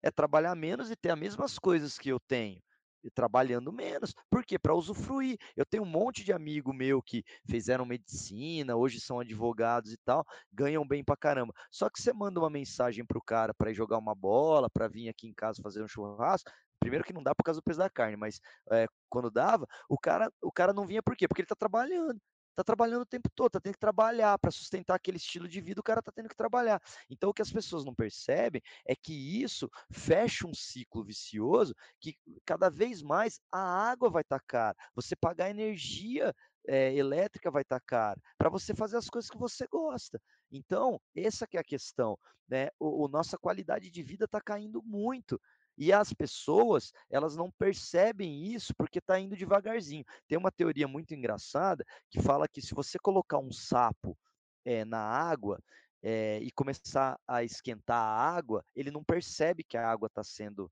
[0.02, 2.62] É trabalhar menos e ter as mesmas coisas que eu tenho
[3.04, 4.14] e trabalhando menos.
[4.30, 4.58] Por quê?
[4.60, 5.38] Para usufruir.
[5.56, 10.26] Eu tenho um monte de amigo meu que fizeram medicina, hoje são advogados e tal,
[10.52, 11.54] ganham bem pra caramba.
[11.72, 15.28] Só que você manda uma mensagem pro cara para jogar uma bola, para vir aqui
[15.28, 18.16] em casa fazer um churrasco, Primeiro que não dá por causa do preço da carne,
[18.16, 18.40] mas
[18.72, 21.28] é, quando dava, o cara, o cara não vinha por quê?
[21.28, 22.20] Porque ele está trabalhando.
[22.60, 25.80] Está trabalhando o tempo todo, está tendo que trabalhar para sustentar aquele estilo de vida,
[25.80, 26.82] o cara está tendo que trabalhar.
[27.10, 32.18] Então, o que as pessoas não percebem é que isso fecha um ciclo vicioso que
[32.46, 36.36] cada vez mais a água vai estar tá cara, você pagar energia
[36.68, 40.22] é, elétrica vai estar tá cara, para você fazer as coisas que você gosta.
[40.52, 42.70] Então, essa que é a questão, né?
[42.78, 45.40] O, o nossa qualidade de vida está caindo muito.
[45.80, 50.04] E as pessoas, elas não percebem isso porque está indo devagarzinho.
[50.28, 54.18] Tem uma teoria muito engraçada que fala que se você colocar um sapo
[54.66, 55.58] é, na água
[56.04, 60.70] é, e começar a esquentar a água, ele não percebe que a água está sendo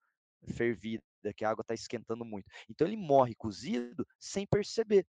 [0.53, 1.01] fervida,
[1.38, 2.49] que a água está esquentando muito.
[2.69, 5.07] Então ele morre cozido sem perceber.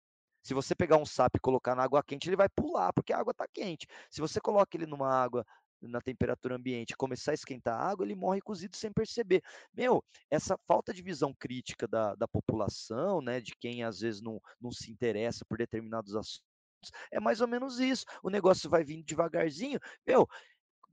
[0.41, 3.19] Se você pegar um sapo e colocar na água quente, ele vai pular, porque a
[3.19, 3.85] água está quente.
[4.09, 5.45] Se você coloca ele numa água
[5.81, 9.41] na temperatura ambiente, começar a esquentar a água, ele morre cozido sem perceber.
[9.73, 14.39] Meu, essa falta de visão crítica da, da população, né, de quem às vezes não,
[14.59, 18.05] não se interessa por determinados assuntos, é mais ou menos isso.
[18.23, 19.79] O negócio vai vindo devagarzinho.
[20.05, 20.27] Meu,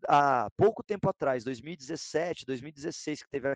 [0.06, 3.48] há pouco tempo atrás, 2017, 2016, que teve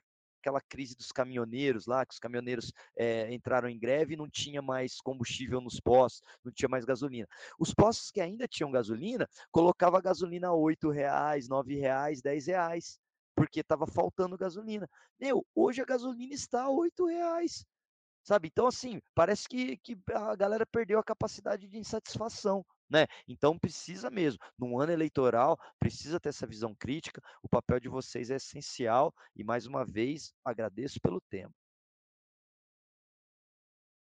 [0.43, 4.61] aquela crise dos caminhoneiros lá, que os caminhoneiros é, entraram em greve e não tinha
[4.61, 7.29] mais combustível nos postos, não tinha mais gasolina.
[7.59, 12.99] Os postos que ainda tinham gasolina, colocava gasolina a R$ reais, R$ reais, R$ reais,
[13.37, 14.89] porque estava faltando gasolina.
[15.19, 17.65] Meu, hoje a gasolina está a R$ reais.
[18.25, 18.49] Sabe?
[18.49, 22.65] Então, assim, parece que, que a galera perdeu a capacidade de insatisfação.
[22.93, 23.07] Né?
[23.27, 27.23] Então precisa mesmo, num ano eleitoral, precisa ter essa visão crítica.
[27.43, 31.55] O papel de vocês é essencial e mais uma vez agradeço pelo tempo.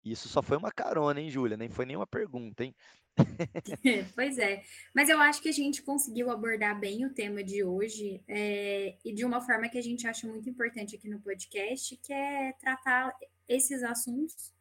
[0.05, 1.56] Isso só foi uma carona, hein, Júlia?
[1.56, 2.72] Nem foi nenhuma pergunta, hein?
[4.14, 4.62] pois é,
[4.94, 9.12] mas eu acho que a gente conseguiu abordar bem o tema de hoje é, e
[9.12, 13.12] de uma forma que a gente acha muito importante aqui no podcast, que é tratar
[13.48, 14.55] esses assuntos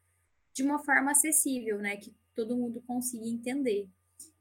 [0.52, 1.96] de uma forma acessível, né?
[1.98, 3.88] Que todo mundo consiga entender.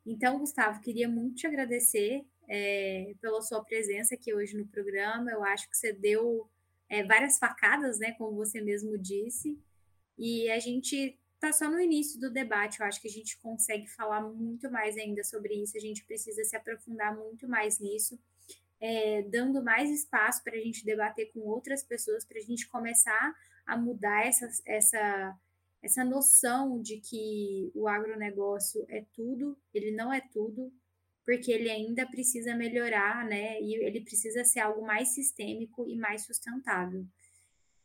[0.09, 5.29] Então, Gustavo, queria muito te agradecer é, pela sua presença aqui hoje no programa.
[5.29, 6.49] Eu acho que você deu
[6.88, 9.59] é, várias facadas, né, como você mesmo disse,
[10.17, 12.79] e a gente está só no início do debate.
[12.79, 15.75] Eu acho que a gente consegue falar muito mais ainda sobre isso.
[15.75, 18.17] A gente precisa se aprofundar muito mais nisso,
[18.79, 23.35] é, dando mais espaço para a gente debater com outras pessoas, para a gente começar
[23.65, 25.38] a mudar essa, essa,
[25.88, 30.69] essa noção de que o agronegócio é tudo, ele não é tudo,
[31.26, 33.59] porque ele ainda precisa melhorar, né?
[33.61, 37.05] E ele precisa ser algo mais sistêmico e mais sustentável.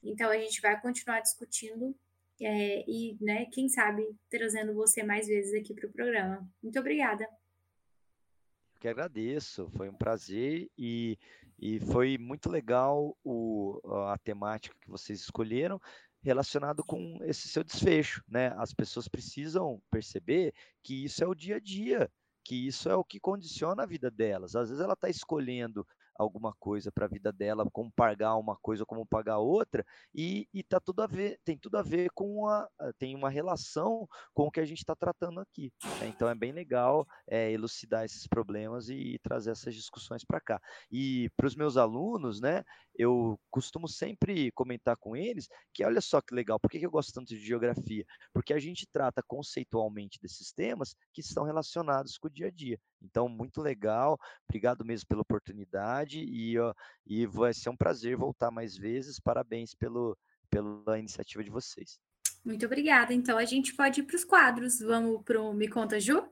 [0.03, 1.95] Então a gente vai continuar discutindo
[2.41, 6.45] é, e, né, quem sabe, trazendo você mais vezes aqui para o programa.
[6.61, 7.23] Muito obrigada.
[7.23, 11.17] Eu que agradeço, foi um prazer e,
[11.57, 15.81] e foi muito legal o, a temática que vocês escolheram
[16.23, 18.55] relacionado com esse seu desfecho, né?
[18.57, 22.11] As pessoas precisam perceber que isso é o dia a dia,
[22.45, 24.55] que isso é o que condiciona a vida delas.
[24.55, 28.85] Às vezes ela está escolhendo alguma coisa para a vida dela, como pagar uma coisa,
[28.85, 29.85] como pagar outra,
[30.15, 32.69] e, e tá tudo a ver, tem tudo a ver com a,
[32.99, 35.73] tem uma relação com o que a gente está tratando aqui.
[36.01, 36.09] Né?
[36.09, 40.61] Então é bem legal é, elucidar esses problemas e, e trazer essas discussões para cá.
[40.91, 42.63] E para os meus alunos, né,
[42.95, 47.13] eu costumo sempre comentar com eles que olha só que legal, por que eu gosto
[47.13, 48.05] tanto de geografia?
[48.33, 52.79] Porque a gente trata conceitualmente desses temas que estão relacionados com o dia a dia.
[53.05, 54.19] Então, muito legal,
[54.49, 56.73] obrigado mesmo pela oportunidade e, ó,
[57.07, 59.21] e vai ser um prazer voltar mais vezes.
[59.21, 60.17] Parabéns pelo,
[60.51, 61.99] pela iniciativa de vocês.
[62.45, 63.13] Muito obrigada.
[63.15, 64.81] Então, a gente pode ir para os quadros.
[64.81, 66.25] Vamos para o Me Conta Ju?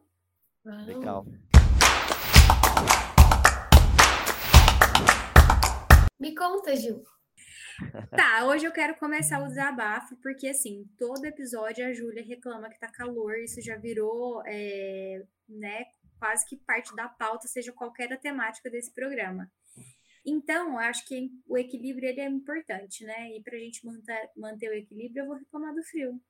[0.65, 1.25] Legal.
[6.19, 7.03] Me conta, Ju.
[8.11, 12.79] Tá, hoje eu quero começar o desabafo, porque assim, todo episódio a Júlia reclama que
[12.79, 15.87] tá calor, isso já virou, é, né,
[16.21, 19.51] quase que parte da pauta, seja qualquer a temática desse programa.
[20.25, 23.35] Então, eu acho que o equilíbrio ele é importante, né?
[23.37, 26.21] E para a gente manter, manter o equilíbrio, eu vou reclamar do frio.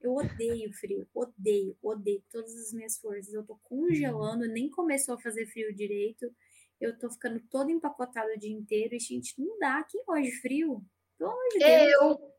[0.00, 3.32] Eu odeio frio, odeio, odeio todas as minhas forças.
[3.32, 6.34] Eu tô congelando, nem começou a fazer frio direito.
[6.80, 8.94] Eu tô ficando toda empacotada o dia inteiro.
[8.94, 9.84] E, gente, não dá.
[9.84, 10.84] Quem de frio?
[11.18, 11.92] Pelo amor de Deus.
[11.92, 12.34] Eu.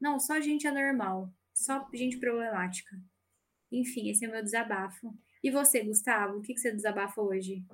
[0.00, 1.32] Não, só gente anormal.
[1.54, 2.96] Só gente problemática.
[3.70, 5.14] Enfim, esse é o meu desabafo.
[5.42, 7.64] E você, Gustavo, o que, que você desabafa hoje?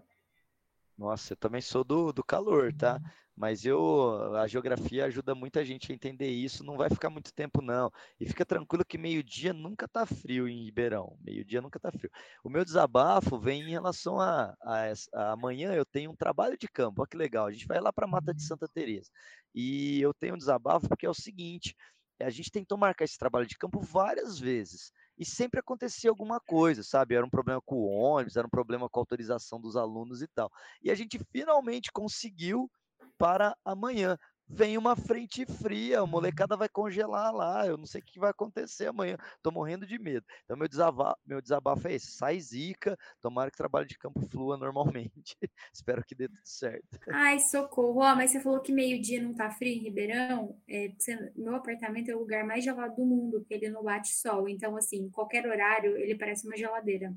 [0.96, 3.00] Nossa, eu também sou do, do calor, tá?
[3.36, 7.60] Mas eu, a geografia ajuda muita gente a entender isso, não vai ficar muito tempo
[7.60, 7.92] não.
[8.18, 12.10] E fica tranquilo que meio-dia nunca tá frio em Ribeirão, meio-dia nunca tá frio.
[12.42, 16.66] O meu desabafo vem em relação a, a, a amanhã eu tenho um trabalho de
[16.66, 19.10] campo, olha que legal, a gente vai lá para a Mata de Santa Teresa.
[19.54, 21.76] E eu tenho um desabafo porque é o seguinte,
[22.18, 26.82] a gente tentou marcar esse trabalho de campo várias vezes e sempre acontecia alguma coisa,
[26.82, 27.14] sabe?
[27.14, 30.26] Era um problema com o ônibus, era um problema com a autorização dos alunos e
[30.26, 30.50] tal.
[30.82, 32.70] E a gente finalmente conseguiu
[33.18, 38.04] para amanhã vem uma frente fria, a molecada vai congelar lá, eu não sei o
[38.04, 40.24] que vai acontecer amanhã, tô morrendo de medo.
[40.44, 44.20] Então, meu desabafo, meu desabafo é esse, sai zica, tomara que o trabalho de campo
[44.28, 45.36] flua normalmente.
[45.72, 46.98] Espero que dê tudo certo.
[47.10, 48.00] Ai, socorro.
[48.00, 50.56] Oh, mas você falou que meio-dia não tá frio em Ribeirão?
[50.68, 50.92] É,
[51.34, 54.48] meu apartamento é o lugar mais gelado do mundo, porque ele não bate sol.
[54.48, 57.14] Então, assim, qualquer horário, ele parece uma geladeira.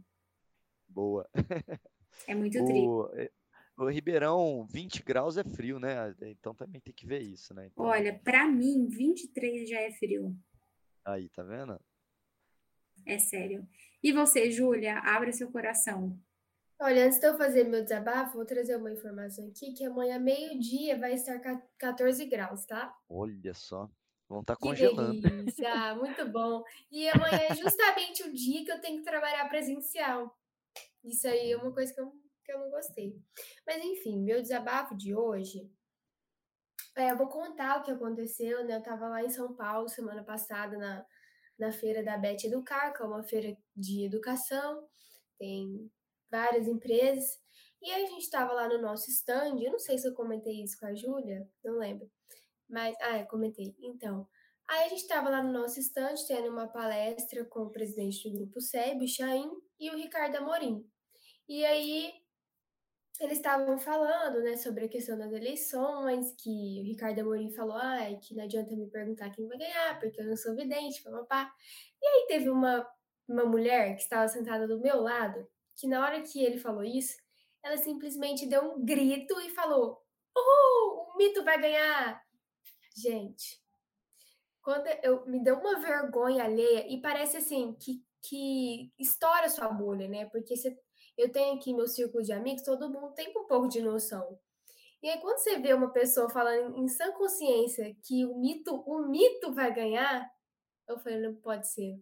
[0.87, 1.29] Boa.
[2.27, 3.38] É muito triste.
[3.79, 6.13] O Ribeirão, 20 graus é frio, né?
[6.23, 7.67] Então também tem que ver isso, né?
[7.67, 7.85] Então...
[7.85, 10.35] Olha, para mim, 23 já é frio.
[11.05, 11.79] Aí, tá vendo?
[13.05, 13.65] É sério.
[14.03, 16.19] E você, Júlia, abra seu coração.
[16.77, 20.99] Olha, antes de eu fazer meu desabafo, vou trazer uma informação aqui, que amanhã, meio-dia,
[20.99, 21.39] vai estar
[21.77, 22.93] 14 graus, tá?
[23.07, 23.89] Olha só.
[24.27, 25.21] Vão estar tá congelando.
[25.21, 26.65] Delícia, muito bom.
[26.91, 30.37] E amanhã é justamente o dia que eu tenho que trabalhar presencial.
[31.01, 32.13] Isso aí é uma coisa que eu
[32.49, 33.15] que eu não gostei.
[33.65, 35.69] Mas enfim, meu desabafo de hoje.
[36.97, 38.77] É, eu vou contar o que aconteceu, né?
[38.77, 41.05] Eu tava lá em São Paulo semana passada na,
[41.59, 44.87] na feira da Bet Educar, que é uma feira de educação,
[45.37, 45.91] tem
[46.29, 47.39] várias empresas.
[47.81, 50.77] E a gente estava lá no nosso stand, eu não sei se eu comentei isso
[50.79, 52.09] com a Júlia, não lembro.
[52.67, 53.75] Mas, ah, eu comentei.
[53.79, 54.27] Então,
[54.67, 58.37] aí a gente estava lá no nosso stand tendo uma palestra com o presidente do
[58.37, 59.49] grupo SEB, o Chaim,
[59.79, 60.83] e o Ricardo Amorim.
[61.47, 62.13] E aí
[63.19, 67.97] eles estavam falando, né, sobre a questão das eleições, que o Ricardo Amorim falou, ah,
[68.21, 71.51] que não adianta me perguntar quem vai ganhar, porque eu não sou vidente, papapá.
[72.01, 72.87] E aí teve uma,
[73.27, 77.17] uma mulher que estava sentada do meu lado, que na hora que ele falou isso,
[77.61, 80.01] ela simplesmente deu um grito e falou,
[80.35, 82.23] uhul, o mito vai ganhar!
[82.95, 83.61] Gente,
[84.61, 90.07] quando eu me deu uma vergonha alheia, e parece assim, que, que estoura sua bolha,
[90.07, 90.79] né, porque você
[91.19, 94.39] eu tenho aqui meu círculo de amigos, todo mundo tem um pouco de noção.
[95.03, 99.05] E aí, quando você vê uma pessoa falando em sã consciência que o mito, o
[99.07, 100.29] mito vai ganhar,
[100.87, 102.01] eu falei, não pode ser.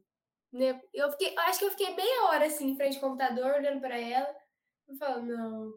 [0.51, 0.79] Né?
[0.93, 3.99] Eu fiquei, acho que eu fiquei meia hora assim, em frente ao computador, olhando para
[3.99, 4.35] ela,
[4.87, 5.73] e falando, não,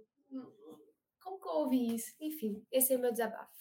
[1.23, 2.15] como que eu ouvi isso?
[2.21, 3.60] Enfim, esse é meu desabafo.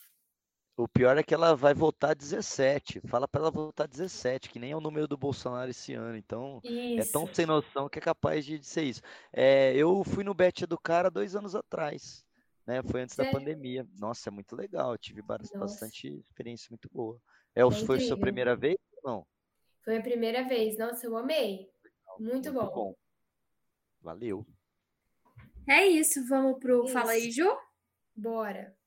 [0.79, 3.01] O pior é que ela vai votar 17.
[3.01, 6.15] Fala para ela votar 17, que nem é o número do Bolsonaro esse ano.
[6.15, 7.01] Então, isso.
[7.01, 9.01] é tão sem noção que é capaz de, ser isso.
[9.33, 12.23] É, eu fui no Bet do cara dois anos atrás.
[12.65, 12.81] Né?
[12.81, 13.29] Foi antes Sério?
[13.29, 13.85] da pandemia.
[13.99, 14.93] Nossa, é muito legal.
[14.93, 17.19] Eu tive bastante experiência muito boa.
[17.53, 19.27] É, é foi a sua primeira vez ou não?
[19.83, 20.77] Foi a primeira vez.
[20.77, 21.69] Nossa, eu amei.
[22.17, 22.73] Muito, muito bom.
[22.73, 22.95] bom.
[24.01, 24.47] Valeu.
[25.67, 26.25] É isso.
[26.25, 26.93] Vamos pro isso.
[26.93, 27.53] Fala aí, Ju?
[28.15, 28.78] Bora.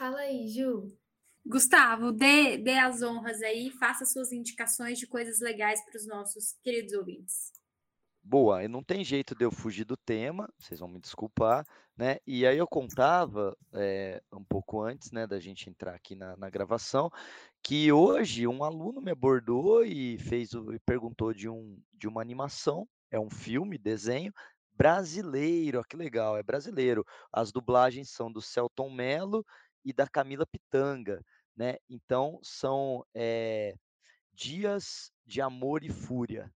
[0.00, 0.90] Fala aí, Ju.
[1.44, 6.54] Gustavo, dê, dê as honras aí, faça suas indicações de coisas legais para os nossos
[6.62, 7.52] queridos ouvintes.
[8.22, 12.16] Boa, e não tem jeito de eu fugir do tema, vocês vão me desculpar, né?
[12.26, 16.48] E aí eu contava é, um pouco antes, né, da gente entrar aqui na, na,
[16.48, 17.10] gravação,
[17.62, 22.88] que hoje um aluno me abordou e fez e perguntou de, um, de uma animação,
[23.10, 24.32] é um filme, desenho
[24.80, 27.04] brasileiro, ó, que legal, é brasileiro.
[27.30, 29.44] As dublagens são do Celton Mello
[29.84, 31.22] e da Camila Pitanga,
[31.56, 31.76] né?
[31.88, 33.74] Então são é,
[34.32, 36.50] Dias de Amor e Fúria.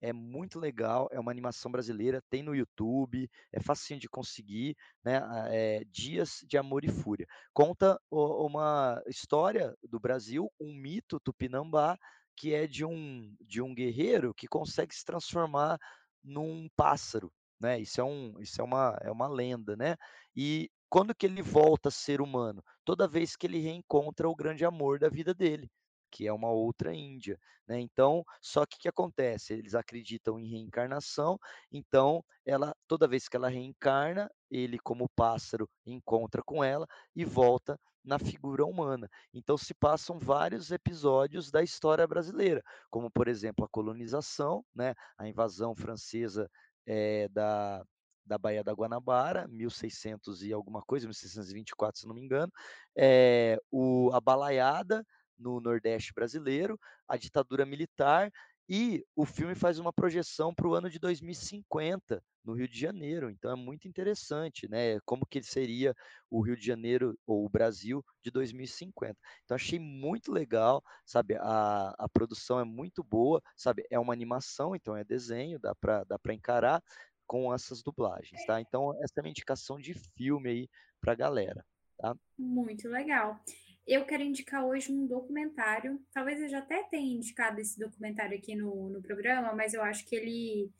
[0.00, 5.20] É muito legal, é uma animação brasileira, tem no YouTube, é facinho de conseguir, né?
[5.50, 7.26] É, Dias de Amor e Fúria.
[7.54, 11.96] Conta uma história do Brasil, um mito tupinambá,
[12.36, 15.78] que é de um, de um guerreiro que consegue se transformar
[16.22, 17.80] num pássaro, né?
[17.80, 19.96] Isso é, um, isso é, uma, é uma lenda, né?
[20.36, 22.62] E quando que ele volta a ser humano?
[22.84, 25.68] Toda vez que ele reencontra o grande amor da vida dele,
[26.08, 27.80] que é uma outra Índia, né?
[27.80, 29.54] Então, só que o que acontece?
[29.54, 31.36] Eles acreditam em reencarnação,
[31.72, 37.76] então ela toda vez que ela reencarna, ele como pássaro encontra com ela e volta
[38.04, 39.08] na figura humana.
[39.32, 45.26] Então se passam vários episódios da história brasileira, como por exemplo a colonização, né, a
[45.26, 46.48] invasão francesa
[46.86, 47.84] é, da,
[48.24, 52.52] da Baía da Guanabara, 1600 e alguma coisa, 1624, se não me engano,
[52.96, 55.04] é, o, a balaiada
[55.38, 56.78] no Nordeste brasileiro,
[57.08, 58.30] a ditadura militar,
[58.68, 63.30] e o filme faz uma projeção para o ano de 2050 no Rio de Janeiro.
[63.30, 64.98] Então é muito interessante, né?
[65.04, 65.94] Como que seria
[66.30, 69.16] o Rio de Janeiro ou o Brasil de 2050.
[69.44, 71.36] Então achei muito legal, sabe?
[71.36, 73.84] A, a produção é muito boa, sabe?
[73.90, 76.82] É uma animação, então é desenho, dá para dá encarar
[77.26, 78.60] com essas dublagens, tá?
[78.60, 80.68] Então, essa é uma indicação de filme aí
[81.00, 81.64] para a galera,
[81.98, 82.14] tá?
[82.38, 83.40] Muito legal.
[83.86, 86.00] Eu quero indicar hoje um documentário.
[86.12, 90.06] Talvez eu já até tenha indicado esse documentário aqui no, no programa, mas eu acho
[90.06, 90.72] que ele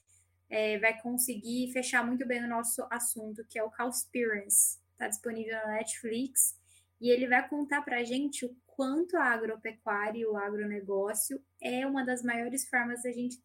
[0.49, 4.79] é, vai conseguir fechar muito bem o nosso assunto, que é o Cowspiracy.
[4.93, 6.59] Está disponível na Netflix.
[7.01, 11.87] E ele vai contar para a gente o quanto a agropecuária e o agronegócio é
[11.87, 13.39] uma das maiores formas da gente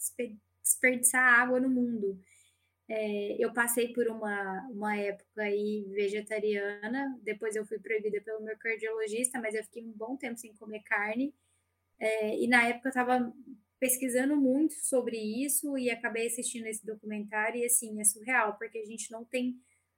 [0.64, 2.20] desperdiçar água no mundo.
[2.92, 8.58] É, eu passei por uma, uma época aí vegetariana, depois eu fui proibida pelo meu
[8.58, 11.34] cardiologista, mas eu fiquei um bom tempo sem comer carne.
[12.00, 13.32] É, e na época eu estava
[13.80, 18.86] pesquisando muito sobre isso e acabei assistindo esse documentário e assim, é surreal, porque a
[18.86, 19.56] gente não tem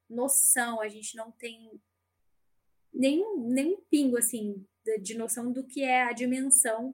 [0.10, 1.72] noção, a gente não tem
[2.94, 6.94] nem, nem um pingo assim de, de noção do que é a dimensão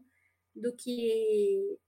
[0.55, 1.79] do que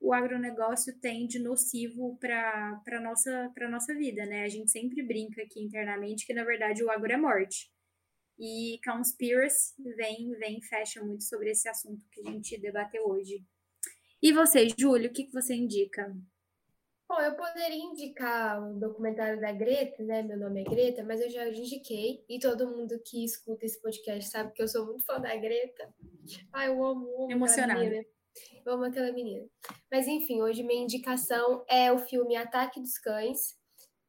[0.00, 4.44] o agronegócio tem de nocivo para a nossa, nossa vida, né?
[4.44, 7.70] A gente sempre brinca aqui internamente que, na verdade, o agro é morte.
[8.38, 13.42] E Conspiracy vem, vem fecha muito sobre esse assunto que a gente debateu hoje.
[14.22, 16.14] E você, Júlio, o que, que você indica?
[17.08, 20.22] Bom, eu poderia indicar o documentário da Greta, né?
[20.22, 22.24] Meu nome é Greta, mas eu já indiquei.
[22.28, 25.88] E todo mundo que escuta esse podcast sabe que eu sou muito fã da Greta.
[26.52, 28.04] Ai, eu amo, amo Emocionada.
[28.64, 29.46] Eu amo aquela menina.
[29.90, 33.56] Mas enfim, hoje minha indicação é o filme Ataque dos Cães,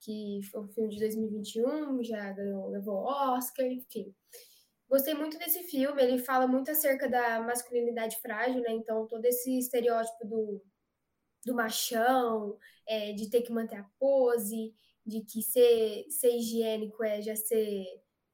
[0.02, 4.14] que foi um filme de 2021, já ganhou, levou Oscar, enfim.
[4.90, 8.72] Gostei muito desse filme, ele fala muito acerca da masculinidade frágil, né?
[8.72, 10.62] Então, todo esse estereótipo do,
[11.46, 14.74] do machão, é, de ter que manter a pose,
[15.06, 17.86] de que ser, ser higiênico é já ser,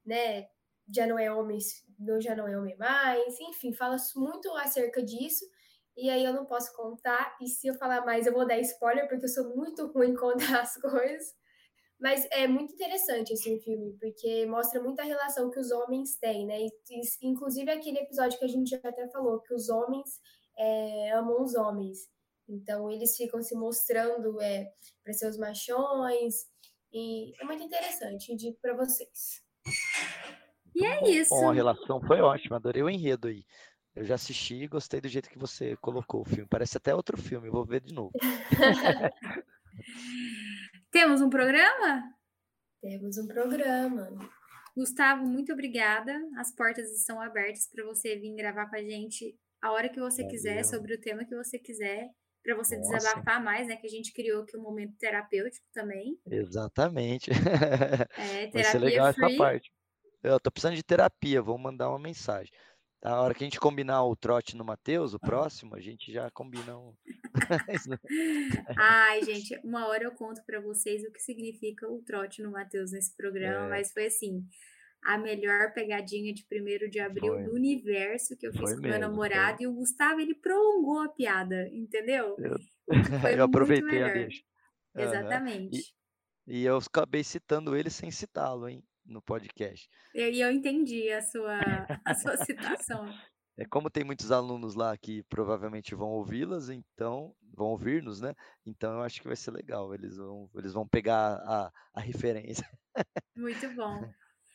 [0.06, 0.48] né?
[0.94, 1.58] Já não é homem,
[2.20, 5.44] já não é homem mais, enfim, fala muito acerca disso
[5.96, 9.08] e aí eu não posso contar, e se eu falar mais eu vou dar spoiler,
[9.08, 11.34] porque eu sou muito ruim em contar as coisas.
[12.00, 16.60] Mas é muito interessante esse filme, porque mostra muita relação que os homens têm, né?
[16.60, 16.70] E,
[17.22, 20.20] inclusive aquele episódio que a gente já até falou, que os homens
[20.58, 21.98] é, amam os homens.
[22.48, 24.70] Então, eles ficam se mostrando é,
[25.02, 26.34] para seus machões,
[26.92, 29.42] e é muito interessante, indico para vocês.
[30.74, 31.30] E é isso.
[31.30, 33.44] Bom, a relação foi ótima, adorei o enredo aí.
[33.94, 36.48] Eu já assisti e gostei do jeito que você colocou o filme.
[36.48, 38.12] Parece até outro filme, vou ver de novo.
[40.90, 42.02] Temos um programa?
[42.80, 44.10] Temos um programa.
[44.76, 46.12] Gustavo, muito obrigada.
[46.36, 50.22] As portas estão abertas para você vir gravar com a gente a hora que você
[50.22, 50.30] Valeu.
[50.36, 52.10] quiser, sobre o tema que você quiser,
[52.42, 52.96] para você Nossa.
[52.96, 53.76] desabafar mais, né?
[53.76, 56.18] Que a gente criou aqui um momento terapêutico também.
[56.26, 57.30] Exatamente.
[57.30, 59.24] É, terapia Vai ser legal free.
[59.24, 59.72] essa parte.
[60.22, 62.52] Eu tô precisando de terapia, vou mandar uma mensagem.
[63.04, 66.30] A hora que a gente combinar o trote no Matheus, o próximo, a gente já
[66.30, 66.94] combina um.
[68.78, 72.92] Ai, gente, uma hora eu conto para vocês o que significa o trote no Matheus
[72.92, 73.68] nesse programa, é.
[73.68, 74.42] mas foi assim,
[75.02, 77.42] a melhor pegadinha de 1 de abril foi.
[77.42, 79.64] do universo que eu fiz foi com mesmo, meu namorado foi.
[79.64, 82.34] e o Gustavo ele prolongou a piada, entendeu?
[82.38, 82.56] Eu,
[83.36, 84.42] eu aproveitei a deixa.
[84.96, 85.76] Exatamente.
[85.76, 85.82] Uhum.
[86.46, 88.82] E, e eu acabei citando ele sem citá-lo, hein?
[89.04, 89.88] No podcast.
[90.14, 91.60] E eu entendi a sua,
[92.04, 93.06] a sua citação.
[93.56, 98.34] É como tem muitos alunos lá que provavelmente vão ouvi-las, então vão ouvir-nos, né?
[98.66, 99.94] Então eu acho que vai ser legal.
[99.94, 102.68] Eles vão, eles vão pegar a, a referência.
[103.36, 104.00] Muito bom.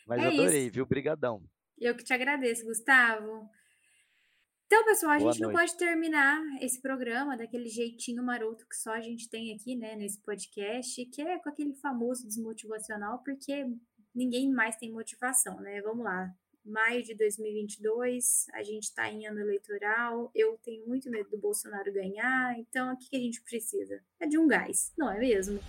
[0.06, 0.74] Mas é adorei, isso.
[0.74, 0.86] viu?
[0.86, 1.42] Brigadão.
[1.80, 3.50] Eu que te agradeço, Gustavo.
[4.66, 5.54] Então, pessoal, a Boa gente noite.
[5.54, 9.96] não pode terminar esse programa daquele jeitinho maroto que só a gente tem aqui, né,
[9.96, 13.66] nesse podcast, que é com aquele famoso desmotivacional, porque
[14.14, 15.82] ninguém mais tem motivação, né?
[15.82, 16.34] Vamos lá.
[16.66, 21.92] Maio de 2022, a gente está em ano eleitoral, eu tenho muito medo do Bolsonaro
[21.92, 24.04] ganhar, então o que a gente precisa?
[24.20, 25.60] É de um gás, não é mesmo?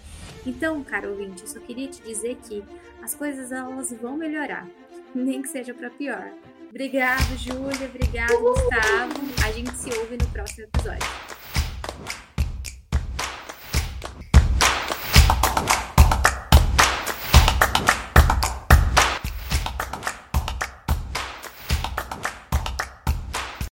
[0.45, 2.63] Então, cara ouvinte, eu só queria te dizer que
[3.03, 4.69] as coisas elas vão melhorar,
[5.15, 6.35] nem que seja para pior.
[6.69, 9.15] Obrigado, Júlia, obrigado, Gustavo.
[9.45, 11.30] A gente se ouve no próximo episódio.